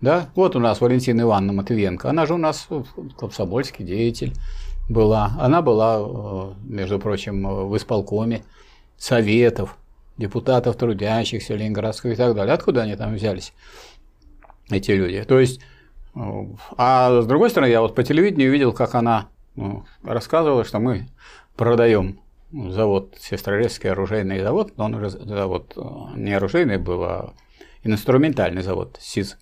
[0.00, 0.30] Да?
[0.36, 2.08] Вот у нас Валентина Ивановна Матвиенко.
[2.08, 2.66] Она же у нас
[3.18, 4.32] комсомольский деятель
[4.88, 5.32] была.
[5.38, 8.42] Она была, э, между прочим, в исполкоме
[8.96, 9.76] советов
[10.16, 12.54] депутатов трудящихся Ленинградского и так далее.
[12.54, 13.52] Откуда они там взялись,
[14.70, 15.22] эти люди?
[15.24, 15.60] То есть,
[16.14, 21.08] а с другой стороны, я вот по телевидению видел, как она ну, рассказывала, что мы
[21.56, 22.20] продаем
[22.52, 25.76] завод, Сестрорецкий оружейный завод, но он уже завод
[26.14, 27.34] не оружейный был, а
[27.82, 29.38] инструментальный завод СИЗ,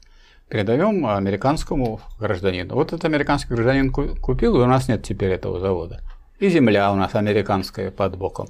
[0.49, 2.75] передаем американскому гражданину.
[2.75, 6.01] Вот этот американский гражданин купил, и у нас нет теперь этого завода.
[6.39, 8.49] И земля у нас американская под боком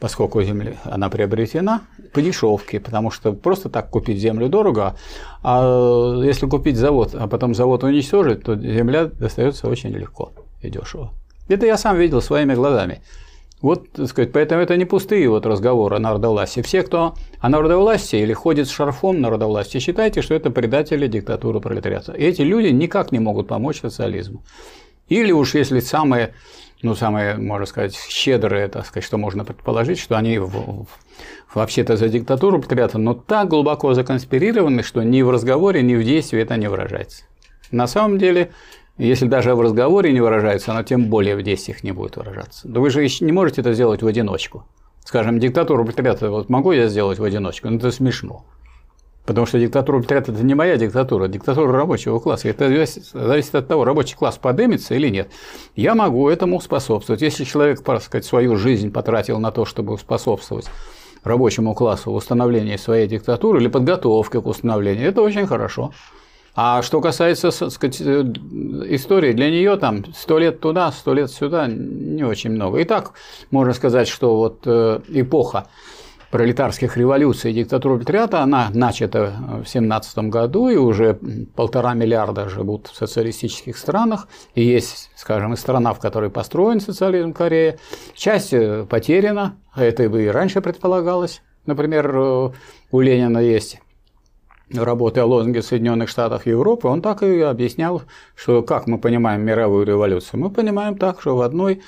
[0.00, 4.96] поскольку земля, она приобретена по дешевке, потому что просто так купить землю дорого,
[5.42, 11.12] а если купить завод, а потом завод уничтожить, то земля достается очень легко и дешево.
[11.48, 13.00] Это я сам видел своими глазами.
[13.60, 16.60] Вот, так сказать, поэтому это не пустые вот разговоры о народовластии.
[16.60, 22.12] Все, кто о народовластии или ходит с шарфом народовластия, считайте, что это предатели диктатуры пролетариата.
[22.12, 24.44] И эти люди никак не могут помочь социализму.
[25.08, 26.34] Или уж если самые
[26.82, 30.40] ну, самое, можно сказать, щедрое, так сказать, что можно предположить, что они
[31.52, 36.40] вообще-то за диктатуру прятаны, но так глубоко законспирированы, что ни в разговоре, ни в действии
[36.40, 37.24] это не выражается.
[37.72, 38.52] На самом деле,
[38.96, 42.68] если даже в разговоре не выражается, оно тем более в действиях не будет выражаться.
[42.68, 44.64] Да вы же не можете это сделать в одиночку.
[45.04, 48.44] Скажем, диктатуру пролетариата вот могу я сделать в одиночку, но это смешно.
[49.28, 52.48] Потому что диктатура пролетариата– это не моя диктатура, диктатура рабочего класса.
[52.48, 55.30] Это зависит от того, рабочий класс подымется или нет.
[55.76, 57.20] Я могу этому способствовать.
[57.20, 60.70] Если человек, так сказать, свою жизнь потратил на то, чтобы способствовать
[61.24, 65.92] рабочему классу в установлении своей диктатуры или подготовке к установлению, это очень хорошо.
[66.56, 71.66] А что касается, так сказать, истории, для нее там сто лет туда, сто лет сюда
[71.68, 72.78] не очень много.
[72.78, 73.12] И так
[73.50, 75.66] можно сказать, что вот э, эпоха
[76.30, 81.18] пролетарских революций и диктатуры пролетариата, она начата в 17 году, и уже
[81.54, 87.32] полтора миллиарда живут в социалистических странах, и есть, скажем, и страна, в которой построен социализм
[87.32, 87.78] Корея.
[88.14, 91.42] Часть э, потеряна, а это и раньше предполагалось.
[91.66, 92.50] Например, э,
[92.90, 93.80] у Ленина есть
[94.72, 98.02] работы о лозунге Соединенных Штатов Европы, он так и объяснял,
[98.34, 100.40] что как мы понимаем мировую революцию.
[100.40, 101.82] Мы понимаем так, что в одной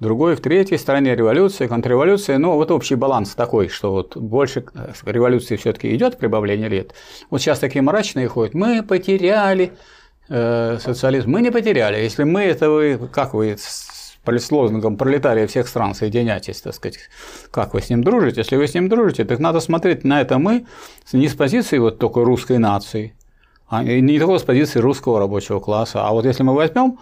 [0.00, 2.38] другой в третьей стране революция, контрреволюция.
[2.38, 6.94] Но вот общий баланс такой, что вот больше э, революции все-таки идет прибавление лет.
[7.30, 8.54] Вот сейчас такие мрачные ходят.
[8.54, 9.72] Мы потеряли
[10.28, 11.30] э, социализм.
[11.30, 11.96] Мы не потеряли.
[11.96, 16.98] Если мы, это вы, как вы с лозунгом пролетария всех стран соединяйтесь, так сказать,
[17.50, 18.40] как вы с ним дружите.
[18.40, 20.66] Если вы с ним дружите, так надо смотреть на это мы
[21.12, 23.14] не с позиции вот только русской нации,
[23.68, 26.04] а не только с позиции русского рабочего класса.
[26.04, 26.98] А вот если мы возьмем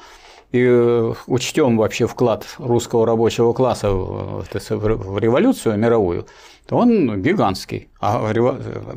[0.55, 6.28] и э, учтем вообще вклад русского рабочего класса в революцию мировую,
[6.68, 7.89] то он гигантский.
[8.01, 8.20] А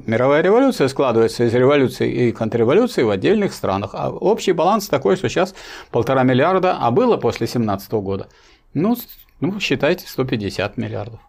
[0.05, 3.91] мировая революция складывается из революции и контрреволюции в отдельных странах.
[3.93, 5.55] А общий баланс такой, что сейчас
[5.89, 8.27] полтора миллиарда, а было после 2017 года,
[8.75, 8.95] ну,
[9.39, 11.19] ну, считайте, 150 миллиардов.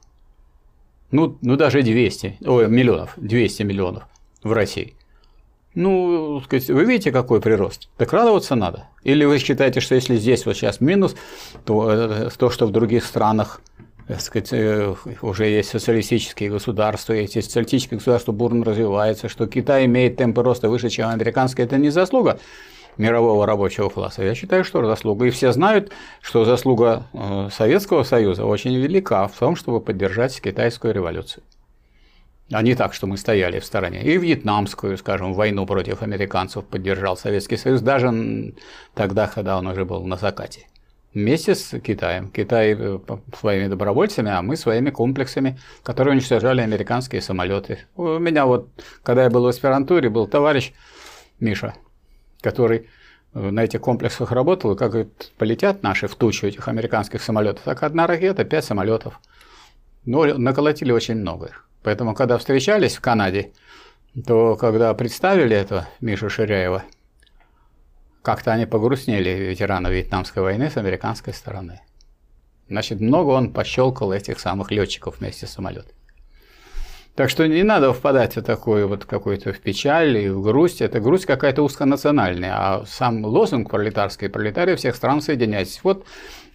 [1.11, 4.03] Ну, ну, даже 200, ой, миллионов, 200 миллионов
[4.43, 4.98] в России.
[5.81, 7.89] Ну, сказать, вы видите, какой прирост?
[7.99, 8.89] Так радоваться надо.
[9.05, 11.15] Или вы считаете, что если здесь вот сейчас минус,
[11.65, 13.61] то э, то, что в других странах
[14.09, 20.17] так сказать, э, уже есть социалистические государства, эти социалистические государства бурно развиваются, что Китай имеет
[20.17, 22.41] темпы роста выше, чем американские, это не заслуга
[22.97, 24.25] мирового рабочего класса.
[24.25, 25.27] Я считаю, что заслуга.
[25.27, 30.93] И все знают, что заслуга э, Советского Союза очень велика в том, чтобы поддержать китайскую
[30.93, 31.45] революцию
[32.51, 34.03] а не так, что мы стояли в стороне.
[34.03, 38.55] И вьетнамскую, скажем, войну против американцев поддержал Советский Союз, даже
[38.95, 40.67] тогда, когда он уже был на закате.
[41.15, 42.31] вместе с Китаем.
[42.31, 42.99] Китай э,
[43.39, 47.81] своими добровольцами, а мы своими комплексами, которые уничтожали американские самолеты.
[47.97, 48.69] У меня вот,
[49.03, 50.73] когда я был в аспирантуре, был товарищ
[51.41, 51.75] Миша,
[52.41, 52.89] который
[53.35, 57.63] э, на этих комплексах работал, и как говорит, полетят наши в тучу этих американских самолетов,
[57.65, 59.21] так одна ракета, пять самолетов.
[60.05, 61.51] Но наколотили очень много.
[61.83, 63.53] Поэтому, когда встречались в Канаде,
[64.27, 66.85] то когда представили это Мишу Ширяева,
[68.23, 71.81] как-то они погрустнели, ветераны Вьетнамской войны с американской стороны.
[72.69, 75.93] Значит, много он пощелкал этих самых летчиков вместе с самолетом.
[77.15, 80.81] Так что не надо впадать в такую вот какую-то в печаль и в грусть.
[80.81, 82.53] Это грусть какая-то узконациональная.
[82.55, 85.81] А сам лозунг пролетарский, пролетарии всех стран соединяйтесь.
[85.83, 86.07] Вот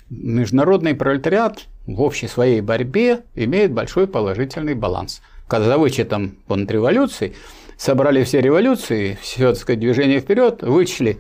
[0.10, 5.22] международный пролетариат в общей своей борьбе имеет большой положительный баланс.
[5.48, 7.36] Когда за вычетом контрреволюций
[7.78, 11.20] собрали все революции, все, так сказать, движение вперед, вычли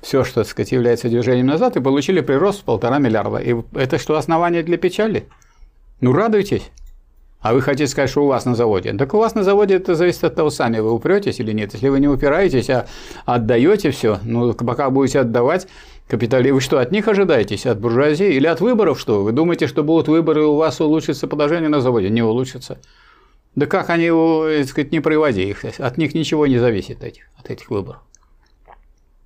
[0.00, 3.38] все, что, так сказать, является движением назад, и получили прирост в полтора миллиарда.
[3.38, 5.26] И это что, основание для печали?
[6.00, 6.70] Ну, радуйтесь.
[7.40, 8.94] А вы хотите сказать, что у вас на заводе?
[8.94, 11.74] Так у вас на заводе это зависит от того, сами вы упретесь или нет.
[11.74, 12.86] Если вы не упираетесь, а
[13.26, 15.68] отдаете все, ну, пока будете отдавать,
[16.08, 17.66] капитали, вы что, от них ожидаетесь?
[17.66, 19.22] От буржуазии или от выборов что?
[19.22, 22.10] Вы думаете, что будут выборы, у вас улучшится положение на заводе?
[22.10, 22.78] Не улучшится.
[23.54, 25.64] Да как они его, так сказать, не проводи их?
[25.78, 28.02] От них ничего не зависит, этих, от этих выборов.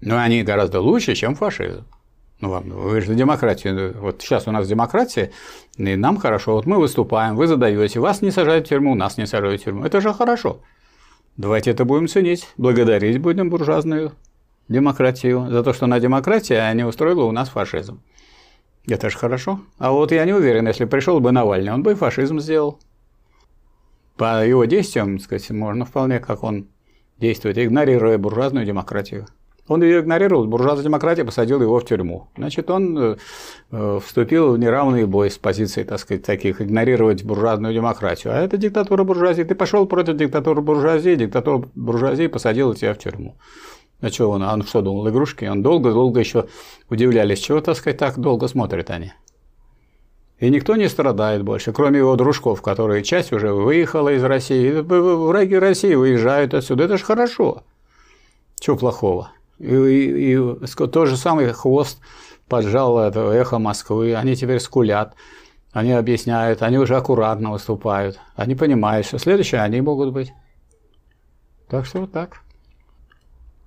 [0.01, 1.85] Но они гораздо лучше, чем фашизм.
[2.41, 3.93] Ну ладно, вы же демократия.
[3.99, 5.33] Вот сейчас у нас демократия,
[5.77, 6.53] и нам хорошо.
[6.55, 9.85] Вот мы выступаем, вы задаете, вас не сажают в тюрьму, нас не сажают в тюрьму.
[9.85, 10.61] Это же хорошо.
[11.37, 14.13] Давайте это будем ценить, благодарить будем буржуазную
[14.69, 18.03] демократию за то, что на демократии а не устроила у нас фашизм.
[18.87, 19.61] Это же хорошо.
[19.79, 22.79] А вот я не уверен, если пришел бы Навальный, он бы и фашизм сделал.
[24.17, 26.69] По его действиям, сказать, можно вполне, как он
[27.19, 29.27] действует, игнорируя буржуазную демократию.
[29.69, 32.29] Он ее игнорировал, буржуазная демократия посадила его в тюрьму.
[32.37, 33.17] Значит, он э,
[33.71, 38.33] э, вступил в неравный бой с позицией, так сказать, таких, игнорировать буржуазную демократию.
[38.33, 39.43] А это диктатура буржуазии.
[39.43, 43.37] Ты пошел против диктатуры буржуазии, диктатура буржуазии посадила тебя в тюрьму.
[44.01, 45.45] А что он, он что думал, игрушки?
[45.45, 46.47] Он долго-долго еще
[46.89, 49.13] удивлялись, чего, так сказать, так долго смотрят они.
[50.39, 54.71] И никто не страдает больше, кроме его дружков, которые часть уже выехала из России.
[54.71, 56.85] Враги России выезжают отсюда.
[56.85, 57.65] Это же хорошо.
[58.61, 59.33] Чего плохого?
[59.59, 61.99] И, и, и тот же самый хвост
[62.49, 65.15] поджал это эхо Москвы, они теперь скулят,
[65.73, 70.33] они объясняют, они уже аккуратно выступают, они понимают, что следующие они могут быть.
[71.69, 72.41] Так что вот так.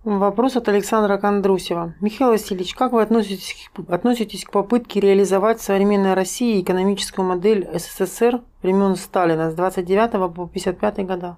[0.04, 1.94] Вопрос от Александра Кондрусева.
[2.02, 8.42] Михаил Васильевич, как вы относитесь, относитесь к попытке реализовать в современной России экономическую модель СССР
[8.64, 11.38] времен Сталина с 29 по 55 года?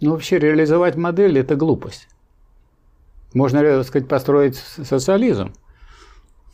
[0.00, 2.06] Ну, вообще реализовать модель– это глупость.
[3.34, 5.52] Можно, так сказать, построить социализм,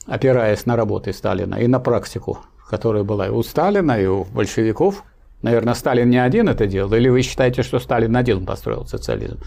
[0.07, 2.39] опираясь на работы Сталина и на практику,
[2.71, 5.05] которая была и у Сталина, и у большевиков.
[5.43, 9.39] Наверное, Сталин не один это делал, или вы считаете, что Сталин один построил социализм?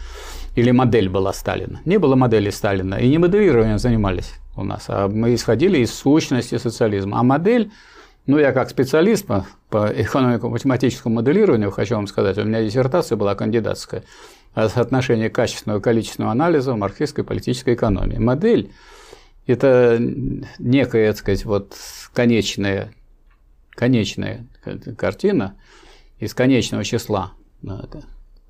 [0.56, 1.82] Или модель была Сталина?
[1.86, 6.58] Не было модели Сталина, и не моделированием занимались у нас, а мы исходили из сущности
[6.58, 7.20] социализма.
[7.20, 7.72] А модель,
[8.28, 13.36] ну, я как специалист по, по экономико-математическому моделированию хочу вам сказать, у меня диссертация была
[13.36, 14.04] кандидатская–
[14.56, 18.18] соотношение качественного и количественного анализа в марксистской политической экономии.
[18.18, 18.72] Модель–
[19.48, 19.98] это
[20.60, 21.76] некая, так сказать, вот
[22.14, 22.94] конечная,
[23.72, 24.46] конечная
[24.98, 25.56] картина
[26.20, 27.34] из конечного числа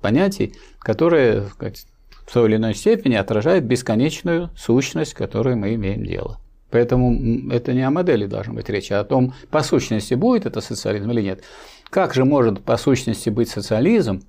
[0.00, 1.86] понятий, которая сказать,
[2.26, 6.38] в той или иной степени отражает бесконечную сущность, которой мы имеем дело.
[6.70, 10.60] Поэтому это не о модели должна быть речь, а о том, по сущности будет это
[10.60, 11.44] социализм или нет.
[11.90, 14.22] Как же может по сущности быть социализм,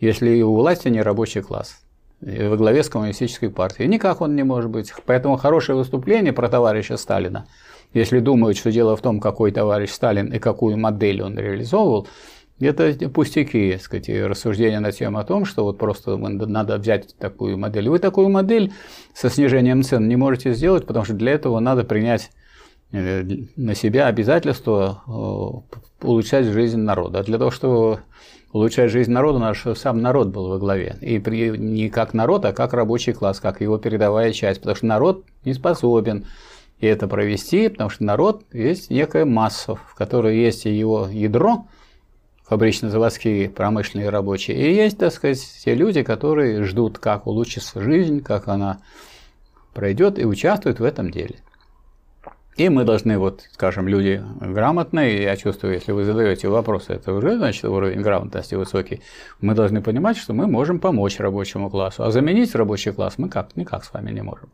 [0.00, 1.80] если у власти не рабочий класс
[2.20, 3.88] во главе с коммунистической партией.
[3.88, 4.92] Никак он не может быть.
[5.06, 7.46] Поэтому хорошее выступление про товарища Сталина,
[7.94, 12.06] если думают, что дело в том, какой товарищ Сталин и какую модель он реализовывал,
[12.60, 17.58] это пустяки, так сказать, рассуждения на тему о том, что вот просто надо взять такую
[17.58, 17.88] модель.
[17.88, 18.72] Вы такую модель
[19.14, 22.30] со снижением цен не можете сделать, потому что для этого надо принять
[22.92, 23.24] э,
[23.56, 27.20] на себя обязательство э, улучшать жизнь народа.
[27.20, 28.00] А для того, чтобы
[28.52, 30.96] улучшать жизнь народа, чтобы сам народ был во главе.
[31.00, 34.60] И при, не как народ, а как рабочий класс, как его передовая часть.
[34.60, 36.26] Потому что народ не способен
[36.80, 41.66] это провести, потому что народ есть некая масса, в которой есть и его ядро,
[42.50, 48.48] фабрично-заводские, промышленные рабочие, и есть, так сказать, те люди, которые ждут, как улучшится жизнь, как
[48.48, 48.80] она
[49.72, 51.36] пройдет и участвуют в этом деле.
[52.56, 57.36] И мы должны, вот, скажем, люди грамотные, я чувствую, если вы задаете вопросы, это уже,
[57.36, 59.00] значит, уровень грамотности высокий,
[59.40, 63.54] мы должны понимать, что мы можем помочь рабочему классу, а заменить рабочий класс мы как,
[63.54, 64.50] никак с вами не можем.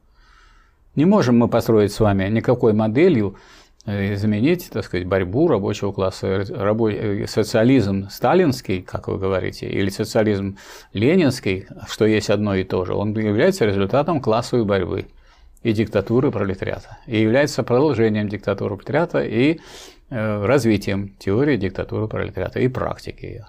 [0.97, 3.37] Не можем мы построить с вами никакой моделью
[3.87, 6.91] заменить, так сказать, борьбу рабочего класса, рабо...
[6.91, 10.59] Э, социализм сталинский, как вы говорите, или социализм
[10.93, 15.07] ленинский, что есть одно и то же, он является результатом классовой борьбы
[15.63, 19.61] и диктатуры пролетариата, и является продолжением диктатуры пролетариата и
[20.11, 23.47] э, развитием теории диктатуры пролетариата и практики ее.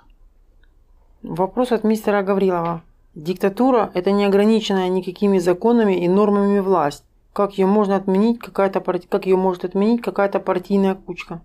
[1.23, 2.84] Вопрос от мистера Гаврилова.
[3.15, 7.03] Диктатура– это не ограниченная никакими законами и нормами власть.
[7.38, 11.39] Как ее можно отменить какая-то как ее может отменить какая-то партийная кучка?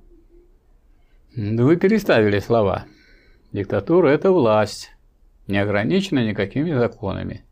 [1.37, 2.87] Вы переставили слова.
[3.53, 4.91] Диктатура– это власть,
[5.49, 7.45] не ограничена никакими законами.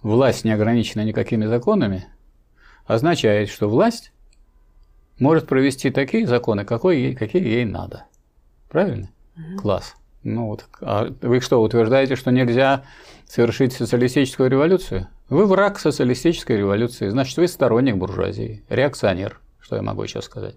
[0.00, 2.06] Власть не ограничена никакими законами
[2.86, 4.12] означает, что власть
[5.18, 8.04] может провести такие законы, какие, какие ей надо.
[8.68, 9.10] Правильно?
[9.36, 9.60] Угу.
[9.60, 9.96] Класс.
[10.22, 12.84] Ну вот, а вы что, утверждаете, что нельзя
[13.30, 15.06] совершить социалистическую революцию?
[15.28, 20.56] Вы враг социалистической революции, значит, вы сторонник буржуазии, реакционер, что я могу сейчас сказать.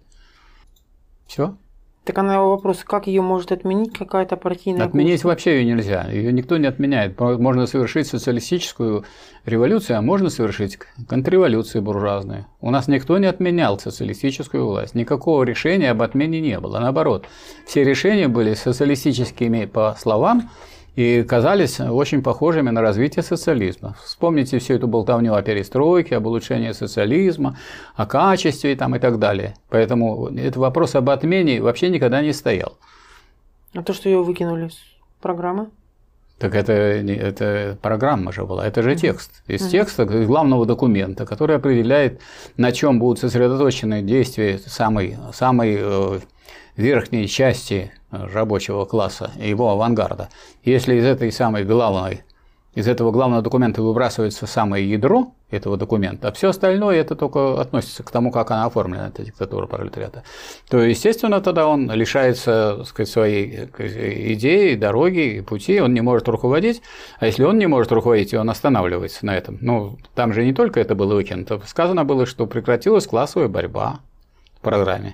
[1.28, 1.56] Все?
[2.04, 5.26] Так она вопрос, как ее может отменить какая-то партийная Отменить курс?
[5.26, 6.06] вообще ее нельзя.
[6.12, 7.18] Ее никто не отменяет.
[7.18, 9.06] Можно совершить социалистическую
[9.46, 12.48] революцию, а можно совершить контрреволюцию буржуазную.
[12.60, 14.96] У нас никто не отменял социалистическую власть.
[14.96, 16.80] Никакого решения об отмене не было.
[16.80, 17.26] Наоборот,
[17.66, 20.50] все решения были социалистическими по словам,
[20.96, 23.96] и казались очень похожими на развитие социализма.
[24.04, 27.58] Вспомните всю эту болтовню о перестройке, об улучшении социализма,
[27.96, 29.56] о качестве там, и так далее.
[29.70, 32.78] Поэтому этот вопрос об отмене вообще никогда не стоял.
[33.74, 34.78] А то, что ее выкинули с
[35.20, 35.70] программы?
[36.38, 39.44] Так это, это программа же была, это же текст.
[39.48, 42.20] Из текста, из главного документа, который определяет,
[42.58, 46.20] на чем будут сосредоточены действия самой, самой э,
[46.76, 50.30] верхней части рабочего класса его авангарда,
[50.64, 52.24] если из этой самой главной,
[52.76, 58.02] из этого главного документа выбрасывается самое ядро этого документа, а все остальное это только относится
[58.02, 60.24] к тому, как она оформлена, эта диктатура пролетариата,
[60.68, 63.70] то, естественно, тогда он лишается так сказать, своей
[64.34, 66.82] идеи, дороги, пути, он не может руководить,
[67.20, 69.60] а если он не может руководить, он останавливается на этом.
[69.62, 74.00] Ну, там же не только это было выкинуто, сказано было, что прекратилась классовая борьба
[74.56, 75.14] в программе.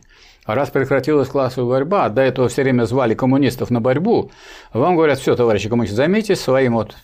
[0.50, 4.32] А раз прекратилась классовая борьба, а до этого все время звали коммунистов на борьбу,
[4.74, 6.96] вам говорят, все, товарищи коммунисты, займитесь своим, вот,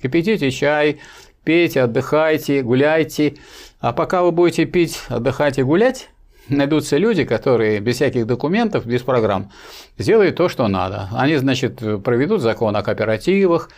[0.00, 1.00] кипятите чай,
[1.42, 3.38] пейте, отдыхайте, гуляйте.
[3.80, 6.10] А пока вы будете пить, отдыхать и гулять,
[6.48, 9.50] найдутся люди, которые без всяких документов, без программ,
[9.98, 11.08] сделают то, что надо.
[11.12, 13.68] Они, значит, проведут закон о кооперативах,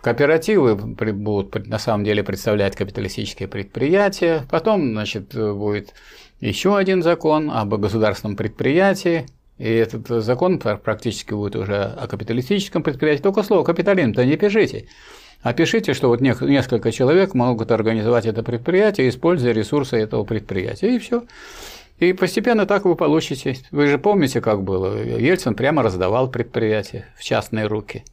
[0.00, 5.92] Кооперативы будут на самом деле представлять капиталистические предприятия, потом, значит, будет
[6.40, 9.26] еще один закон об государственном предприятии,
[9.58, 13.22] и этот закон практически будет уже о капиталистическом предприятии.
[13.22, 14.86] Только слово капитализм-то не пишите.
[15.42, 20.94] А пишите, что вот несколько человек могут организовать это предприятие, используя ресурсы этого предприятия.
[20.94, 21.24] И все.
[21.98, 23.56] И постепенно так вы получите.
[23.72, 24.96] Вы же помните, как было.
[24.96, 28.04] Ельцин прямо раздавал предприятия в частные руки.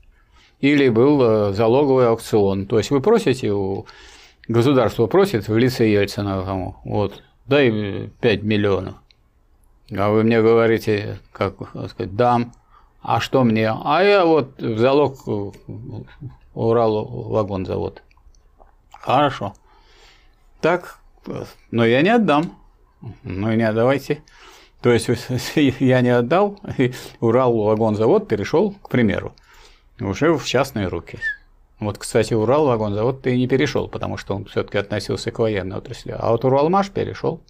[0.61, 2.65] Или был э, залоговый аукцион.
[2.65, 3.85] То есть вы просите у
[4.47, 8.96] государства просит в лице Ельцина, вот, дай 5 миллионов.
[9.96, 11.56] А вы мне говорите, как
[11.90, 12.54] сказать, дам,
[13.02, 13.70] а что мне?
[13.70, 15.20] А я вот в залог
[16.56, 18.02] Урал вагонзавод.
[18.92, 19.54] Хорошо.
[20.62, 21.00] Так,
[21.70, 22.58] но я не отдам.
[23.24, 24.24] Ну и не отдавайте.
[24.82, 25.10] То есть
[25.80, 29.34] я не отдал, и Урал вагонзавод перешел, к примеру,
[30.00, 31.20] уже в частные руки.
[31.80, 36.15] Вот, кстати, Урал вагонзавод ты не перешел, потому что он все-таки относился к военной отрасли.
[36.18, 37.41] А вот Уралмаш перешел.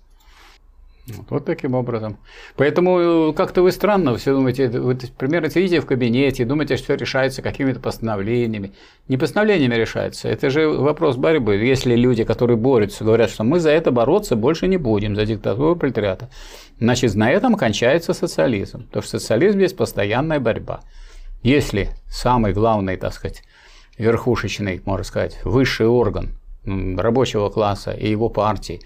[1.08, 2.18] Вот, вот таким образом.
[2.56, 6.96] Поэтому э, как-то вы странно все думаете, вы примерно сидите в кабинете, думаете, что все
[6.96, 8.74] решается какими-то постановлениями.
[9.08, 10.28] Не постановлениями решается.
[10.28, 11.58] Это же вопрос борьбы.
[11.58, 15.76] Если люди, которые борются, говорят, что мы за это бороться больше не будем, за диктатуру
[15.76, 16.30] пролетариата,
[16.80, 18.88] значит, на этом кончается социализм.
[18.88, 20.82] Потому что социализм есть постоянная борьба.
[21.44, 23.44] Если самый главный, так сказать,
[23.98, 28.82] верхушечный, можно сказать, высший орган рабочего класса и его партии,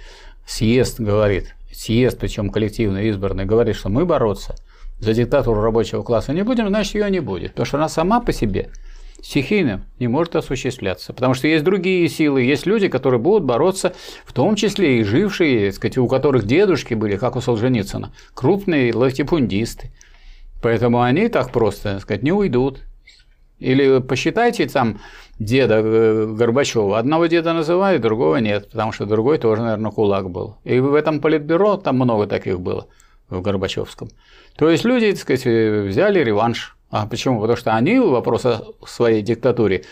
[0.46, 4.56] съезд говорит, съезд, причем коллективно избранный, говорит, что мы бороться
[5.00, 7.52] за диктатуру рабочего класса не будем, значит ее не будет.
[7.52, 8.70] Потому что она сама по себе
[9.22, 11.14] стихийно не может осуществляться.
[11.14, 13.94] Потому что есть другие силы, есть люди, которые будут бороться,
[14.26, 19.92] в том числе и жившие, сказать, у которых дедушки были, как у Солженицына, крупные латипундисты.
[20.62, 22.82] Поэтому они так просто, так сказать, не уйдут.
[23.60, 25.00] Или посчитайте там
[25.38, 26.98] деда э, Горбачева.
[26.98, 30.58] Одного деда называют, другого нет, потому что другой тоже, наверное, кулак был.
[30.64, 32.88] И в этом политбюро там много таких было
[33.30, 34.10] в Горбачевском.
[34.56, 36.76] То есть люди, так сказать, взяли реванш.
[36.92, 37.40] А почему?
[37.40, 39.84] Потому что они вопрос о своей диктатуре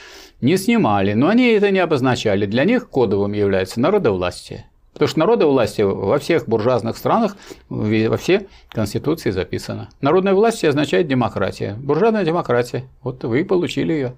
[0.41, 2.45] не снимали, но они это не обозначали.
[2.45, 4.65] Для них кодовым является народовластие.
[4.97, 7.37] Потому что народная власть во всех буржуазных странах,
[7.69, 9.89] во все конституции записано.
[10.01, 11.75] Народная власть означает демократия.
[11.77, 12.85] Буржуазная демократия.
[13.03, 14.15] Вот вы получили ее.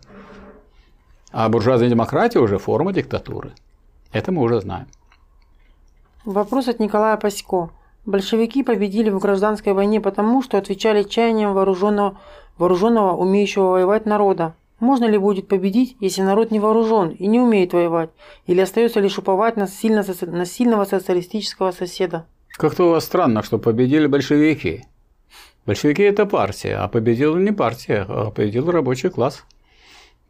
[1.33, 3.51] А буржуазная демократия уже форма диктатуры.
[4.13, 4.87] Это мы уже знаем.
[6.23, 7.71] Вопрос от Николая Пасько.
[8.05, 12.17] Большевики победили в гражданской войне потому, что отвечали чаяниям вооруженного,
[12.57, 14.53] вооруженного умеющего воевать народа.
[14.79, 18.11] Можно ли будет победить, если народ не вооружен и не умеет воевать,
[18.47, 22.25] или остается лишь уповать на, сильно, на сильного социалистического соседа?
[22.51, 24.85] Как-то у вас странно, что победили большевики.
[25.65, 29.45] Большевики– это партия, а победила не партия, а победил рабочий класс.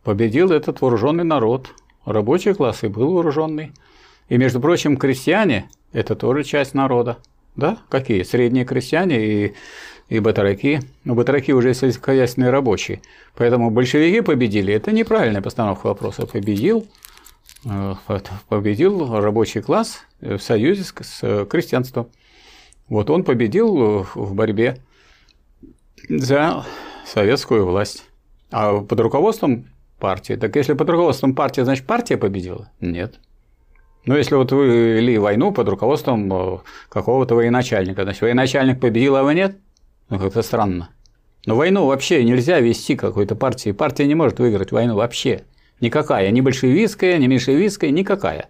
[0.04, 1.70] Победил этот вооруженный народ.
[2.06, 3.72] Рабочий класс и был вооруженный.
[4.30, 7.18] И, между прочим, крестьяне– это тоже часть народа.
[7.56, 7.78] Да?
[7.90, 8.24] Какие?
[8.24, 9.54] Средние крестьяне и
[10.10, 10.82] и батраки.
[11.04, 13.02] Но батраки уже сельскохозяйственные рабочие.
[13.36, 14.74] Поэтому большевики победили.
[14.74, 16.26] Это неправильная постановка вопроса.
[16.26, 16.88] Победил,
[17.66, 17.96] э,
[18.48, 22.10] победил рабочий класс в союзе с крестьянством.
[22.88, 24.80] Вот он победил в борьбе
[26.10, 26.66] за
[27.06, 28.06] советскую власть.
[28.52, 29.68] А под руководством
[30.00, 30.34] партии.
[30.34, 32.72] Так если под руководством партии, значит партия победила?
[32.80, 33.20] Нет.
[34.06, 36.58] Ну, если вот вы вели войну под руководством э,
[36.88, 39.58] какого-то военачальника, значит, военачальник победил, а вы нет?
[40.10, 40.90] Ну, как-то странно.
[41.46, 43.72] Но войну вообще нельзя вести какой-то партии.
[43.72, 45.44] Партия не может выиграть войну вообще.
[45.80, 46.30] Никакая.
[46.32, 48.50] Ни большевистская, ни меньшевистская, никакая.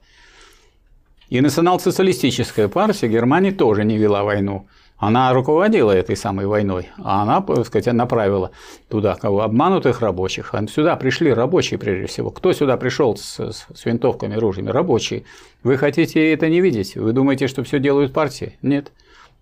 [1.30, 4.68] И национал-социалистическая партия Германии тоже не вела войну.
[4.98, 8.52] Она руководила этой самой войной, а она, так сказать, направила
[8.90, 9.44] туда кого?
[9.44, 10.54] Обманутых рабочих.
[10.54, 12.32] А сюда пришли рабочие прежде всего.
[12.32, 14.72] Кто сюда пришел с, с винтовками, ружьями?
[14.72, 15.24] Рабочие.
[15.64, 16.98] Вы хотите это не видеть?
[16.98, 18.58] Вы думаете, что все делают партии?
[18.62, 18.92] Нет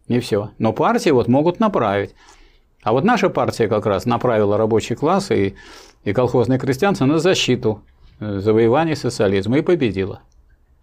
[0.08, 0.52] не все.
[0.58, 2.16] Но партии вот могут направить.
[2.84, 5.56] А вот наша партия как раз направила рабочий класс и,
[6.04, 7.82] и колхозное крестьянство на защиту
[8.20, 10.22] э, завоевания социализма и победила.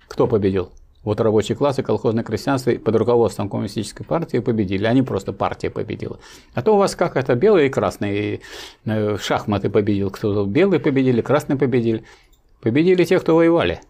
[0.08, 0.70] Кто победил?
[1.02, 6.18] Вот рабочий класс и колхозное крестьянство под руководством коммунистической партии победили, Они просто партия победила.
[6.54, 8.40] А то у вас как это белые и красные,
[8.84, 12.04] э, шахматы победил, кто-то белые победили, красные победили.
[12.60, 13.80] Победили те, кто воевали.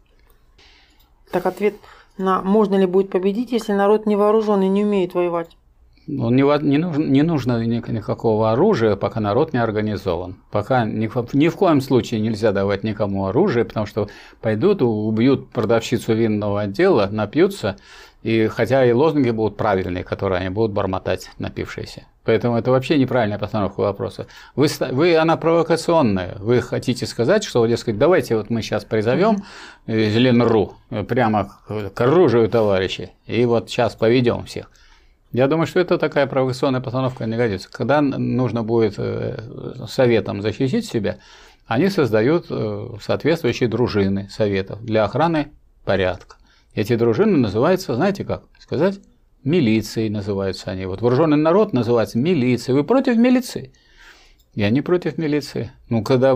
[1.31, 1.75] Так ответ
[2.19, 5.57] на можно ли будет победить, если народ не вооружен и не умеет воевать?
[6.07, 10.37] Он не, не, нужно, не нужно никакого оружия, пока народ не организован.
[10.51, 14.09] Пока ни, ни в коем случае нельзя давать никому оружие, потому что
[14.43, 17.77] пойдут, убьют продавщицу винного отдела, напьются,
[18.23, 22.07] и хотя и лозунги будут правильные, которые они будут бормотать, напившиеся.
[22.25, 24.27] Поэтому это вообще неправильная постановка вопроса.
[24.57, 26.37] Вы, вы она провокационная.
[26.39, 29.45] Вы хотите сказать, что, дескать, давайте вот мы сейчас призовем
[29.87, 30.75] Ленру
[31.09, 34.71] прямо к оружию, товарищи, и вот сейчас поведем всех.
[35.33, 37.69] Я думаю, что это такая провокационная постановка не годится.
[37.71, 39.37] Когда нужно будет э,
[39.89, 41.19] советам защитить себя,
[41.67, 45.51] они создают э, соответствующие дружины советов для охраны
[45.85, 46.37] порядка.
[46.73, 49.01] Эти дружины называются, знаете как сказать?
[49.45, 50.87] Милицией называются они.
[50.87, 52.75] Вот вооруженный народ называется милицией.
[52.75, 53.73] Вы против милиции?
[54.55, 55.73] Я не против милиции.
[55.89, 56.31] Ну, когда,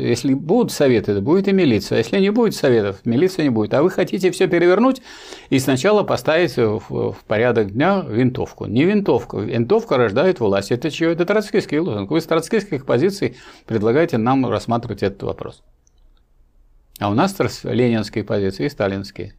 [0.00, 1.96] если будут советы, то будет и милиция.
[1.96, 3.74] А если не будет советов, милиция не будет.
[3.74, 5.02] А вы хотите все перевернуть
[5.50, 8.64] и сначала поставить в, порядок дня винтовку.
[8.64, 9.36] Не винтовка.
[9.36, 10.72] Винтовка рождает власть.
[10.72, 11.10] Это чего?
[11.10, 12.10] Это троцкийский лозунг.
[12.10, 13.36] Вы с троцкийских позиций
[13.66, 15.62] предлагаете нам рассматривать этот вопрос.
[16.98, 19.34] А у нас ленинские позиции и сталинские.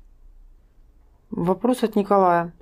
[1.31, 2.53] Вопрос от Николая.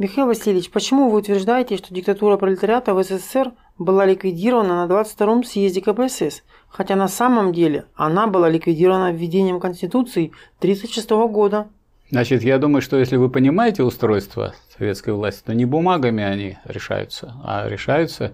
[0.00, 5.82] Михаил Васильевич, почему вы утверждаете, что диктатура пролетариата в СССР была ликвидирована на 22-м съезде
[5.82, 11.68] КПСС, хотя на самом деле она была ликвидирована введением Конституции 1936 года?
[12.10, 17.34] Значит, я думаю, что если вы понимаете устройство советской власти, то не бумагами они решаются,
[17.44, 18.32] а решаются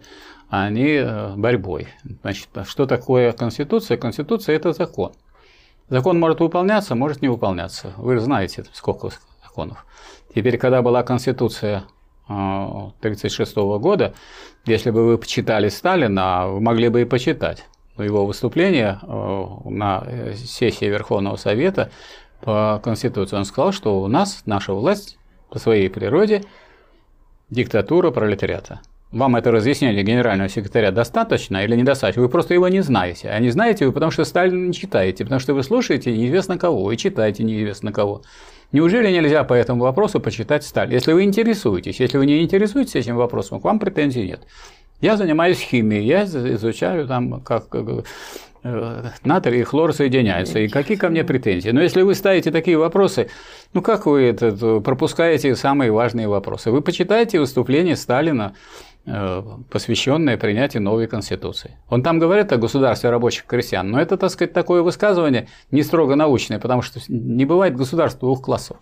[0.48, 1.88] они э, борьбой.
[2.22, 3.96] Значит, что такое Конституция?
[3.96, 5.14] Конституция– это закон.
[5.88, 7.92] Закон может выполняться, может не выполняться.
[7.96, 9.10] Вы знаете, сколько
[9.42, 9.84] законов.
[10.36, 11.84] Теперь, когда была Конституция
[12.28, 14.12] 1936 а, года,
[14.66, 17.64] если бы вы почитали Сталина, вы могли бы и почитать
[17.96, 21.90] его выступление а, на сессии Верховного Совета
[22.42, 23.34] по Конституции.
[23.34, 25.16] Он сказал, что у нас наша власть
[25.48, 26.44] по своей природе
[27.48, 28.82] диктатура пролетариата.
[29.16, 32.20] Вам это разъяснение генерального секретаря достаточно или недостаточно?
[32.20, 33.30] Вы просто его не знаете.
[33.30, 36.92] А не знаете вы, потому что Сталина не читаете, потому что вы слушаете неизвестно кого
[36.92, 38.20] и читаете неизвестно кого.
[38.72, 40.92] Неужели нельзя по этому вопросу почитать Сталь?
[40.92, 44.40] Если вы интересуетесь, если вы не интересуетесь этим вопросом, к вам претензий нет.
[45.00, 48.02] Я занимаюсь химией, я изучаю там, как э,
[49.24, 51.70] натрий и хлор соединяются, и какие ко мне претензии.
[51.70, 53.30] Но если вы ставите такие вопросы,
[53.72, 56.70] ну как вы это, пропускаете самые важные вопросы?
[56.70, 58.54] Вы почитайте выступление Сталина
[59.70, 61.78] посвященное принятию новой Конституции.
[61.88, 66.16] Он там говорит о государстве рабочих крестьян, но это, так сказать, такое высказывание не строго
[66.16, 68.78] научное, потому что не бывает государства двух классов.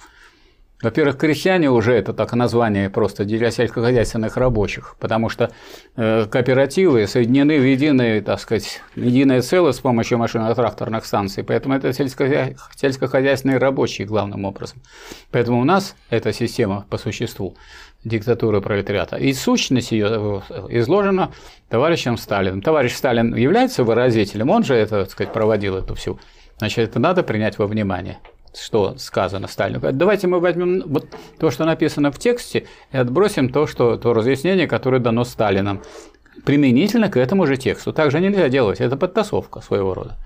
[0.82, 5.50] Во-первых, крестьяне уже это так название просто для сельскохозяйственных рабочих, потому что
[5.96, 11.92] э, кооперативы соединены в единое, так сказать, единое целое с помощью машино-тракторных станций, поэтому это
[11.94, 14.82] сельскохозяйственные рабочие главным образом.
[15.30, 17.56] Поэтому у нас эта система по существу
[18.04, 19.16] диктатуры пролетариата.
[19.16, 21.32] И сущность ее э, изложена
[21.68, 22.62] товарищем Сталиным.
[22.62, 26.18] Товарищ Сталин является выразителем, он же это, так сказать, проводил эту всю.
[26.58, 28.18] Значит, это надо принять во внимание
[28.56, 29.80] что сказано Сталину.
[29.92, 31.08] Давайте мы возьмем вот
[31.40, 35.82] то, что написано в тексте, и отбросим то, что, то разъяснение, которое дано Сталином,
[36.44, 37.92] применительно к этому же тексту.
[37.92, 40.16] Так же нельзя делать, это подтасовка своего рода.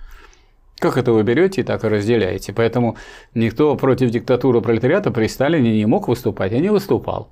[0.78, 2.52] Как это вы берете и так и разделяете.
[2.52, 2.96] Поэтому
[3.34, 7.30] никто против диктатуры пролетариата при Сталине не мог выступать, и не выступал.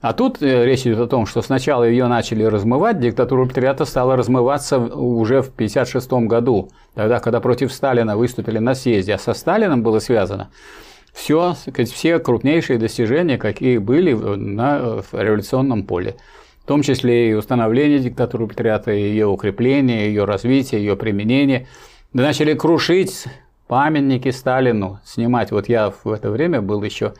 [0.00, 4.16] А тут э, речь идет о том, что сначала ее начали размывать, диктатура пролетариата стала
[4.16, 9.82] размываться уже в 1956 году, тогда, когда против Сталина выступили на съезде, а со Сталином
[9.82, 10.50] было связано
[11.18, 11.56] все,
[11.92, 16.16] все крупнейшие достижения, какие были на революционном поле.
[16.62, 21.66] В том числе и установление диктатуры пролетариата, ее укрепление, ее развитие, ее применение.
[22.12, 23.24] Начали крушить
[23.66, 25.50] памятники Сталину, снимать.
[25.50, 27.14] Вот я в это время был еще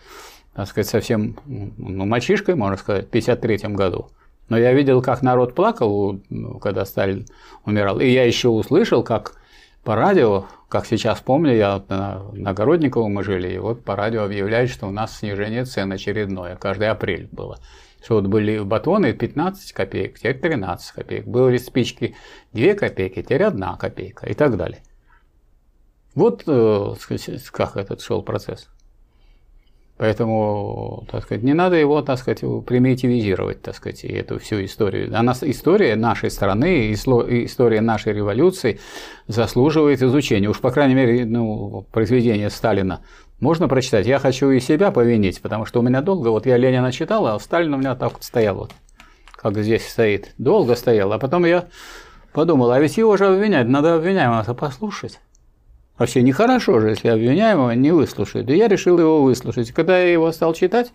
[0.58, 4.08] так сказать, совсем ну, мальчишкой, можно сказать, в 1953 году.
[4.48, 7.26] Но я видел, как народ плакал, ну, когда Сталин
[7.64, 8.00] умирал.
[8.00, 9.36] И я еще услышал, как
[9.84, 14.24] по радио, как сейчас помню, я на, на Городниково мы жили, и вот по радио
[14.24, 17.60] объявляют, что у нас снижение цен очередное, каждый апрель было.
[18.02, 21.24] Что вот были батоны 15 копеек, теперь 13 копеек.
[21.24, 22.16] Были спички
[22.52, 24.82] 2 копейки, теперь 1 копейка и так далее.
[26.16, 26.94] Вот э,
[27.52, 28.68] как этот шел процесс.
[29.98, 35.10] Поэтому, так сказать, не надо его, так сказать, примитивизировать, так сказать, эту всю историю.
[35.12, 38.78] Она, история нашей страны, история нашей революции
[39.26, 40.48] заслуживает изучения.
[40.48, 43.00] Уж, по крайней мере, ну, произведение Сталина
[43.40, 44.06] можно прочитать.
[44.06, 47.38] Я хочу и себя повинить, потому что у меня долго, вот я Ленина читал, а
[47.40, 48.70] Сталин у меня так вот стоял, вот,
[49.32, 50.32] как здесь стоит.
[50.38, 51.66] Долго стоял, а потом я
[52.32, 55.18] подумал, а ведь его же обвинять, надо обвиняемого послушать.
[55.98, 58.48] Вообще нехорошо же, если обвиняемого не выслушают.
[58.50, 59.72] И я решил его выслушать.
[59.72, 60.92] Когда я его стал читать,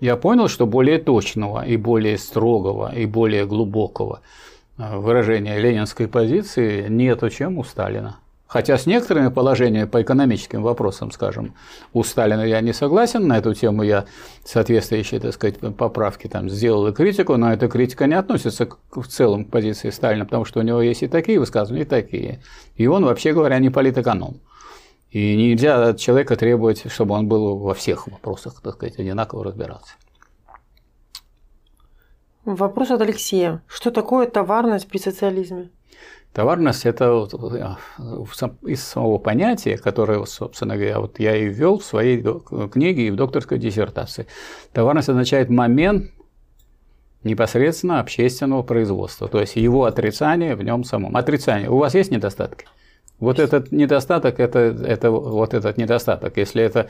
[0.00, 4.22] я понял, что более точного и более строгого и более глубокого
[4.78, 8.19] э, выражения ленинской позиции нету, чем у Сталина.
[8.50, 11.54] Хотя с некоторыми положениями по экономическим вопросам, скажем,
[11.92, 14.06] у Сталина я не согласен на эту тему, я
[14.44, 19.06] соответствующие, так сказать, поправки там сделал и критику, но эта критика не относится к, в
[19.06, 22.42] целом к позиции Сталина, потому что у него есть и такие высказывания, и такие.
[22.74, 24.40] И он, вообще говоря, не политэконом.
[25.12, 29.94] И нельзя от человека требовать, чтобы он был во всех вопросах, так сказать, одинаково разбираться.
[32.44, 33.62] Вопрос от Алексея.
[33.68, 35.70] Что такое товарность при социализме?
[36.32, 37.26] Товарность– это
[38.62, 42.22] из самого понятия, которое, собственно говоря, вот я и ввел в своей
[42.70, 44.26] книге и в докторской диссертации.
[44.72, 46.12] Товарность означает момент
[47.24, 51.16] непосредственно общественного производства, то есть его отрицание в нем самом.
[51.16, 51.68] Отрицание.
[51.68, 52.66] У вас есть недостатки?
[53.18, 56.36] Вот этот недостаток это, это вот этот недостаток.
[56.38, 56.88] Если это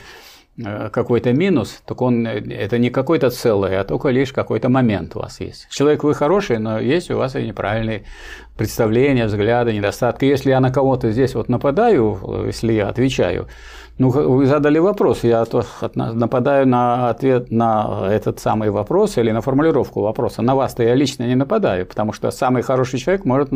[0.93, 5.21] какой-то минус, так он э, это не какой-то целый, а только лишь какой-то момент у
[5.21, 5.69] вас есть.
[5.71, 8.05] Человек вы хороший, но есть у вас и неправильные
[8.57, 10.25] представления, взгляды, недостатки.
[10.25, 13.49] Если я на кого-то здесь вот нападаю, э, если я отвечаю,
[14.01, 15.45] ну, вы задали вопрос, я
[15.95, 20.41] нападаю на ответ на этот самый вопрос или на формулировку вопроса.
[20.41, 23.51] На вас-то я лично не нападаю, потому что самый хороший человек может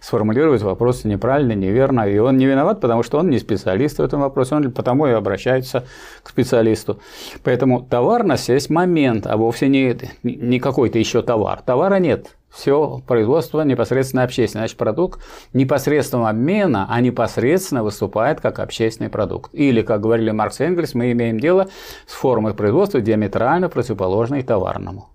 [0.00, 4.22] сформулировать вопрос неправильно, неверно, и он не виноват, потому что он не специалист в этом
[4.22, 5.84] вопросе, он потому и обращается
[6.22, 6.98] к специалисту.
[7.44, 11.60] Поэтому товарность есть момент, а вовсе не, не какой-то еще товар.
[11.60, 14.62] Товара нет, все производство непосредственно общественное.
[14.62, 15.20] Значит, продукт
[15.52, 19.54] непосредственного обмена, а непосредственно выступает как общественный продукт.
[19.54, 21.68] Или, как говорили Маркс и Энгельс, мы имеем дело
[22.06, 25.08] с формой производства диаметрально противоположной товарному.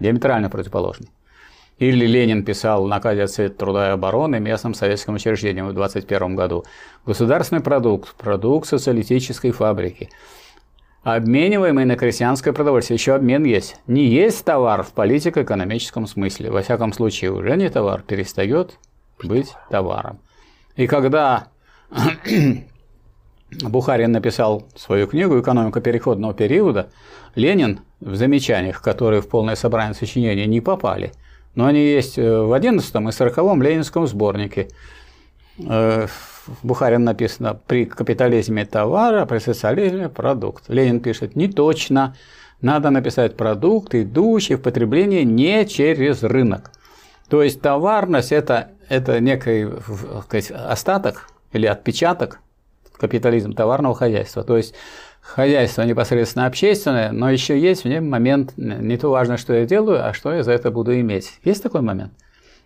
[0.00, 1.08] Диаметрально противоположной.
[1.78, 6.64] Или Ленин писал в наказе Совета труда и обороны местным советским учреждениям в 1921 году.
[7.06, 10.10] Государственный продукт, продукт социалистической фабрики–
[11.02, 12.96] обмениваемый на крестьянское продовольствие.
[12.96, 13.76] Еще обмен есть.
[13.86, 16.50] Не есть товар в политико-экономическом смысле.
[16.50, 18.78] Во всяком случае, уже не товар, перестает
[19.22, 20.20] быть товаром.
[20.76, 21.48] И когда
[23.62, 26.90] Бухарин написал свою книгу «Экономика переходного периода»,
[27.34, 31.12] Ленин в замечаниях, которые в полное собрание сочинения не попали,
[31.54, 34.68] но они есть в 11 и 40 ленинском сборнике,
[36.62, 40.64] Бухарин написано «при капитализме товара, при социализме продукт».
[40.68, 42.16] Ленин пишет «не точно,
[42.60, 46.70] надо написать продукт, идущий в потребление не через рынок».
[47.28, 49.68] То есть товарность это, это некий
[50.24, 52.40] сказать, остаток или отпечаток
[52.98, 54.44] капитализма товарного хозяйства.
[54.44, 54.74] То есть
[55.20, 60.06] хозяйство непосредственно общественное, но еще есть в нем момент, не то важно, что я делаю,
[60.06, 61.38] а что я за это буду иметь.
[61.42, 62.12] Есть такой момент?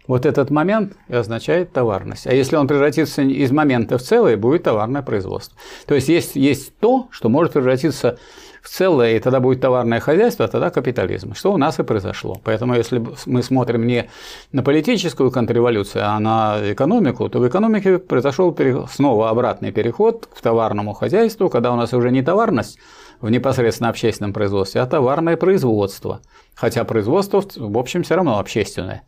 [0.06, 2.26] Вот этот момент означает товарность.
[2.26, 5.56] А если он превратится из момента в целое, будет товарное производство.
[5.86, 8.18] То есть есть, есть то, что может превратиться
[8.62, 11.34] в целое, и тогда будет товарное хозяйство, а тогда капитализм.
[11.34, 12.40] Что у нас и произошло.
[12.42, 14.10] Поэтому если мы смотрим не
[14.52, 18.56] на политическую контрреволюцию, а на экономику, то в экономике произошел
[18.90, 22.78] снова обратный переход к товарному хозяйству, когда у нас уже не товарность
[23.20, 26.20] в непосредственно общественном производстве, а товарное производство.
[26.54, 29.04] Хотя производство, в общем, все равно общественное.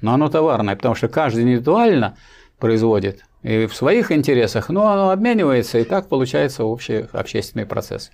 [0.00, 2.16] Но оно товарное, потому что каждый индивидуально
[2.58, 8.10] производит и в своих интересах, но оно обменивается, и так получается общий общественный процесс.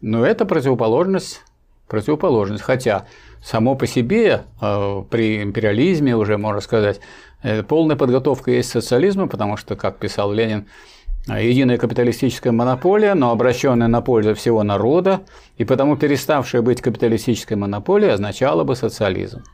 [0.00, 1.42] Но это противоположность,
[1.86, 2.64] противоположность.
[2.64, 3.06] Хотя
[3.42, 7.00] само по себе э, при империализме уже можно сказать
[7.42, 10.66] э, полная подготовка есть социализма, потому что, как писал Ленин,
[11.28, 15.22] единая капиталистическая монополия, но обращенная на пользу всего народа,
[15.58, 19.44] и потому переставшая быть капиталистической монополией означала бы социализм.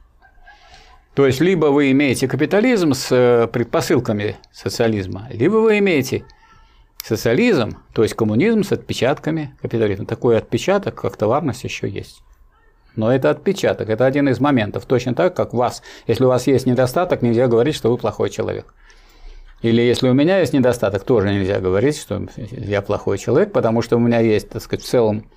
[1.15, 6.25] То есть, либо вы имеете капитализм с э, предпосылками социализма, либо вы имеете
[7.03, 10.07] Социализм, то есть коммунизм с отпечатками капитализма.
[10.07, 12.23] Такой отпечаток, как товарность, еще есть.
[12.95, 14.87] Но это отпечаток, это один из моментов.
[14.87, 15.83] Точно так, как вас.
[16.07, 18.73] Если у вас есть недостаток, нельзя говорить, что вы плохой человек.
[19.63, 23.97] Или если у меня есть недостаток, тоже нельзя говорить, что я плохой человек, потому что
[23.97, 25.29] у меня есть, так сказать, в целом,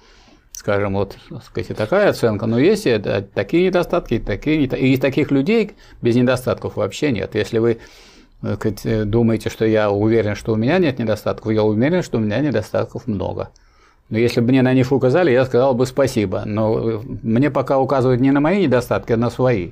[0.56, 2.98] скажем, вот, сказать, такая оценка, но есть и
[3.34, 7.36] такие недостатки, и такие, и таких людей без недостатков вообще нет.
[7.36, 7.80] Если вы
[8.46, 12.40] Э, думаете, что я уверен, что у меня нет недостатков, я уверен, что у меня
[12.40, 13.50] недостатков много.
[14.10, 16.44] Но если бы мне на них указали, я сказал бы спасибо.
[16.46, 19.72] Но э, мне пока указывают не на мои недостатки, а на свои.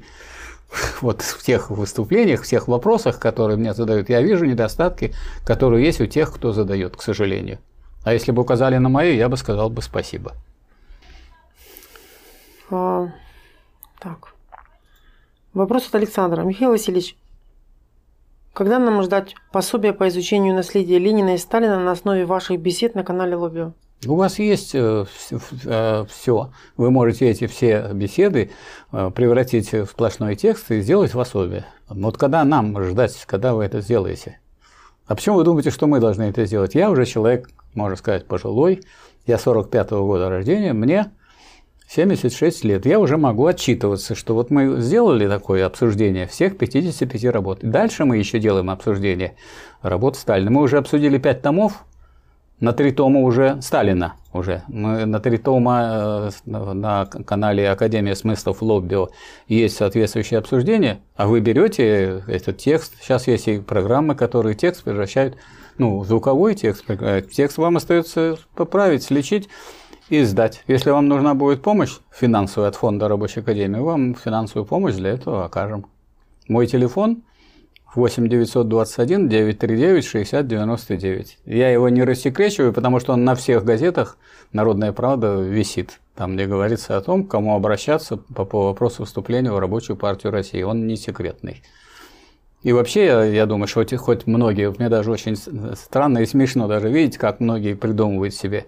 [1.02, 5.14] Вот в тех выступлениях, в тех вопросах, которые мне задают, я вижу недостатки,
[5.46, 7.60] которые есть у тех, кто задает, к сожалению.
[8.04, 10.34] А если бы указали на мои, я бы сказал бы спасибо.
[12.74, 13.12] А,
[14.00, 14.34] так.
[15.54, 16.42] Вопрос от Александра.
[16.42, 17.16] Михаил Васильевич,
[18.52, 23.04] когда нам ждать пособия по изучению наследия Ленина и Сталина на основе ваших бесед на
[23.04, 23.74] канале Лобио?
[24.08, 25.40] У вас есть э, все.
[25.66, 26.06] Э,
[26.76, 28.50] Вы можете эти все беседы
[28.92, 31.66] э, превратить в сплошной текст и сделать в особе.
[31.90, 34.40] Вот когда нам ждать, когда вы это сделаете?
[35.06, 36.74] А почему вы думаете, что мы должны это сделать?
[36.74, 38.82] Я уже человек, можно сказать, пожилой.
[39.28, 40.74] Я 45-го года рождения.
[40.74, 41.12] Мне
[41.88, 47.60] 76 лет, я уже могу отчитываться, что вот мы сделали такое обсуждение всех 55 работ.
[47.62, 49.36] Дальше мы еще делаем обсуждение
[49.82, 50.50] работ Сталина.
[50.50, 51.86] Мы уже обсудили 5 томов,
[52.64, 54.64] на три тома уже Сталина уже.
[54.70, 59.10] Мы на три тома э, на канале Академия смыслов Лоббио
[59.50, 62.94] есть соответствующее обсуждение, а вы берете этот текст.
[63.02, 65.36] Сейчас есть и программы, которые текст превращают,
[65.78, 66.86] ну, звуковой текст,
[67.34, 69.50] текст вам остается поправить, слечить
[70.14, 70.64] и сдать.
[70.68, 75.46] Если вам нужна будет помощь финансовая от фонда Рабочей Академии, вам финансовую помощь для этого
[75.46, 75.88] окажем.
[76.48, 77.24] Мой телефон
[77.96, 81.38] 8 921 939 60 99.
[81.46, 84.20] Я его не рассекречиваю, потому что он на всех газетах
[84.52, 86.00] «Народная правда» висит.
[86.14, 90.32] Там, где говорится о том, к кому обращаться по, по вопросу вступления в Рабочую партию
[90.32, 90.62] России.
[90.62, 91.64] Он не секретный.
[92.62, 96.68] И вообще, я, я думаю, что хоть, хоть многие, мне даже очень странно и смешно
[96.68, 98.68] даже видеть, как многие придумывают себе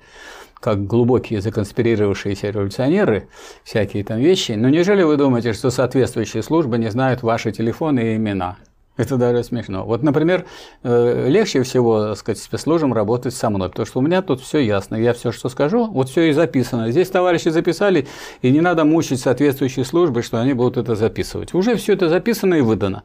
[0.59, 3.27] как глубокие законспирировавшиеся революционеры,
[3.63, 4.53] всякие там вещи.
[4.53, 8.57] Но неужели вы думаете, что соответствующие службы не знают ваши телефоны и имена?
[8.97, 9.85] Это даже смешно.
[9.85, 10.45] Вот, например,
[10.83, 14.59] э, легче всего, так сказать, спецслужбам работать со мной, потому что у меня тут все
[14.59, 14.95] ясно.
[14.95, 16.89] Я все, что скажу, вот все и записано.
[16.91, 18.07] Здесь товарищи записали,
[18.41, 21.53] и не надо мучить соответствующие службы, что они будут это записывать.
[21.53, 23.03] Уже все это записано и выдано.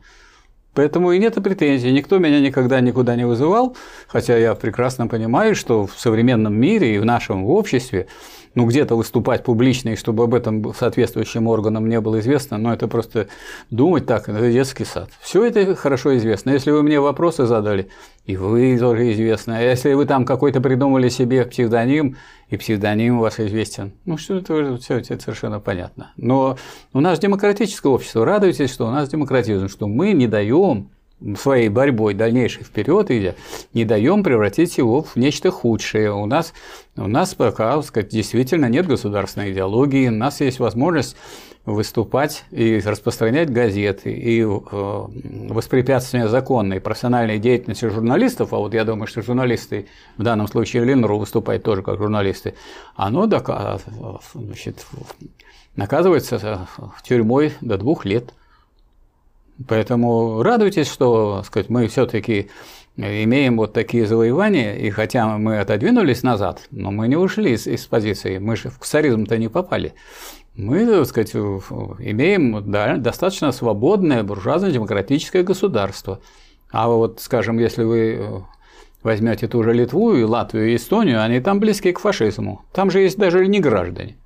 [0.74, 1.92] Поэтому и нет претензий.
[1.92, 3.76] Никто меня никогда никуда не вызывал,
[4.06, 8.06] хотя я прекрасно понимаю, что в современном мире и в нашем обществе
[8.54, 12.88] ну, где-то выступать публично, и чтобы об этом соответствующим органам не было известно, но это
[12.88, 13.28] просто
[13.70, 15.10] думать так, это детский сад.
[15.20, 16.50] Все это хорошо известно.
[16.50, 17.88] Если вы мне вопросы задали,
[18.26, 19.52] и вы тоже известны.
[19.52, 22.16] А если вы там какой-то придумали себе псевдоним,
[22.48, 26.12] и псевдоним у вас известен, ну что это все это совершенно понятно.
[26.16, 26.58] Но
[26.92, 28.24] у нас демократическое общество.
[28.24, 30.90] Радуйтесь, что у нас демократизм, что мы не даем
[31.38, 33.34] своей борьбой дальнейшей вперед идя,
[33.74, 36.12] не даем превратить его в нечто худшее.
[36.12, 36.52] У нас,
[36.96, 41.16] у нас пока сказать, действительно нет государственной идеологии, у нас есть возможность
[41.66, 44.46] выступать и распространять газеты, и э,
[45.50, 49.86] воспрепятствование законной профессиональной деятельности журналистов, а вот я думаю, что журналисты,
[50.16, 52.54] в данном случае Ленру выступает тоже как журналисты,
[52.96, 53.26] оно
[54.34, 54.86] значит,
[55.76, 56.66] наказывается
[57.04, 58.32] тюрьмой до двух лет.
[59.68, 62.48] Поэтому радуйтесь, что сказать, мы все-таки
[62.96, 67.86] имеем вот такие завоевания, и хотя мы отодвинулись назад, но мы не ушли из, из
[67.86, 69.94] позиции, мы же в царизм-то не попали.
[70.56, 76.20] Мы, так сказать, имеем да, достаточно свободное буржуазно-демократическое государство.
[76.70, 78.40] А вот, скажем, если вы э,
[79.02, 82.62] возьмете ту же Литву и Латвию и Эстонию, они там близки к фашизму.
[82.72, 84.16] Там же есть даже не граждане.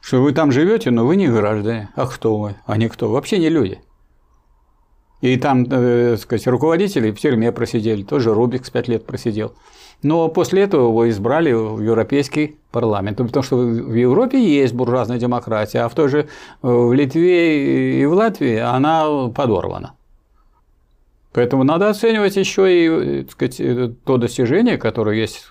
[0.00, 1.90] Что вы там живете, но вы не граждане.
[1.94, 2.56] А кто вы?
[2.66, 3.10] А не кто?
[3.10, 3.80] Вообще не люди.
[5.20, 9.52] И там, э, сказать, руководители в тюрьме просидели, тоже Рубикс пять лет просидел.
[10.02, 15.80] Но после этого его избрали в Европейский парламент, потому что в Европе есть буржуазная демократия,
[15.80, 16.26] а в той же э,
[16.62, 19.94] в Литве и в Латвии она подорвана.
[21.32, 23.60] Поэтому надо оценивать еще и так сказать,
[24.04, 25.46] то достижение, которое есть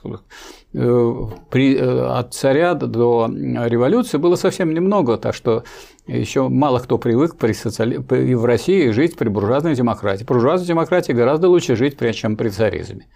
[0.73, 1.14] э,
[1.49, 5.64] при, э, от царя до революции было совсем немного, так что
[6.06, 7.97] еще мало кто привык при социали...
[7.97, 10.26] в России жить при буржуазной демократии.
[10.26, 13.07] Буржуазной демократии гораздо лучше жить, чем при царизме.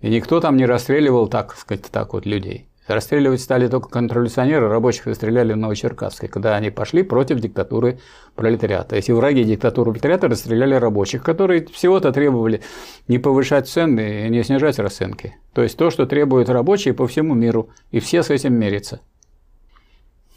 [0.00, 2.66] И никто там не расстреливал так, сказать, так вот людей.
[2.86, 7.98] Расстреливать стали только контрреволюционеры, рабочих расстреляли в Новочеркасске, когда они пошли против диктатуры
[8.34, 8.94] пролетариата.
[8.94, 12.60] Эти враги диктатуры пролетариата расстреляли рабочих, которые всего-то требовали
[13.08, 15.34] не повышать цены и не снижать расценки.
[15.54, 19.00] То есть то, что требуют рабочие по всему миру, и все с этим мерятся.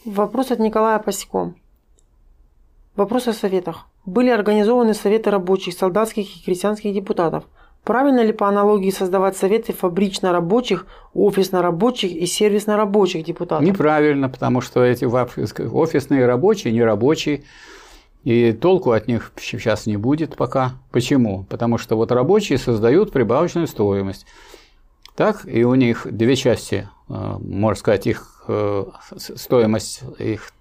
[0.05, 1.53] Вопрос от Николая Пасеко.
[2.95, 3.87] Вопрос о советах.
[4.05, 7.43] Были организованы советы рабочих, солдатских и крестьянских депутатов–
[7.87, 13.65] Правильно ли по аналогии создавать советы фабрично-рабочих, офисно-рабочих и сервисно-рабочих депутатов?
[13.65, 17.43] Неправильно, потому что эти офисные рабочие, не рабочие,
[18.25, 20.73] и толку от них сейчас не будет пока.
[20.91, 21.45] Почему?
[21.45, 24.25] Потому что вот рабочие создают прибавочную стоимость.
[25.15, 28.83] Так, и у них две части, э, можно сказать, их э,
[29.15, 30.51] стоимость их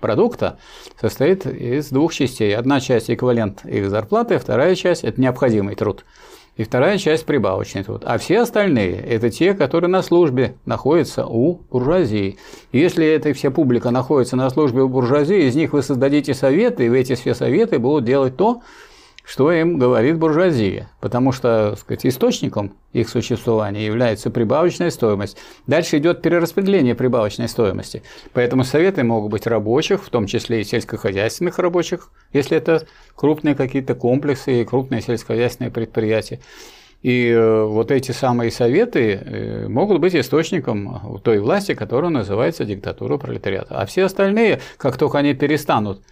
[0.00, 0.58] продукта
[1.00, 2.56] состоит из двух частей.
[2.56, 6.04] Одна часть эквивалент их зарплаты, вторая часть– это необходимый труд
[6.56, 8.02] и вторая часть прибавочный труд.
[8.04, 12.38] А все остальные– это те, которые на службе находятся у буржуазии.
[12.70, 16.86] И если эта вся публика находится на службе у буржуазии, из них вы создадите советы,
[16.86, 18.62] и в эти все советы будут делать то,
[19.24, 25.38] что им говорит буржуазия, потому что так сказать, источником их существования является прибавочная стоимость.
[25.66, 28.02] Дальше идет перераспределение прибавочной стоимости.
[28.34, 32.86] Поэтому советы могут быть рабочих, в том числе и сельскохозяйственных рабочих, если это
[33.16, 36.40] крупные какие-то комплексы и крупные сельскохозяйственные предприятия.
[37.00, 43.18] И э, вот эти самые советы э, могут быть источником той власти, которая называется диктатура
[43.18, 43.78] пролетариата.
[43.78, 46.02] А все остальные, как только они перестанут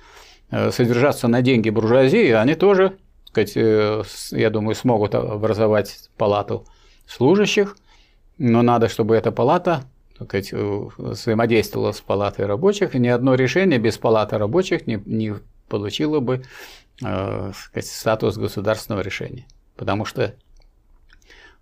[0.71, 4.03] содержаться на деньги буржуазии, они тоже, сказать, э,
[4.33, 6.67] я думаю, смогут образовать палату
[7.07, 7.77] служащих,
[8.39, 9.85] но надо, чтобы эта палата
[10.15, 15.35] сказать, э, взаимодействовала с палатой рабочих, и ни одно решение без палаты рабочих не, не
[15.69, 16.43] получило бы
[16.99, 19.47] сказать, статус государственного решения.
[19.77, 20.35] Потому что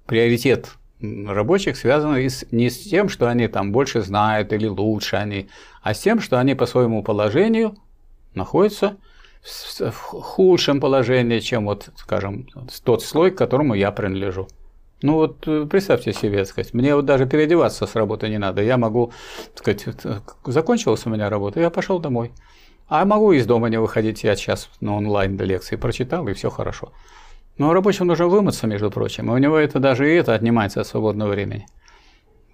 [0.05, 2.17] приоритет рабочих связан
[2.51, 5.49] не с тем, что они там больше знают или лучше они,
[5.83, 7.77] а с тем, что они по своему положению
[8.35, 8.97] находится
[9.43, 12.47] в худшем положении, чем вот, скажем,
[12.85, 14.48] тот слой, к которому я принадлежу.
[15.02, 18.62] Ну вот э, представьте себе, сказать, мне вот даже переодеваться с работы не надо.
[18.62, 19.12] Я могу,
[19.55, 22.32] сказать, э, закончилась у меня работа, я пошел домой.
[22.86, 26.51] А могу из дома не выходить, я сейчас на онлайн до лекции прочитал, и все
[26.51, 26.93] хорошо.
[27.57, 30.86] Но рабочему нужно вымыться, между прочим, и у него это даже и это отнимается от
[30.86, 31.66] свободного времени.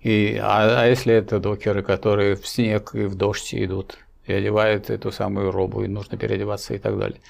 [0.02, 4.90] И, а, а если это докеры, которые в снег и в дождь идут, и одевает
[4.90, 7.20] эту самую робу, и нужно переодеваться и так далее.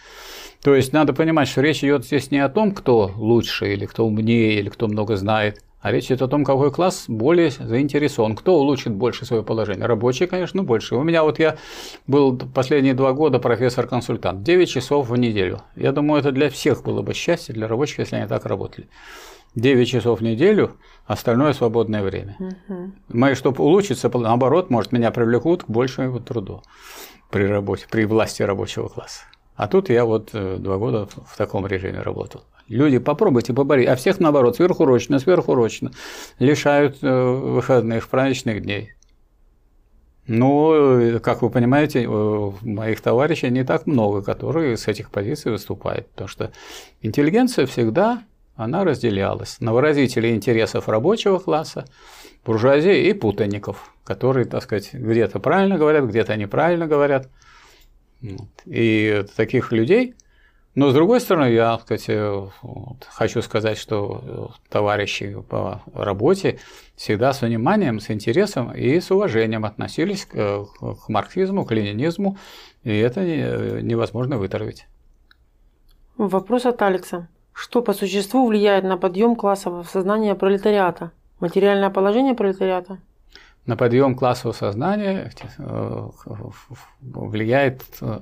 [0.62, 4.06] То есть надо понимать, что речь идет здесь не о том, кто лучше, или кто
[4.06, 8.56] умнее, или кто много знает, а речь идет о том, какой класс более заинтересован, кто
[8.58, 9.86] улучшит больше свое положение.
[9.86, 10.96] Рабочие, конечно, больше.
[10.96, 11.58] У меня вот я
[12.08, 15.62] был последние два года профессор-консультант, 9 часов в неделю.
[15.76, 18.88] Я думаю, это для всех было бы счастье, для рабочих, если они так работали.
[19.56, 20.76] 9 часов в неделю,
[21.06, 22.36] остальное свободное время.
[22.38, 22.92] Угу.
[23.08, 26.62] Мы, чтобы улучшиться, наоборот, может, меня привлекут к большему труду
[27.30, 29.22] при работе, при власти рабочего класса.
[29.56, 32.44] А тут я вот э, два года в таком режиме работал.
[32.68, 33.88] Люди, попробуйте поборить.
[33.88, 35.90] А всех, наоборот, сверхурочно, сверхурочно
[36.38, 38.92] лишают э, выходных, праздничных дней.
[40.26, 46.08] Ну, как вы понимаете, моих товарищей не так много, которые с этих позиций выступают.
[46.08, 46.52] Потому что
[47.00, 48.24] интеллигенция всегда
[48.56, 51.84] она разделялась на выразителей интересов рабочего класса,
[52.44, 57.28] буржуазии и путаников, которые, так сказать, где-то правильно говорят, где-то неправильно говорят.
[58.64, 60.14] И таких людей,
[60.74, 66.58] но с другой стороны, я так сказать, вот, хочу сказать, что товарищи по работе
[66.96, 72.38] всегда с вниманием, с интересом и с уважением относились к, к марксизму, к ленинизму,
[72.84, 73.22] и это
[73.82, 74.86] невозможно вытравить.
[76.16, 77.28] Вопрос от Алекса.
[77.56, 81.10] Что по существу влияет на подъем классового сознания пролетариата?
[81.40, 82.98] Материальное положение пролетариата?
[83.64, 86.08] На подъем классового сознания э,
[87.00, 88.20] влияет э,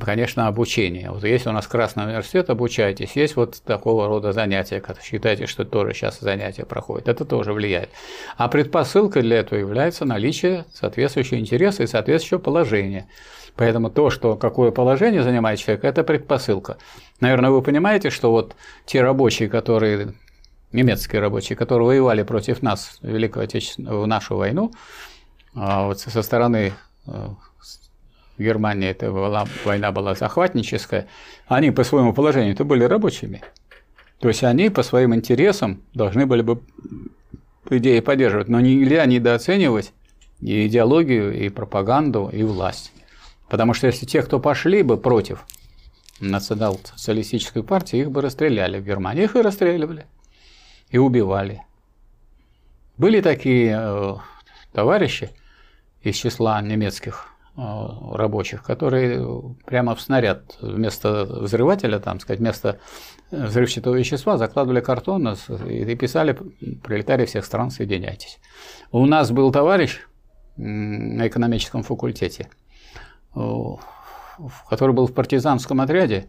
[0.00, 1.10] конечно, обучение.
[1.10, 3.16] Вот есть у нас Красный университет, обучайтесь.
[3.16, 7.08] Есть вот такого рода занятия, как считайте, что тоже сейчас занятия проходят.
[7.08, 7.90] Это тоже влияет.
[8.36, 13.08] А предпосылкой для этого является наличие соответствующего интереса и соответствующего положения.
[13.56, 16.78] Поэтому то, что какое положение занимает человек, это предпосылка.
[17.20, 18.56] Наверное, вы понимаете, что вот
[18.86, 20.14] те рабочие, которые
[20.72, 24.72] немецкие рабочие, которые воевали против нас в Великую Отечественную, в нашу войну,
[25.54, 26.72] а вот со стороны
[27.06, 27.28] э,
[28.38, 31.06] Германии это была, война была захватническая,
[31.46, 33.42] они по своему положению то были рабочими.
[34.18, 36.60] То есть они по своим интересам должны были бы,
[37.64, 39.92] по идее, поддерживать, но нельзя недооценивать
[40.40, 42.92] и идеологию, и пропаганду, и власть.
[43.52, 45.44] Потому что если те, кто пошли бы против
[46.20, 49.24] национал-социалистической партии, их бы расстреляли в Германии.
[49.24, 50.06] Их и расстреливали,
[50.88, 51.62] и убивали.
[52.96, 54.14] Были такие э,
[54.72, 55.32] товарищи
[56.00, 62.78] из числа немецких Э, рабочих, которые прямо в снаряд вместо взрывателя, там сказать, вместо
[63.30, 65.36] взрывчатого вещества закладывали картон
[65.68, 66.34] и писали
[66.82, 68.38] «Пролетарии всех стран, соединяйтесь».
[68.90, 70.00] У нас был товарищ
[70.56, 72.48] на экономическом факультете,
[73.34, 76.28] который был в партизанском отряде,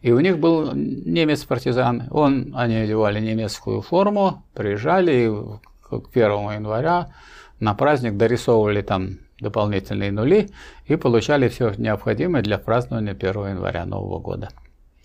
[0.00, 2.08] и у них был немец-партизан.
[2.10, 7.12] Он, они одевали немецкую форму, приезжали и к 1 января
[7.58, 10.50] на праздник дорисовывали там дополнительные нули
[10.86, 14.48] и получали все необходимое для празднования 1 января Нового года.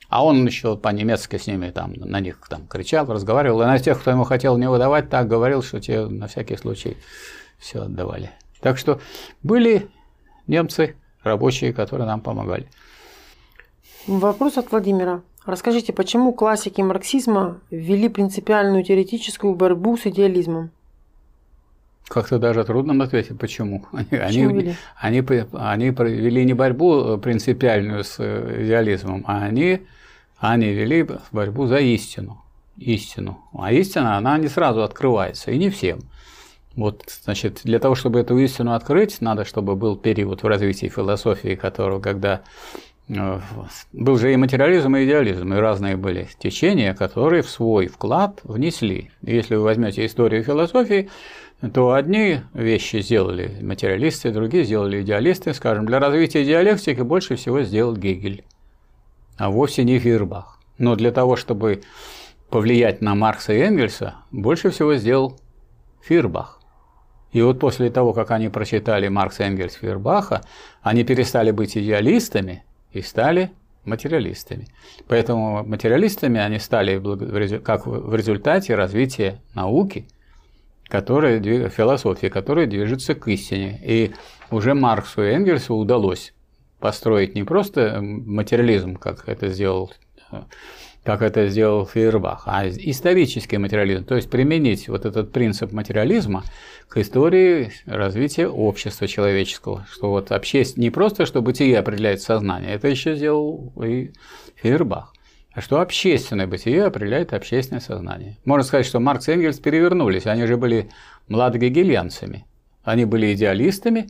[0.07, 3.99] А он еще по-немецки с ними там на них там кричал, разговаривал, и на тех,
[3.99, 6.97] кто ему хотел не выдавать, так говорил, что те на всякий случай
[7.57, 8.31] все отдавали.
[8.61, 8.99] Так что
[9.41, 9.89] были
[10.47, 10.95] немцы,
[11.25, 12.67] рабочие, которые нам помогали.
[14.07, 15.21] Вопрос от Владимира.
[15.45, 20.71] Расскажите, почему классики марксизма ввели принципиальную теоретическую борьбу с идеализмом?
[22.07, 23.85] Как-то даже трудно ответить, почему.
[24.11, 25.23] Они, они, они,
[25.53, 29.81] они провели не борьбу принципиальную с э, идеализмом, а они,
[30.37, 32.43] они вели борьбу за истину.
[32.77, 33.39] Истину.
[33.57, 36.01] А истина, она не сразу открывается, и не всем.
[36.75, 41.55] Вот, значит, для того, чтобы эту истину открыть, надо, чтобы был период в развитии философии,
[41.55, 42.41] которого, когда
[43.07, 43.39] э,
[43.93, 49.11] был же и материализм, и идеализм, и разные были течения, которые в свой вклад внесли.
[49.21, 51.09] Если вы возьмете историю философии,
[51.73, 55.53] то одни вещи сделали материалисты, другие сделали идеалисты.
[55.53, 58.43] Скажем, для развития диалектики больше всего сделал Гегель,
[59.37, 60.59] а вовсе не Фирбах.
[60.77, 61.83] Но для того, чтобы
[62.49, 65.39] повлиять на Маркса и Энгельса, больше всего сделал
[66.03, 66.54] Фирбах.
[67.35, 70.41] И вот после того, как они прочитали Маркса, Энгельс, Фирбаха,
[70.81, 72.63] они перестали быть идеалистами
[72.93, 73.51] и стали
[73.83, 74.67] материалистами.
[75.07, 76.97] Поэтому материалистами они стали
[77.59, 80.07] как в результате развития науки–
[80.87, 83.79] которая, философия, которая движется к истине.
[83.83, 84.11] И
[84.51, 86.33] уже Марксу и Энгельсу удалось
[86.79, 89.91] построить не просто материализм, как это сделал
[91.03, 96.43] как это сделал Фейербах, а исторический материализм, то есть применить вот этот принцип материализма
[96.87, 102.87] к истории развития общества человеческого, что вот общество не просто, что бытие определяет сознание, это
[102.87, 104.11] еще сделал и
[104.55, 105.15] Фейербах
[105.55, 108.37] а что общественное бытие определяет общественное сознание.
[108.43, 110.89] Можно сказать, что Маркс и Энгельс перевернулись, они же были
[111.29, 112.45] младогегельянцами,
[112.83, 114.09] они были идеалистами,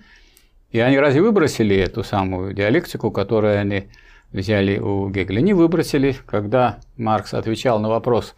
[0.71, 3.89] и они разве выбросили эту самую диалектику, которую они
[4.31, 5.39] взяли у Гегеля?
[5.39, 6.15] Не выбросили.
[6.25, 8.33] Когда Маркс отвечал на вопрос,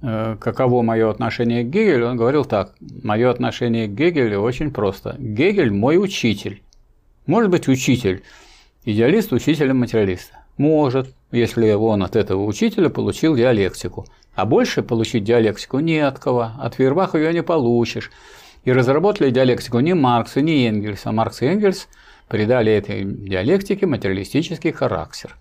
[0.00, 5.16] каково мое отношение к Гегелю, он говорил так, мое отношение к Гегелю очень просто.
[5.18, 6.62] Гегель мой учитель.
[7.26, 8.22] Может быть учитель,
[8.84, 10.38] идеалист учителем материалиста.
[10.56, 14.06] Может, если он от этого учителя получил диалектику.
[14.34, 18.10] А больше получить диалектику не от кого, от Фейербаха ее не получишь.
[18.64, 21.88] И разработали диалектику не Маркс и не Энгельс, а Маркс и Энгельс
[22.28, 25.34] придали этой диалектике материалистический характер.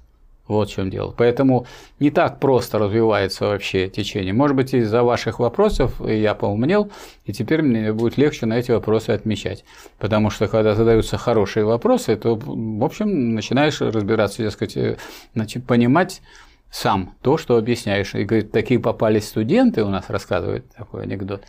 [0.49, 1.13] Вот в чем дело.
[1.15, 1.67] Поэтому
[1.99, 4.33] не так просто развивается вообще течение.
[4.33, 6.91] Может быть, из-за ваших вопросов я поумнел,
[7.25, 9.63] и теперь мне будет легче на эти вопросы отмечать.
[9.99, 14.97] Потому что когда задаются хорошие вопросы, то, в общем, начинаешь разбираться, так сказать,
[15.35, 16.23] значит, понимать
[16.71, 18.15] сам то, что объясняешь.
[18.15, 21.43] И говорит, такие попались студенты, у нас рассказывают такой анекдот.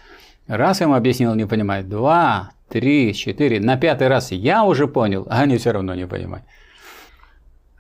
[0.47, 1.89] Раз им объяснил, не понимает.
[1.89, 3.61] Два, три, четыре.
[3.61, 6.45] На пятый раз я уже понял, а они все равно не понимают.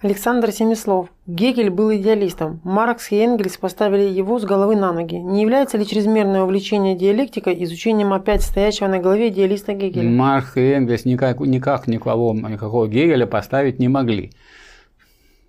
[0.02, 1.10] Александр Семислов.
[1.26, 2.62] Гегель был идеалистом.
[2.64, 5.16] Маркс и Энгельс поставили его с головы на ноги.
[5.16, 10.08] Не является ли чрезмерное увлечение диалектикой изучением опять стоящего на голове идеалиста Гегеля?
[10.08, 14.32] Маркс и Энгельс никак, никак никого, никакого Гегеля поставить не могли.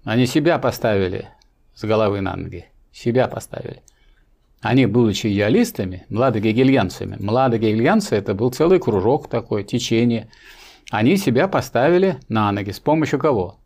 [0.03, 1.29] Они себя поставили
[1.73, 2.65] с головы на ноги.
[2.91, 3.81] Себя поставили.
[4.59, 10.29] Они, будучи идеалистами, младогегельянцами, младогегельянцы– это был целый кружок такой, течение.
[10.91, 12.71] Они себя поставили на ноги.
[12.71, 13.60] С помощью кого?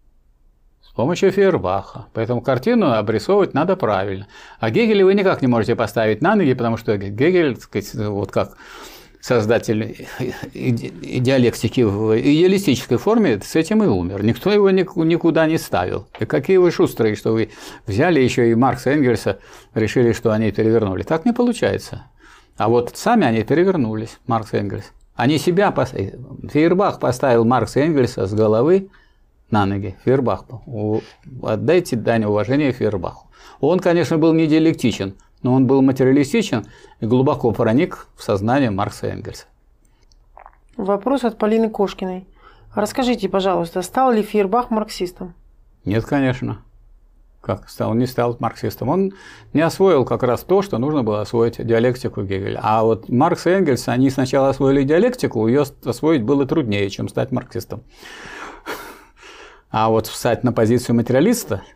[0.96, 2.06] Помощью Фейербаха.
[2.14, 4.28] Поэтому картину обрисовывать надо правильно.
[4.60, 8.32] А Гегеля вы никак не можете поставить на ноги, потому что Гегель, так сказать, вот
[8.32, 8.56] как
[9.20, 10.08] создатель
[10.54, 14.24] диалектики в идеалистической форме, с этим и умер.
[14.24, 16.08] Никто его никуда не ставил.
[16.20, 17.50] И какие вы шустрые, что вы
[17.88, 19.40] взяли еще и Маркса Энгельса,
[19.74, 21.04] решили, что они перевернули.
[21.04, 22.04] Так не получается.
[22.56, 24.94] А вот сами они перевернулись, Маркс и Энгельс.
[25.16, 26.20] Они себя поставили.
[26.50, 28.90] Фейербах поставил Маркса и Энгельса с головы
[29.52, 29.98] на ноги.
[30.04, 30.46] Фейербах.
[31.44, 33.30] Отдайте дань уважения Фейербаху.
[33.60, 36.66] Он, конечно, был не диалектичен, но он был материалистичен
[37.00, 39.46] и глубоко проник в сознание Маркса и Энгельса.
[40.78, 42.28] Вопрос от Полины Кошкиной.
[42.74, 45.34] Расскажите, пожалуйста, стал ли Фейербах марксистом?
[45.86, 46.60] Нет, конечно.
[47.40, 47.92] Как стал?
[47.92, 48.90] Он не стал марксистом.
[48.90, 49.14] Он
[49.54, 52.60] не освоил как раз то, что нужно было освоить диалектику Гегеля.
[52.62, 57.32] А вот Маркс и Энгельс, они сначала освоили диалектику, ее освоить было труднее, чем стать
[57.32, 57.84] марксистом.
[59.70, 61.64] А вот встать на позицию материалиста–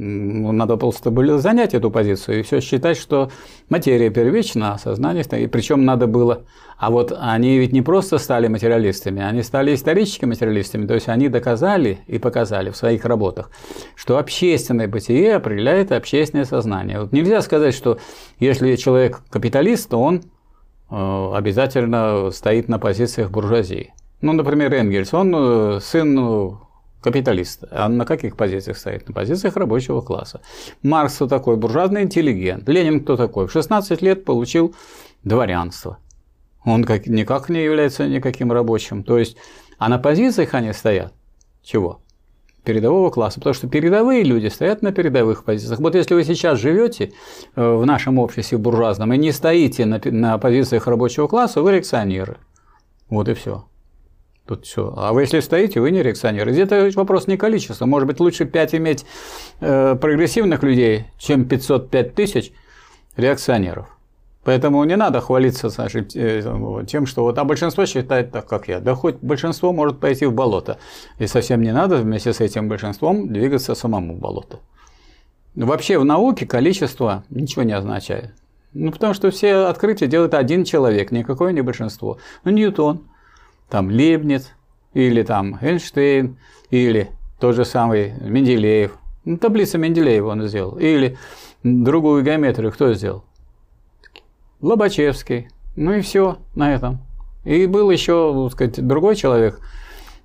[0.00, 3.32] ну, надо просто было занять эту позицию и все считать, что
[3.68, 6.44] материя первична, а сознание и причем надо было.
[6.78, 11.28] А вот они ведь не просто стали материалистами, они стали историческими материалистами, то есть они
[11.28, 13.50] доказали и показали в своих работах,
[13.96, 17.00] что общественное бытие определяет общественное сознание.
[17.00, 17.98] Вот нельзя сказать, что
[18.38, 20.22] если человек капиталист, то он
[20.90, 23.92] э, обязательно стоит на позициях буржуазии.
[24.20, 26.67] Ну, например, Энгельс, он э, сын ну,
[27.00, 27.64] капиталист.
[27.70, 29.08] А на каких позициях стоит?
[29.08, 30.40] На позициях рабочего класса.
[30.82, 31.56] Маркс кто такой?
[31.56, 32.68] Буржуазный интеллигент.
[32.68, 33.46] Ленин кто такой?
[33.46, 34.74] В 16 лет получил
[35.24, 35.98] дворянство.
[36.64, 39.04] Он как, никак не является никаким рабочим.
[39.04, 39.36] То есть,
[39.78, 41.12] а на позициях они стоят.
[41.62, 42.00] Чего?
[42.68, 45.80] передового класса, потому что передовые люди стоят на передовых позициях.
[45.80, 47.12] Вот если вы сейчас живете
[47.56, 52.36] э, в нашем обществе буржуазном и не стоите на, на позициях рабочего класса, вы реакционеры.
[53.08, 53.64] Вот и все.
[54.48, 54.94] Тут все.
[54.96, 56.56] А вы если стоите, вы не реакционеры.
[56.56, 57.84] Это вопрос не количества.
[57.84, 59.04] Может быть, лучше 5 иметь
[59.60, 62.52] э, прогрессивных людей, чем 505 тысяч
[63.18, 63.94] реакционеров.
[64.44, 66.42] Поэтому не надо хвалиться значит, э,
[66.88, 68.80] тем, что вот, а большинство считает так, как я.
[68.80, 70.78] Да хоть большинство может пойти в болото.
[71.18, 74.60] И совсем не надо вместе с этим большинством двигаться самому в болото.
[75.56, 78.32] Вообще в науке количество ничего не означает.
[78.72, 82.16] Ну, потому что все открытия делает один человек, никакое не большинство.
[82.44, 83.02] Ну, Ньютон–
[83.68, 84.52] там Лейбниц,
[84.94, 86.38] или там Эйнштейн,
[86.70, 88.98] или тот же самый Менделеев.
[89.24, 90.78] Ну, таблица Менделеева он сделал.
[90.78, 91.16] Или
[91.62, 93.24] другую геометрию кто сделал?
[94.60, 95.48] Лобачевский.
[95.76, 96.98] Ну и все на этом.
[97.44, 99.60] И был еще, так сказать, другой человек,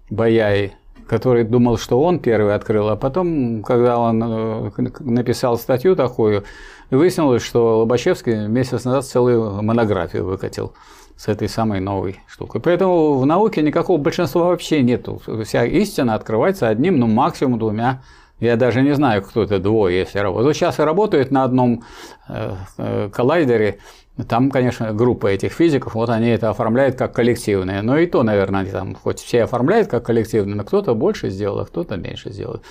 [0.10, 0.74] Баяй,
[1.08, 6.44] который думал, что он первый открыл, а потом, когда он э, написал статью такую,
[6.90, 10.74] выяснилось, что Лобачевский месяц назад целую монографию выкатил
[11.16, 12.62] с этой самой новой штукой.
[12.62, 15.22] Поэтому в науке никакого большинства вообще нету.
[15.44, 18.02] Вся истина открывается одним, ну максимум двумя.
[18.40, 20.48] Я даже не знаю, кто это двое, если работает.
[20.48, 21.84] Вот сейчас работают на одном
[22.28, 23.80] э, э, коллайдере,
[24.28, 27.82] там, конечно, группа этих физиков, вот они это оформляют как коллективное.
[27.82, 31.60] Но и то, наверное, они там хоть все оформляют как коллективное, но кто-то больше сделал,
[31.60, 32.62] а кто-то меньше сделал.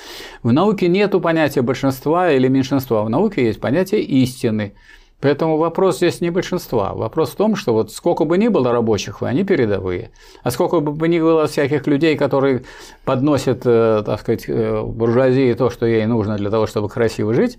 [0.45, 3.03] В науке нету понятия большинства или меньшинства.
[3.03, 4.75] В науке есть понятие истины.
[5.23, 6.95] Поэтому вопрос здесь не большинства.
[6.95, 10.11] Вопрос в том, что вот сколько бы ни было рабочих, они передовые.
[10.43, 12.65] А сколько бы ни было всяких людей, которые
[13.05, 17.59] подносят, э, так сказать, э, буржуазии то, что ей нужно для того, чтобы красиво жить,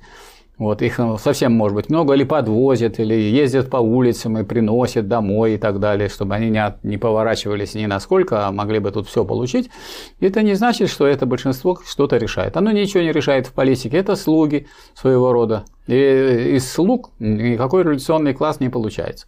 [0.60, 5.08] вот, их ну, совсем может быть много, или подвозят, или ездят по улицам и приносят
[5.08, 8.92] домой и так далее, чтобы они не, от, не поворачивались ни насколько, а могли бы
[8.92, 9.72] тут все получить.
[10.20, 12.56] Это не значит, что это большинство что-то решает.
[12.56, 15.66] Оно ничего не решает в политике, это слуги своего рода.
[15.88, 19.26] И из слуг никакой революционный класс не получается.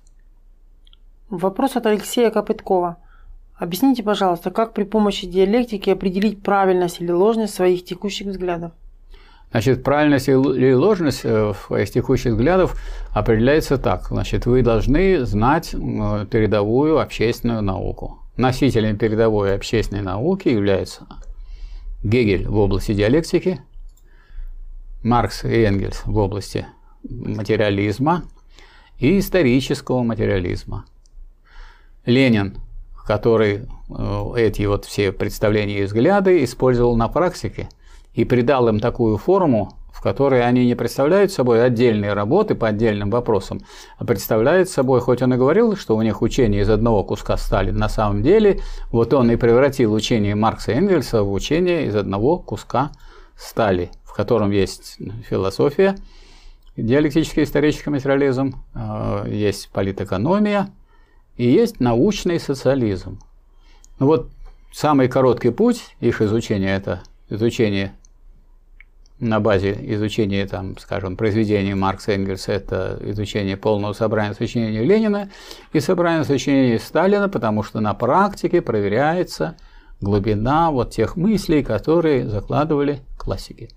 [1.29, 2.97] Вопрос от Алексея Копыткова.
[3.57, 8.73] Объясните, пожалуйста, как при помощи диалектики определить правильность или ложность своих текущих взглядов?
[9.55, 12.77] Значит, правильность или ложность э, своих текущих взглядов
[13.11, 14.07] определяется так.
[14.09, 18.19] Значит, вы должны знать передовую общественную науку.
[18.35, 21.07] Носителем передовой общественной науки являются
[22.03, 23.61] Гегель в области диалектики,
[25.03, 26.67] Маркс и Энгельс в области
[27.09, 28.25] материализма
[28.99, 30.83] и исторического материализма.
[32.05, 32.57] Ленин,
[33.07, 37.69] который э, эти вот все представления и взгляды использовал на практике–
[38.15, 43.09] и придал им такую форму, в которой они не представляют собой отдельные работы по отдельным
[43.09, 43.61] вопросам,
[43.97, 47.71] а представляют собой, хоть он и говорил, что у них учение из одного куска стали,
[47.71, 48.59] на самом деле
[48.91, 52.91] вот он и превратил учение Маркса и Энгельса в учение из одного куска
[53.37, 54.97] стали, в котором есть
[55.29, 55.95] философия,
[56.77, 60.69] диалектический исторический материализм, э, есть политэкономия
[61.37, 63.19] и есть научный социализм.
[63.99, 64.29] Ну вот
[64.73, 67.93] самый короткий путь их изучения– это изучение
[69.19, 75.29] на базе изучения, там, скажем, произведений Маркса и Энгельса, это изучение полного собрания сочинений Ленина
[75.71, 79.55] и собрание сочинений Сталина, потому что на практике проверяется
[80.01, 83.69] глубина вот тех мыслей, которые закладывали классики.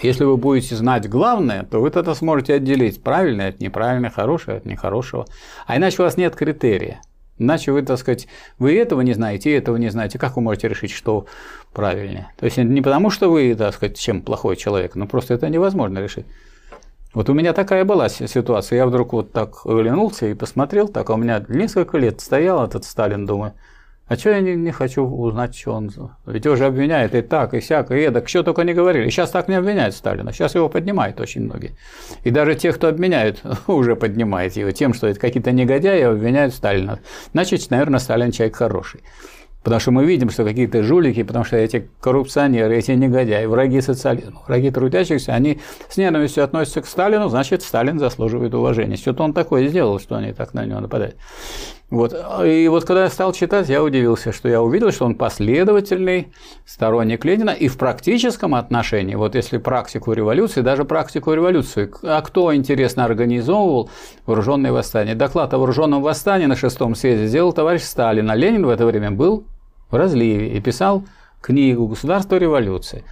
[0.00, 4.64] Если вы будете знать главное, то вы тогда сможете отделить правильное от неправильного, хорошее от
[4.64, 5.26] нехорошего.
[5.66, 7.02] А иначе у вас нет критерия.
[7.42, 8.28] Иначе вы, так сказать,
[8.58, 10.18] вы этого не знаете, и этого не знаете.
[10.18, 11.26] Как вы можете решить, что
[11.72, 12.28] правильнее?
[12.38, 15.98] То есть не потому, что вы, так сказать, чем плохой человек, но просто это невозможно
[15.98, 16.26] решить.
[17.14, 18.76] Вот у меня такая была ситуация.
[18.78, 22.84] Я вдруг вот так оглянулся и посмотрел, так, а у меня несколько лет стоял этот
[22.84, 23.52] Сталин, думаю,
[24.12, 25.90] а что я не, не хочу узнать, что он...
[26.26, 29.08] Ведь его же обвиняют и так, и всяко, и эдак, что только не говорили.
[29.08, 31.72] Сейчас так не обвиняют Сталина, сейчас его поднимают очень многие.
[32.22, 36.98] И даже те, кто обвиняют, уже поднимают его тем, что это какие-то негодяи обвиняют Сталина.
[37.32, 39.00] Значит, наверное, Сталин человек хороший.
[39.62, 44.42] Потому что мы видим, что какие-то жулики, потому что эти коррупционеры, эти негодяи, враги социализма,
[44.46, 48.96] враги трудящихся, они с ненавистью относятся к Сталину, значит, Сталин заслуживает уважения.
[48.96, 51.16] Что-то он такое сделал, что они так на него нападают.
[51.92, 52.16] Вот.
[52.42, 56.32] И вот когда я стал читать, я удивился, что я увидел, что он последовательный
[56.64, 62.54] сторонник Ленина и в практическом отношении, вот если практику революции, даже практику революции, а кто,
[62.54, 63.90] интересно, организовывал
[64.24, 65.14] вооруженные восстания?
[65.14, 69.10] Доклад о вооруженном восстании на шестом съезде сделал товарищ Сталин, а Ленин в это время
[69.10, 69.44] был
[69.90, 71.04] в разливе и писал
[71.42, 73.04] книгу «Государство революции».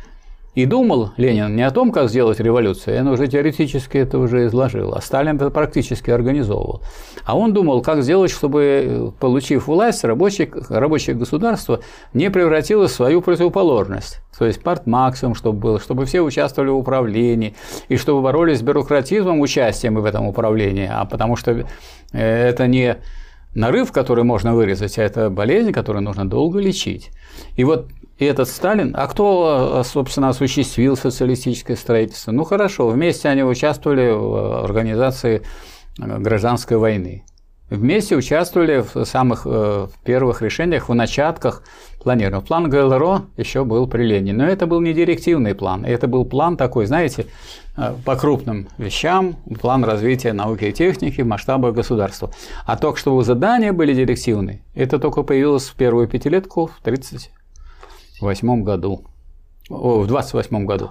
[0.55, 4.95] И думал Ленин не о том, как сделать революцию, он уже теоретически это уже изложил,
[4.95, 6.83] а Сталин это практически организовывал.
[7.25, 11.81] А он думал, как сделать, чтобы, получив власть, рабочее, рабочее государство
[12.15, 14.21] не превратилось в свою противоположность.
[14.37, 17.55] То есть партмаксимум, чтобы было, чтобы все участвовали в управлении,
[17.89, 21.65] и чтобы боролись с бюрократизмом, участием в этом управлении, а потому что э,
[22.13, 22.97] это не
[23.55, 27.11] нарыв, который можно вырезать, а это болезнь, которую нужно долго лечить.
[27.57, 27.89] И вот
[28.21, 32.33] и этот Сталин, а кто, собственно, осуществил социалистическое строительство?
[32.33, 35.43] Ну хорошо, вместе они участвовали в организации
[35.97, 37.25] гражданской войны.
[37.71, 41.63] Вместе участвовали в самых э, первых решениях, в начатках
[42.03, 42.45] планирования.
[42.45, 46.57] План ГЛРО еще был при Ленине, но это был не директивный план, это был план
[46.57, 47.27] такой, знаете,
[47.77, 52.31] э, по крупным вещам, план развития науки и техники в масштабах государства.
[52.67, 57.31] А только чтобы задания были директивные, это только появилось в первую пятилетку в 30
[58.23, 59.05] восьмом году,
[59.69, 60.91] о, в 28 году.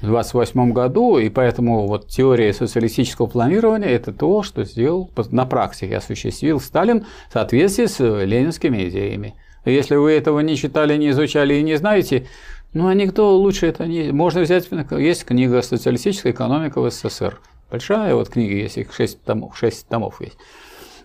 [0.00, 5.96] В 28 году, и поэтому вот теория социалистического планирования– это то, что сделал на практике,
[5.96, 9.34] осуществил Сталин в соответствии с ленинскими идеями.
[9.64, 12.26] Если вы этого не читали, не изучали и не знаете,
[12.72, 14.10] ну а никто лучше это не…
[14.10, 17.38] Можно взять, есть книга «Социалистическая экономика в СССР».
[17.70, 20.36] Большая вот книга есть, их 6 томов, 6 томов есть.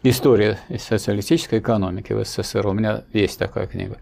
[0.04, 2.66] История социалистической экономики в СССР.
[2.68, 3.98] У меня есть такая книга.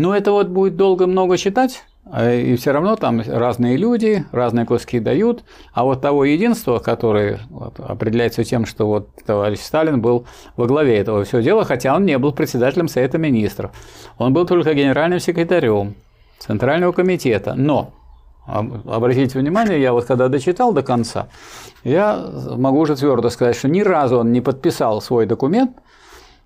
[0.00, 4.64] Но это вот будет долго много читать, а, и все равно там разные люди, разные
[4.64, 5.44] куски дают.
[5.74, 10.24] А вот того единства, которое вот, определяется тем, что вот товарищ Сталин был
[10.56, 13.72] во главе этого всего дела, хотя он не был председателем Совета Министров.
[14.16, 15.94] Он был только генеральным секретарем
[16.38, 17.52] Центрального комитета.
[17.54, 17.92] Но
[18.46, 21.28] Обратите внимание, я вот когда дочитал до конца,
[21.84, 25.72] я могу уже твердо сказать, что ни разу он не подписал свой документ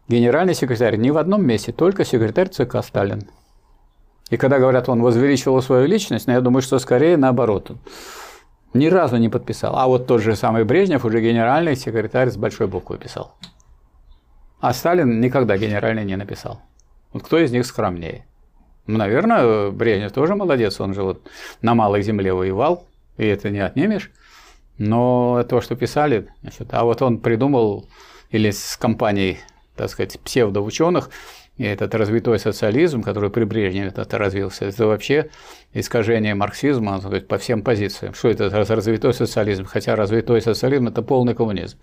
[0.08, 3.28] генеральный секретарь ни в одном месте, только секретарь ЦК Сталин.
[4.30, 7.72] И когда говорят, он возвеличивал свою личность, но ну, я думаю, что скорее наоборот.
[8.72, 9.76] Ни разу не подписал.
[9.76, 13.36] А вот тот же самый Брежнев уже генеральный секретарь с большой буквы писал.
[14.60, 16.60] А Сталин никогда генеральный не написал.
[17.12, 18.26] Вот кто из них скромнее?
[18.86, 21.30] Ну, наверное, Брежнев тоже молодец, он же вот
[21.62, 22.86] на малой земле воевал,
[23.16, 24.10] и это не отнимешь.
[24.78, 27.88] Но то, что писали, значит, а вот он придумал
[28.30, 29.38] или с компанией
[29.76, 31.10] так сказать, псевдоученых,
[31.56, 35.30] и этот развитой социализм, который при Брежневе это развился, это вообще
[35.72, 38.14] искажение марксизма сказать, по всем позициям.
[38.14, 39.64] Что это за развитой социализм?
[39.64, 41.78] Хотя развитой социализм– это полный коммунизм.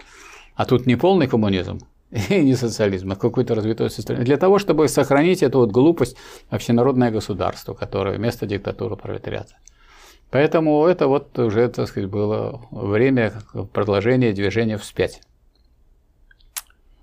[0.56, 1.80] А тут не полный коммунизм,
[2.30, 4.26] и не социализм, а какой-то развитой социализм.
[4.26, 6.18] Для того, чтобы сохранить эту вот глупость
[6.50, 9.56] общенародное государство, которое вместо диктатуры пролетариата.
[10.30, 13.34] Поэтому это вот уже, так сказать, было время
[13.74, 15.22] продолжения движения вспять.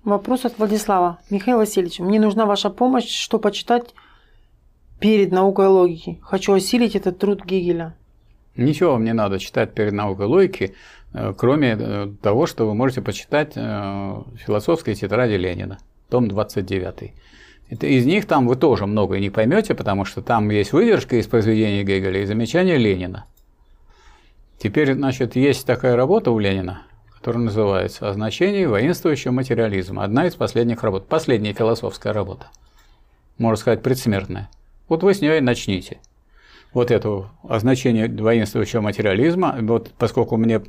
[0.09, 1.19] Вопрос от Владислава.
[1.29, 3.93] Михаил Васильевич, мне нужна ваша помощь, что почитать
[4.99, 6.17] перед наукой логики.
[6.23, 7.93] Хочу осилить этот труд Гегеля.
[8.55, 10.73] Ничего вам не надо читать перед наукой логики,
[11.13, 15.77] э, кроме э, того, что вы можете почитать э, философские тетради Ленина,
[16.09, 17.13] том 29.
[17.69, 21.83] Из них там вы тоже много не поймете, потому что там есть выдержка из произведения
[21.83, 23.27] Гегеля и замечания Ленина.
[24.57, 26.81] Теперь, значит, есть такая работа у Ленина,
[27.19, 30.05] которая называется «О значении воинствующего материализма».
[30.05, 32.47] Одна из последних работ, последняя философская работа.
[33.37, 34.49] Можно сказать, предсмертная.
[34.87, 35.99] Вот вы с нее и начните.
[36.73, 40.61] Вот это о значении воинствующего материализма, вот поскольку мне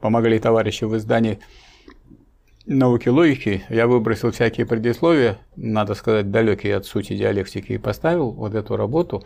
[0.00, 1.38] помогли товарищи в издании
[2.66, 8.54] науки логики, я выбросил всякие предисловия, надо сказать, далекие от сути диалектики, и поставил вот
[8.54, 9.22] эту работу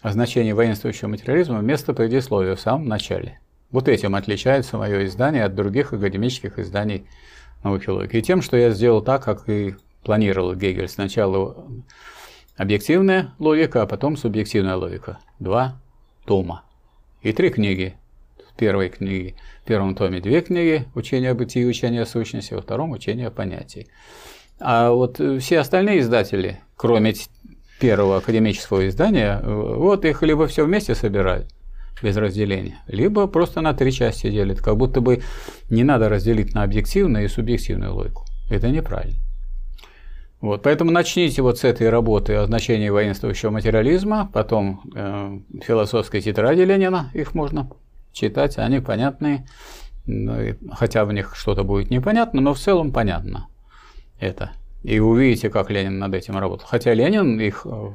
[0.00, 3.40] о значении воинствующего материализма вместо предисловия в самом начале.
[3.70, 7.06] Вот этим отличается мое издание от других академических изданий
[7.62, 8.16] науки логики.
[8.16, 10.88] И тем, что я сделал так, как и планировал Гегель.
[10.88, 11.66] Сначала
[12.56, 15.18] объективная логика, а потом субъективная логика.
[15.38, 15.80] Два
[16.24, 16.64] тома.
[17.22, 17.94] И три книги.
[18.50, 22.54] В первой книге, в первом томе две книги «Учение о бытии и учение о сущности»,
[22.54, 23.86] во втором «Учение о понятии».
[24.58, 27.14] А вот все остальные издатели, кроме
[27.78, 31.46] первого академического издания, вот их либо все вместе собирают,
[32.02, 35.22] без разделения, либо просто на три части делят, как будто бы
[35.70, 38.24] не надо разделить на объективную и субъективную логику.
[38.50, 39.18] Это неправильно.
[40.40, 46.60] Вот, поэтому начните вот с этой работы о значении воинствующего материализма, потом э, философской тетради
[46.60, 47.68] Ленина, их можно
[48.12, 49.46] читать, они понятные,
[50.06, 53.48] ну, хотя в них что-то будет непонятно, но в целом понятно
[54.20, 54.52] это.
[54.84, 56.66] И увидите, как Ленин над этим работал.
[56.68, 57.90] Хотя Ленин их э,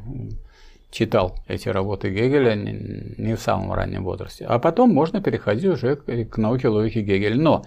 [0.93, 4.45] читал, эти работы Гегеля, не в самом раннем возрасте.
[4.45, 7.35] А потом можно переходить уже к науке логики Гегеля.
[7.35, 7.65] Но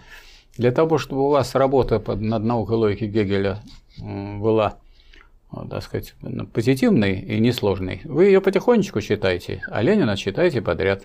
[0.57, 3.59] для того, чтобы у вас работа над наукой логики Гегеля
[3.99, 4.77] была,
[5.69, 6.15] так сказать,
[6.53, 11.03] позитивной и несложной, вы ее потихонечку читаете, а Ленина читайте подряд.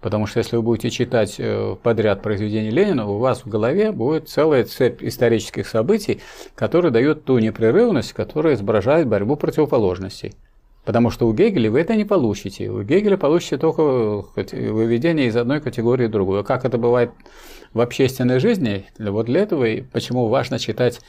[0.00, 4.28] Потому что если вы будете читать э, подряд произведения Ленина, у вас в голове будет
[4.28, 6.20] целая цепь исторических событий,
[6.54, 10.34] которые дают ту непрерывность, которая изображает борьбу противоположностей.
[10.88, 12.70] Потому что у Гегеля вы это не получите.
[12.70, 16.44] У Гегеля получите только выведение из одной категории в другую.
[16.44, 17.10] Как это бывает
[17.74, 21.02] в общественной жизни, вот для этого и почему важно читать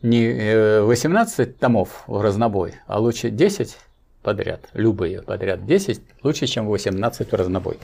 [0.00, 3.76] не 18 э, томов в разнобой, а лучше 10
[4.22, 7.76] подряд, любые подряд 10, лучше, чем 18 в разнобой.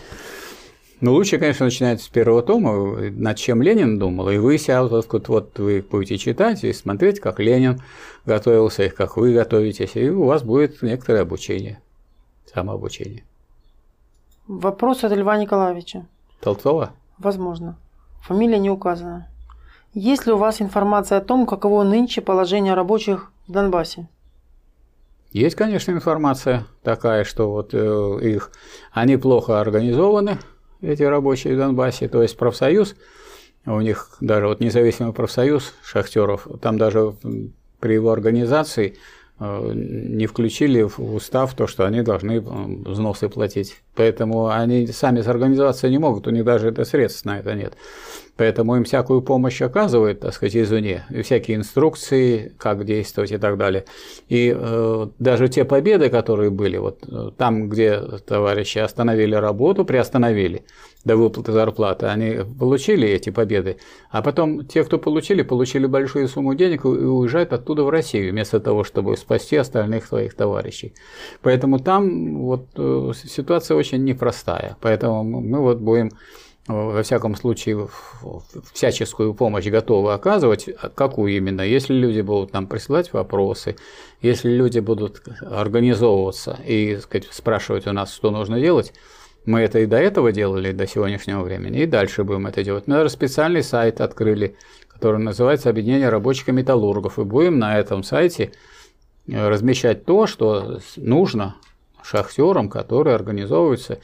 [1.03, 5.29] Но лучше, конечно, начинать с первого тома, над чем Ленин думал, и вы себя вот,
[5.29, 7.83] вот, вы будете читать и смотреть, как Ленин
[8.25, 11.83] готовился, и как вы готовитесь, и у вас будет некоторое обучение,
[12.55, 13.25] самообучение.
[14.47, 16.07] Вопрос от Льва Николаевича.
[16.41, 16.93] Толцова?
[17.19, 17.77] Возможно.
[18.21, 19.27] Фамилия не указана.
[19.95, 24.07] Есть ли у вас информация о том, каково нынче положение рабочих в Донбассе?
[25.33, 28.53] Есть, конечно, информация такая, что вот э, их,
[28.93, 30.39] они плохо организованы,
[30.83, 32.97] эти рабочие в Донбассе, то есть профсоюз,
[33.65, 37.15] у них даже вот независимый профсоюз шахтеров, там даже
[37.81, 38.97] при его организации
[39.75, 43.77] не включили в устав то, что они должны взносы платить.
[43.95, 47.75] Поэтому они сами сорганизоваться не могут, у них даже это средств на это нет.
[48.37, 53.59] Поэтому им всякую помощь оказывают, так сказать, извне, и всякие инструкции, как действовать и так
[53.59, 53.85] далее.
[54.29, 60.65] И э, даже те победы, которые были, вот э, там, где товарищи остановили работу, приостановили
[61.05, 63.79] до выплаты зарплаты, они получили эти победы,
[64.11, 68.61] а потом те, кто получили, получили большую сумму денег и уезжают оттуда в Россию, вместо
[68.61, 70.95] того, чтобы спасти остальных своих товарищей.
[71.43, 74.77] Поэтому там вот э, ситуация очень непростая.
[74.81, 76.11] Поэтому мы вот будем
[76.69, 77.89] во всяком случае,
[78.73, 83.77] всяческую помощь готовы оказывать, какую именно, если люди будут нам присылать вопросы,
[84.21, 88.93] если люди будут организовываться и сказать, спрашивать у нас, что нужно делать,
[89.45, 92.87] мы это и до этого делали, до сегодняшнего времени, и дальше будем это делать.
[92.87, 94.57] Мы даже специальный сайт открыли,
[94.89, 98.53] который называется «Объединение рабочих и металлургов», и будем на этом сайте
[99.27, 101.57] э, размещать то, что нужно
[102.03, 103.99] шахтерам, которые организовываются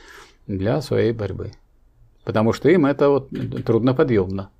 [0.46, 1.52] для своей борьбы
[2.28, 3.30] потому что им это вот
[3.64, 4.50] трудноподъемно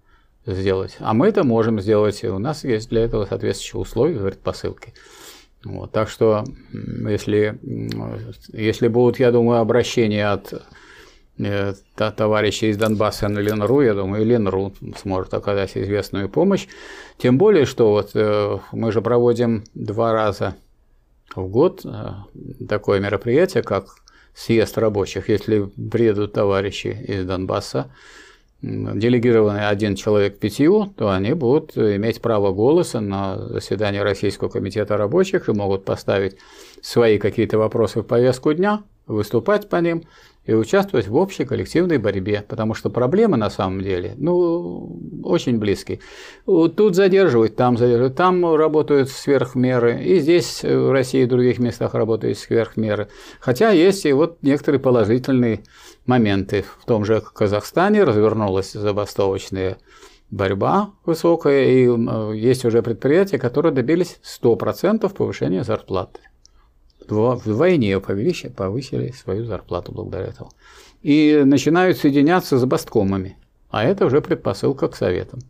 [0.47, 0.97] сделать.
[1.01, 4.95] А мы это можем сделать, и у нас есть для этого соответствующие условия, говорит, посылки.
[5.64, 7.59] Вот, так что, если,
[8.52, 10.55] если будут, я думаю, обращения от
[11.39, 14.72] э, товарищей из Донбасса на Ленру, я думаю, Ленру
[15.02, 16.68] сможет оказать известную помощь.
[17.16, 20.55] Тем более, что вот э, мы же проводим два раза
[21.35, 22.10] в год э,
[22.68, 23.86] такое мероприятие, как
[24.35, 27.90] съезд рабочих, если приедут товарищи из Донбасса,
[28.60, 35.48] делегированный один человек пятью, то они будут иметь право голоса на заседании Российского комитета рабочих
[35.48, 36.36] и могут поставить
[36.82, 40.02] свои какие-то вопросы в повестку дня, выступать по ним
[40.44, 46.01] и участвовать в общей коллективной борьбе, потому что проблемы на самом деле, ну, очень близкие.
[46.47, 51.94] Тут задерживают, там задерживают, там работают сверх меры, и здесь в России и других местах
[51.94, 53.09] работают сверх меры.
[53.40, 55.60] Хотя есть и вот некоторые положительные
[56.09, 56.64] моменты.
[56.80, 59.78] В том же Казахстане развернулась забастовочная
[60.30, 66.20] борьба высокая, и есть уже предприятия, которые добились 100% повышения зарплаты
[67.10, 70.51] вдвойне повысили, повысили свою зарплату благодаря этому.
[71.02, 73.36] И начинают соединяться с басткомами.
[73.70, 75.40] А это уже предпосылка к советам.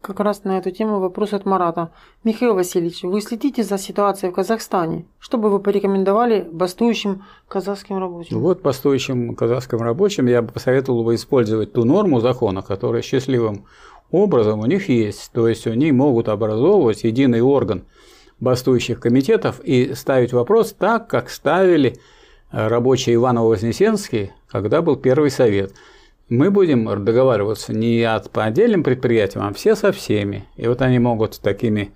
[0.00, 1.90] Как раз на эту тему вопрос от Марата.
[2.24, 5.04] Михаил Васильевич, вы следите за ситуацией в Казахстане?
[5.18, 8.40] Что бы вы порекомендовали бастующим казахским рабочим?
[8.40, 13.66] Вот бастующим казахским рабочим я бы посоветовал бы использовать ту норму закона, которая счастливым
[14.10, 15.30] образом у них есть.
[15.32, 17.84] То есть они могут образовывать единый орган–
[18.40, 21.98] бастующих комитетов и ставить вопрос так, как ставили
[22.50, 25.72] рабочие Иваново-Вознесенский, когда был первый совет.
[26.30, 30.46] Мы будем договариваться не от, по отдельным предприятиям, а все со всеми.
[30.56, 31.92] И вот они могут такими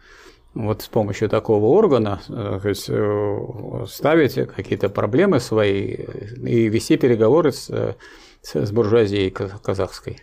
[0.55, 5.99] вот с помощью такого органа э, есть, э, ставить какие-то проблемы свои
[6.47, 7.97] и вести переговоры с,
[8.43, 10.21] с буржуазией казахской.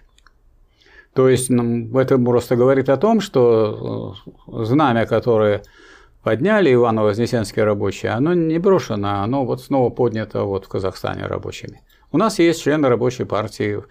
[1.14, 4.16] То есть это просто говорит о том, что
[4.48, 5.64] знамя, которое
[6.22, 11.82] подняли Иваново-Вознесенские рабочие, оно не брошено, оно вот снова поднято вот в Казахстане рабочими.
[12.12, 13.84] У нас есть члены рабочей партии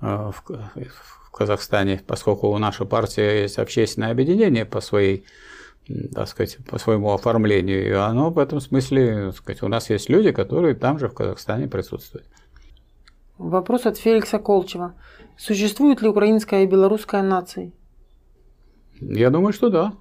[0.00, 5.24] э, в Казахстане, поскольку у нашей партии есть общественное объединение по своей
[6.14, 10.08] так сказать, по своему оформлению, и оно в этом смысле, так сказать, у нас есть
[10.08, 12.24] люди, которые там же в Казахстане присутствуют.
[13.36, 14.94] Вопрос от Феликса Колчева.
[15.36, 17.72] Существует ли украинская и белорусская нации?
[19.00, 19.92] Я думаю, что да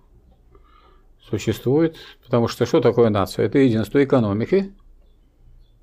[1.32, 1.96] существует.
[2.24, 3.46] Потому что что такое нация?
[3.46, 4.74] Это единство экономики.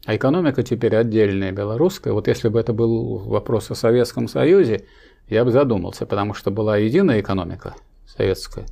[0.05, 2.13] А экономика теперь отдельная, белорусская.
[2.13, 4.87] Вот если бы это был вопрос о Советском Союзе,
[5.29, 7.75] я бы задумался, потому что была единая экономика
[8.07, 8.67] советская.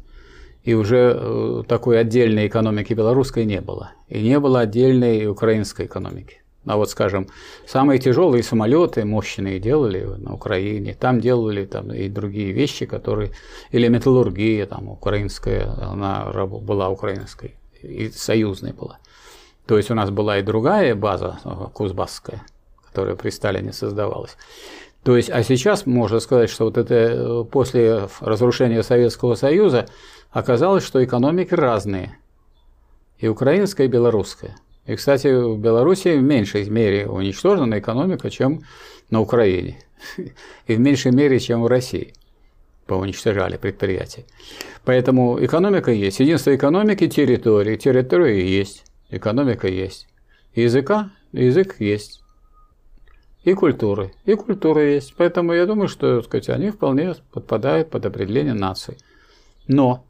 [0.62, 3.92] И уже э, такой отдельной экономики белорусской не было.
[4.08, 6.42] И не было отдельной украинской экономики.
[6.64, 7.28] А вот, скажем,
[7.64, 10.96] самые тяжелые самолеты мощные делали на Украине.
[10.98, 13.30] Там делали там, и другие вещи, которые...
[13.70, 18.98] Или металлургия там украинская, она была украинской, и союзной была.
[19.66, 22.42] То есть у нас была и другая база э, кузбасская,
[22.86, 24.36] которая при Сталине создавалась.
[25.02, 29.86] То есть, а сейчас можно сказать, что вот это э, после разрушения Советского Союза
[30.30, 32.18] оказалось, что экономики разные.
[33.18, 34.56] И украинская, и белорусская–
[34.86, 38.62] и, кстати, в Беларуси в меньшей мере уничтожена экономика, чем
[39.10, 39.78] на Украине.
[40.66, 42.14] И в меньшей мере, чем в России
[42.86, 44.24] поуничтожали предприятия.
[44.84, 46.20] Поэтому экономика есть.
[46.20, 47.76] Единство экономики– территории.
[47.76, 48.84] Территория есть.
[49.10, 50.08] Экономика есть.
[50.54, 52.22] Языка– язык есть.
[53.44, 54.12] И культуры.
[54.24, 55.14] И культура есть.
[55.16, 58.98] Поэтому я думаю, что сказать, они вполне подпадают под определение нации.
[59.68, 60.04] Но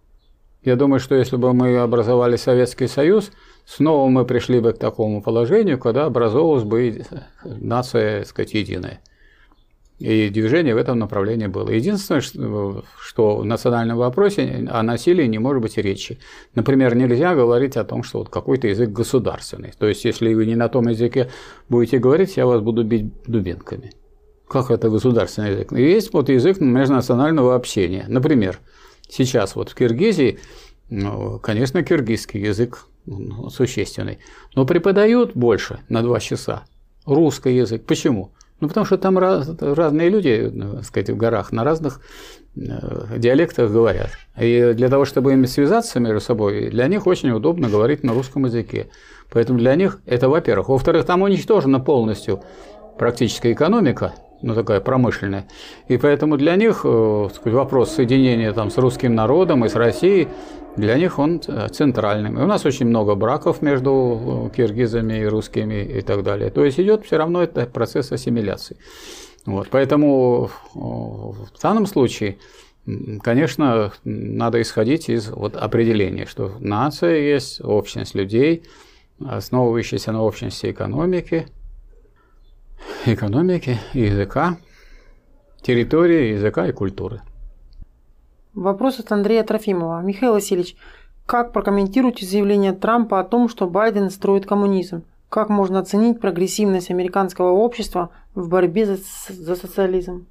[0.62, 3.30] я думаю, что если бы мы образовали Советский Союз–
[3.66, 7.04] снова мы пришли бы к такому положению, когда образовалась бы
[7.44, 9.00] нация, так сказать, единая.
[9.98, 11.70] И движение в этом направлении было.
[11.70, 16.18] Единственное, что в национальном вопросе о насилии не может быть речи.
[16.54, 19.72] Например, нельзя говорить о том, что вот какой-то язык государственный.
[19.78, 21.30] То есть, если вы не на том языке
[21.70, 23.92] будете говорить, я вас буду бить дубинками.
[24.48, 25.72] Как это государственный язык?
[25.72, 28.04] Есть вот язык межнационального общения.
[28.06, 28.58] Например,
[29.08, 30.38] сейчас вот в Киргизии,
[30.90, 32.86] ну, конечно, киргизский язык
[33.50, 34.18] существенный.
[34.54, 36.64] Но преподают больше на два часа
[37.06, 37.86] русский язык.
[37.86, 38.35] Почему?
[38.60, 42.00] Ну, потому что там раз, разные люди, так сказать, в горах на разных
[42.56, 44.10] э, диалектах говорят.
[44.40, 48.46] И для того, чтобы им связаться между собой, для них очень удобно говорить на русском
[48.46, 48.88] языке.
[49.30, 50.70] Поэтому для них это, во-первых.
[50.70, 52.42] Во-вторых, там уничтожена полностью
[52.98, 55.46] практическая экономика, ну, такая промышленная.
[55.88, 60.28] И поэтому для них э, сказать, вопрос соединения там, с русским народом и с Россией
[60.76, 62.38] для них он э, центральным.
[62.38, 66.50] И у нас очень много браков между э, киргизами и русскими и так далее.
[66.50, 68.76] То есть идет все равно это процесс ассимиляции.
[69.46, 72.38] Вот, поэтому в данном случае,
[73.22, 78.64] конечно, надо исходить из вот определения, что нация есть общность людей,
[79.24, 81.46] основывающаяся на общности экономики,
[83.04, 84.58] экономики, языка,
[85.62, 87.22] территории, языка и культуры.
[88.54, 90.00] Вопрос от Андрея Трофимова.
[90.00, 90.76] Михаил Васильевич,
[91.26, 95.04] как прокомментируете заявление Трампа о том, что Байден строит коммунизм?
[95.28, 98.98] Как можно оценить прогрессивность американского общества в борьбе за,
[99.28, 100.26] за социализм?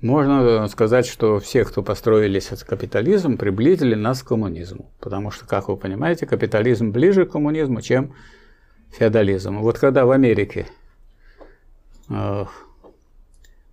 [0.00, 4.90] Можно сказать, что все, кто построились от капитализм, приблизили нас к коммунизму.
[5.00, 8.14] Потому что, как вы понимаете, капитализм ближе к коммунизму, чем
[8.92, 9.58] феодализм.
[9.58, 10.66] Вот когда в Америке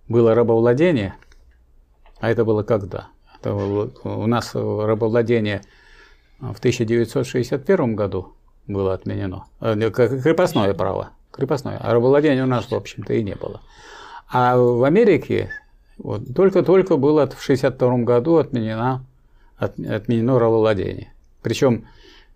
[0.08, 1.16] было рабовладение,
[2.20, 3.08] а это было когда?
[3.38, 5.62] Это было, у нас рабовладение
[6.40, 8.32] в 1961 году
[8.66, 9.46] было отменено.
[9.60, 11.10] Э, крепостное право.
[11.30, 11.78] Крепостное.
[11.78, 13.60] А рабовладения у нас, в общем-то, и не было.
[14.30, 15.50] А в Америке
[15.98, 19.04] вот, только-только было в 1962 году отменено,
[19.56, 21.12] от, отменено рабовладение.
[21.42, 21.86] Причем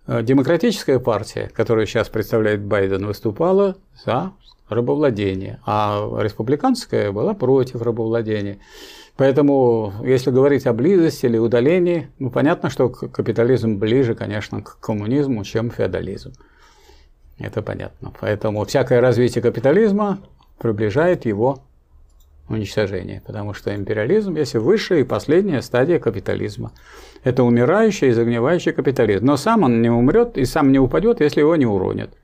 [0.07, 4.33] э, демократическая партия, которую сейчас представляет Байден, выступала за
[4.75, 8.59] рабовладение, а республиканская была против рабовладения.
[9.17, 15.45] Поэтому, если говорить о близости или удалении, ну, понятно, что капитализм ближе, конечно, к коммунизму,
[15.45, 16.33] чем феодализм.
[17.39, 18.13] Это понятно.
[18.21, 20.21] Поэтому всякое развитие капитализма
[20.59, 21.59] приближает его
[22.49, 26.73] уничтожение, потому что империализм есть высшая и последняя стадия капитализма.
[27.25, 29.25] Это умирающий и загнивающий капитализм.
[29.27, 32.17] Но сам он не умрет и сам не упадет, если его не уронят.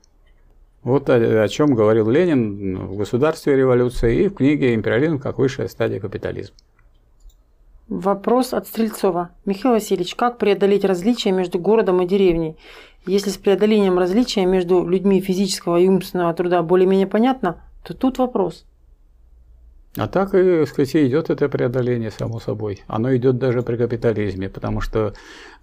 [0.83, 5.67] Вот о, о чем говорил Ленин в «Государстве революции» и в книге «Империализм как высшая
[5.67, 6.55] стадия капитализма».
[7.89, 9.31] Вопрос от Стрельцова.
[9.45, 12.55] Михаил Васильевич, как преодолеть различия между городом и деревней?
[13.05, 18.65] Если с преодолением различия между людьми физического и умственного труда более-менее понятно, то тут вопрос.
[19.99, 22.83] А так, и, сказать, идет это преодоление, само собой.
[22.87, 25.13] Оно идет даже при капитализме, потому что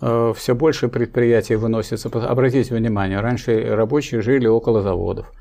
[0.00, 2.08] э, все больше предприятий выносится.
[2.08, 5.32] Обратите внимание, раньше рабочие жили около заводов.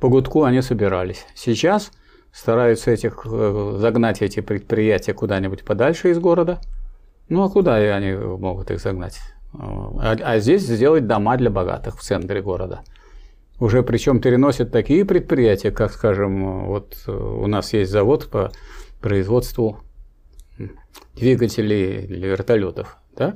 [0.00, 1.26] По гудку они собирались.
[1.34, 1.90] Сейчас–
[2.34, 6.58] стараются этих, э, загнать эти предприятия куда-нибудь подальше из города.
[7.28, 9.20] Ну а куда они могут их загнать?
[9.56, 12.82] А, а здесь сделать дома для богатых в центре города.
[13.60, 18.50] Уже причем переносят такие предприятия, как, скажем, вот э, у нас есть завод по
[19.00, 19.80] производству
[21.14, 23.34] двигателей для вертолетов, да?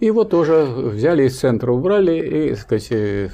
[0.00, 3.32] И вот тоже взяли из центра, убрали и, так сказать,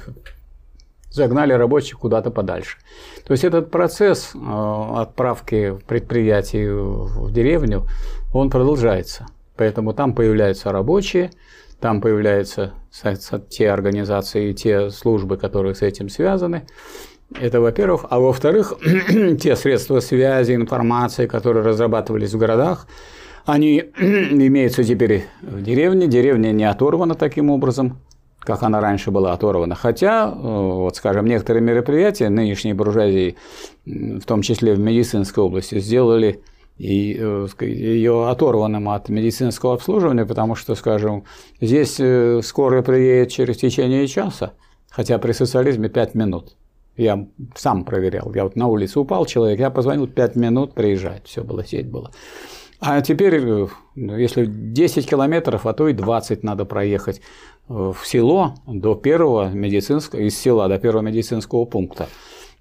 [1.09, 2.77] загнали рабочих куда-то подальше.
[3.25, 7.87] То есть этот процесс э, отправки предприятий в деревню,
[8.33, 9.25] он продолжается.
[9.55, 11.31] Поэтому там появляются рабочие,
[11.79, 12.73] там появляются
[13.49, 16.65] те организации и те службы, которые с этим связаны.
[17.39, 18.05] Это во-первых.
[18.09, 18.73] А во-вторых,
[19.41, 22.87] те средства связи, информации, которые разрабатывались в городах,
[23.45, 26.07] они имеются теперь в деревне.
[26.07, 27.99] Деревня не оторвана таким образом
[28.39, 29.75] как она раньше была оторвана.
[29.75, 33.35] Хотя, э, вот скажем, некоторые мероприятия нынешней буржуазии,
[33.85, 36.41] в том числе в медицинской области, сделали
[36.79, 41.25] и э, ее оторванным от медицинского обслуживания, потому что, скажем,
[41.59, 44.53] здесь э, скорая приедет через течение часа,
[44.89, 46.55] хотя при социализме 5 минут.
[46.95, 48.33] Я сам проверял.
[48.33, 51.27] Я вот на улице упал человек, я позвонил, 5 минут приезжать.
[51.27, 52.11] Все было, сеть была.
[52.81, 57.21] А теперь, если 10 километров, а то и 20 надо проехать
[57.67, 62.07] в село до первого медицинского, из села до первого медицинского пункта.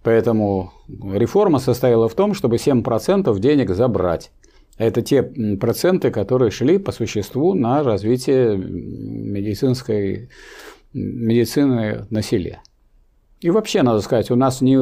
[0.02, 4.30] Поэтому реформа состояла в том, чтобы 7% денег забрать.
[4.76, 10.30] Это те проценты, которые шли по существу на развитие медицинской
[10.92, 12.60] медицины на селе.
[13.40, 14.74] И вообще, надо сказать, у нас не,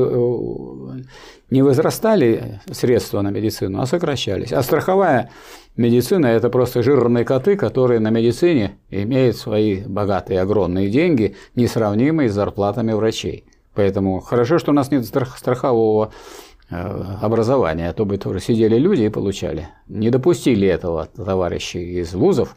[1.51, 4.53] не возрастали средства на медицину, а сокращались.
[4.53, 5.31] А страховая
[5.77, 12.35] медицина– это просто жирные коты, которые на медицине имеют свои богатые, огромные деньги, несравнимые с
[12.35, 13.45] зарплатами врачей.
[13.77, 16.11] Поэтому хорошо, что у нас нет страхового
[16.71, 19.69] э, образования, а то бы тоже сидели люди и получали.
[19.87, 22.57] Не допустили этого товарищи из вузов,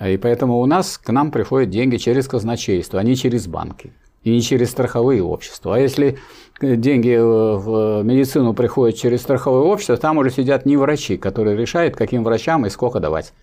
[0.00, 3.92] и поэтому у нас к нам приходят деньги через казначейство, а не через банки
[4.24, 5.76] и не через страховые общества.
[5.76, 6.18] А если
[6.60, 12.24] деньги в медицину приходят через страховое общество, там уже сидят не врачи, которые решают, каким
[12.24, 13.34] врачам и сколько давать.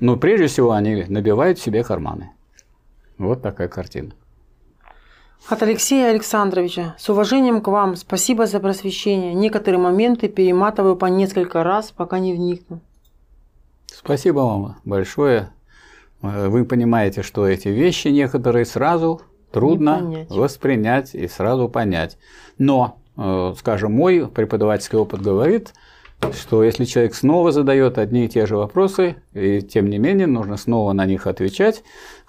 [0.00, 2.30] Но прежде всего они набивают себе карманы.
[3.18, 4.12] Вот такая картина.
[5.48, 6.94] От Алексея Александровича.
[6.98, 7.96] С уважением к вам.
[7.96, 9.34] Спасибо за просвещение.
[9.34, 12.80] Некоторые моменты перематываю по несколько раз, пока не вникну.
[13.86, 15.50] Спасибо вам большое.
[16.20, 22.18] Вы понимаете, что эти вещи некоторые сразу трудно воспринять и сразу понять.
[22.58, 25.74] Но, э, скажем, мой преподавательский опыт говорит,
[26.32, 30.56] что если человек снова задает одни и те же вопросы, и тем не менее нужно
[30.56, 31.82] снова на них отвечать,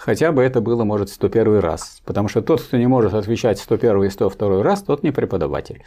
[0.04, 2.02] хотя бы это было, может, 101 раз.
[2.06, 5.82] Потому что тот, кто не может отвечать 101 и 102 раз, тот не преподаватель.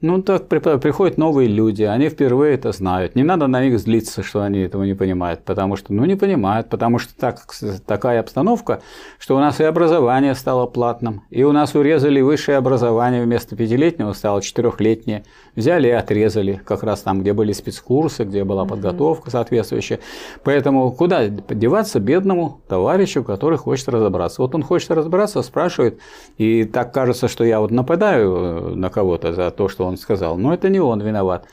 [0.00, 3.16] Ну, так приходят новые люди, они впервые это знают.
[3.16, 6.68] Не надо на них злиться, что они этого не понимают, потому что, ну, не понимают,
[6.68, 7.48] потому что так,
[7.84, 8.80] такая обстановка,
[9.18, 14.12] что у нас и образование стало платным, и у нас урезали высшее образование вместо пятилетнего
[14.12, 15.24] стало четырехлетнее.
[15.56, 19.98] Взяли и отрезали, как раз там, где были спецкурсы, где была подготовка соответствующая.
[20.44, 24.42] Поэтому куда деваться бедному товарищу, который хочет разобраться?
[24.42, 25.98] Вот он хочет разобраться, спрашивает,
[26.36, 30.36] и так кажется, что я вот нападаю э, на кого-то за то, что он сказал,
[30.36, 31.46] но это не он виноват.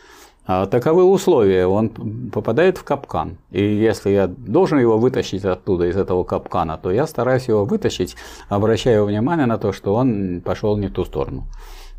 [0.47, 1.89] А таковы условия, он
[2.31, 3.37] попадает в капкан.
[3.49, 8.15] И если я должен его вытащить оттуда, из этого капкана, то я стараюсь его вытащить,
[8.47, 11.47] обращая внимание на то, что он пошел не в ту сторону.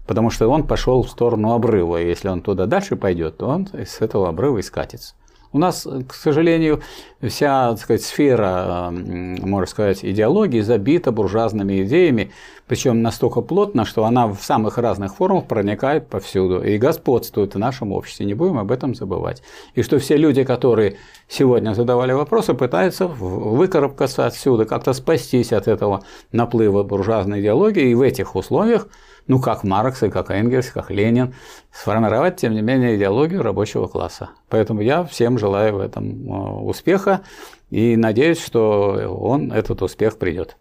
[0.06, 2.00] Потому что он пошел в сторону обрыва.
[2.00, 5.16] И если он туда дальше пойдет, то он с этого обрыва и скатится.
[5.52, 6.82] У нас, к сожалению,
[7.22, 12.30] вся так сказать, сфера, можно сказать, идеологии забита буржуазными идеями,
[12.66, 17.92] причем настолько плотно, что она в самых разных формах проникает повсюду и господствует в нашем
[17.92, 18.26] обществе.
[18.26, 19.42] Не будем об этом забывать.
[19.74, 20.96] И что все люди, которые
[21.28, 26.02] сегодня задавали вопросы, пытаются выкарабкаться отсюда, как-то спастись от этого
[26.32, 28.88] наплыва буржуазной идеологии, и в этих условиях
[29.26, 31.34] ну, как Маркс и как Энгельс, как Ленин,
[31.72, 34.30] сформировать, тем не менее, идеологию рабочего класса.
[34.48, 37.22] Поэтому я всем желаю в этом э, успеха
[37.70, 40.56] и надеюсь, что он, этот успех придет.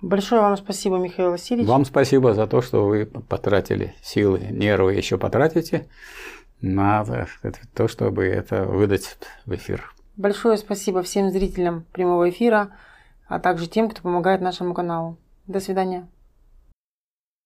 [0.00, 1.68] Большое вам спасибо, Михаил Васильевич.
[1.68, 5.88] Вам спасибо за то, что вы потратили силы, нервы еще потратите
[6.60, 7.04] на
[7.74, 9.92] то, чтобы это выдать в эфир.
[10.16, 12.70] Большое спасибо всем зрителям прямого эфира,
[13.26, 15.16] а также тем, кто помогает нашему каналу.
[15.46, 16.08] До свидания.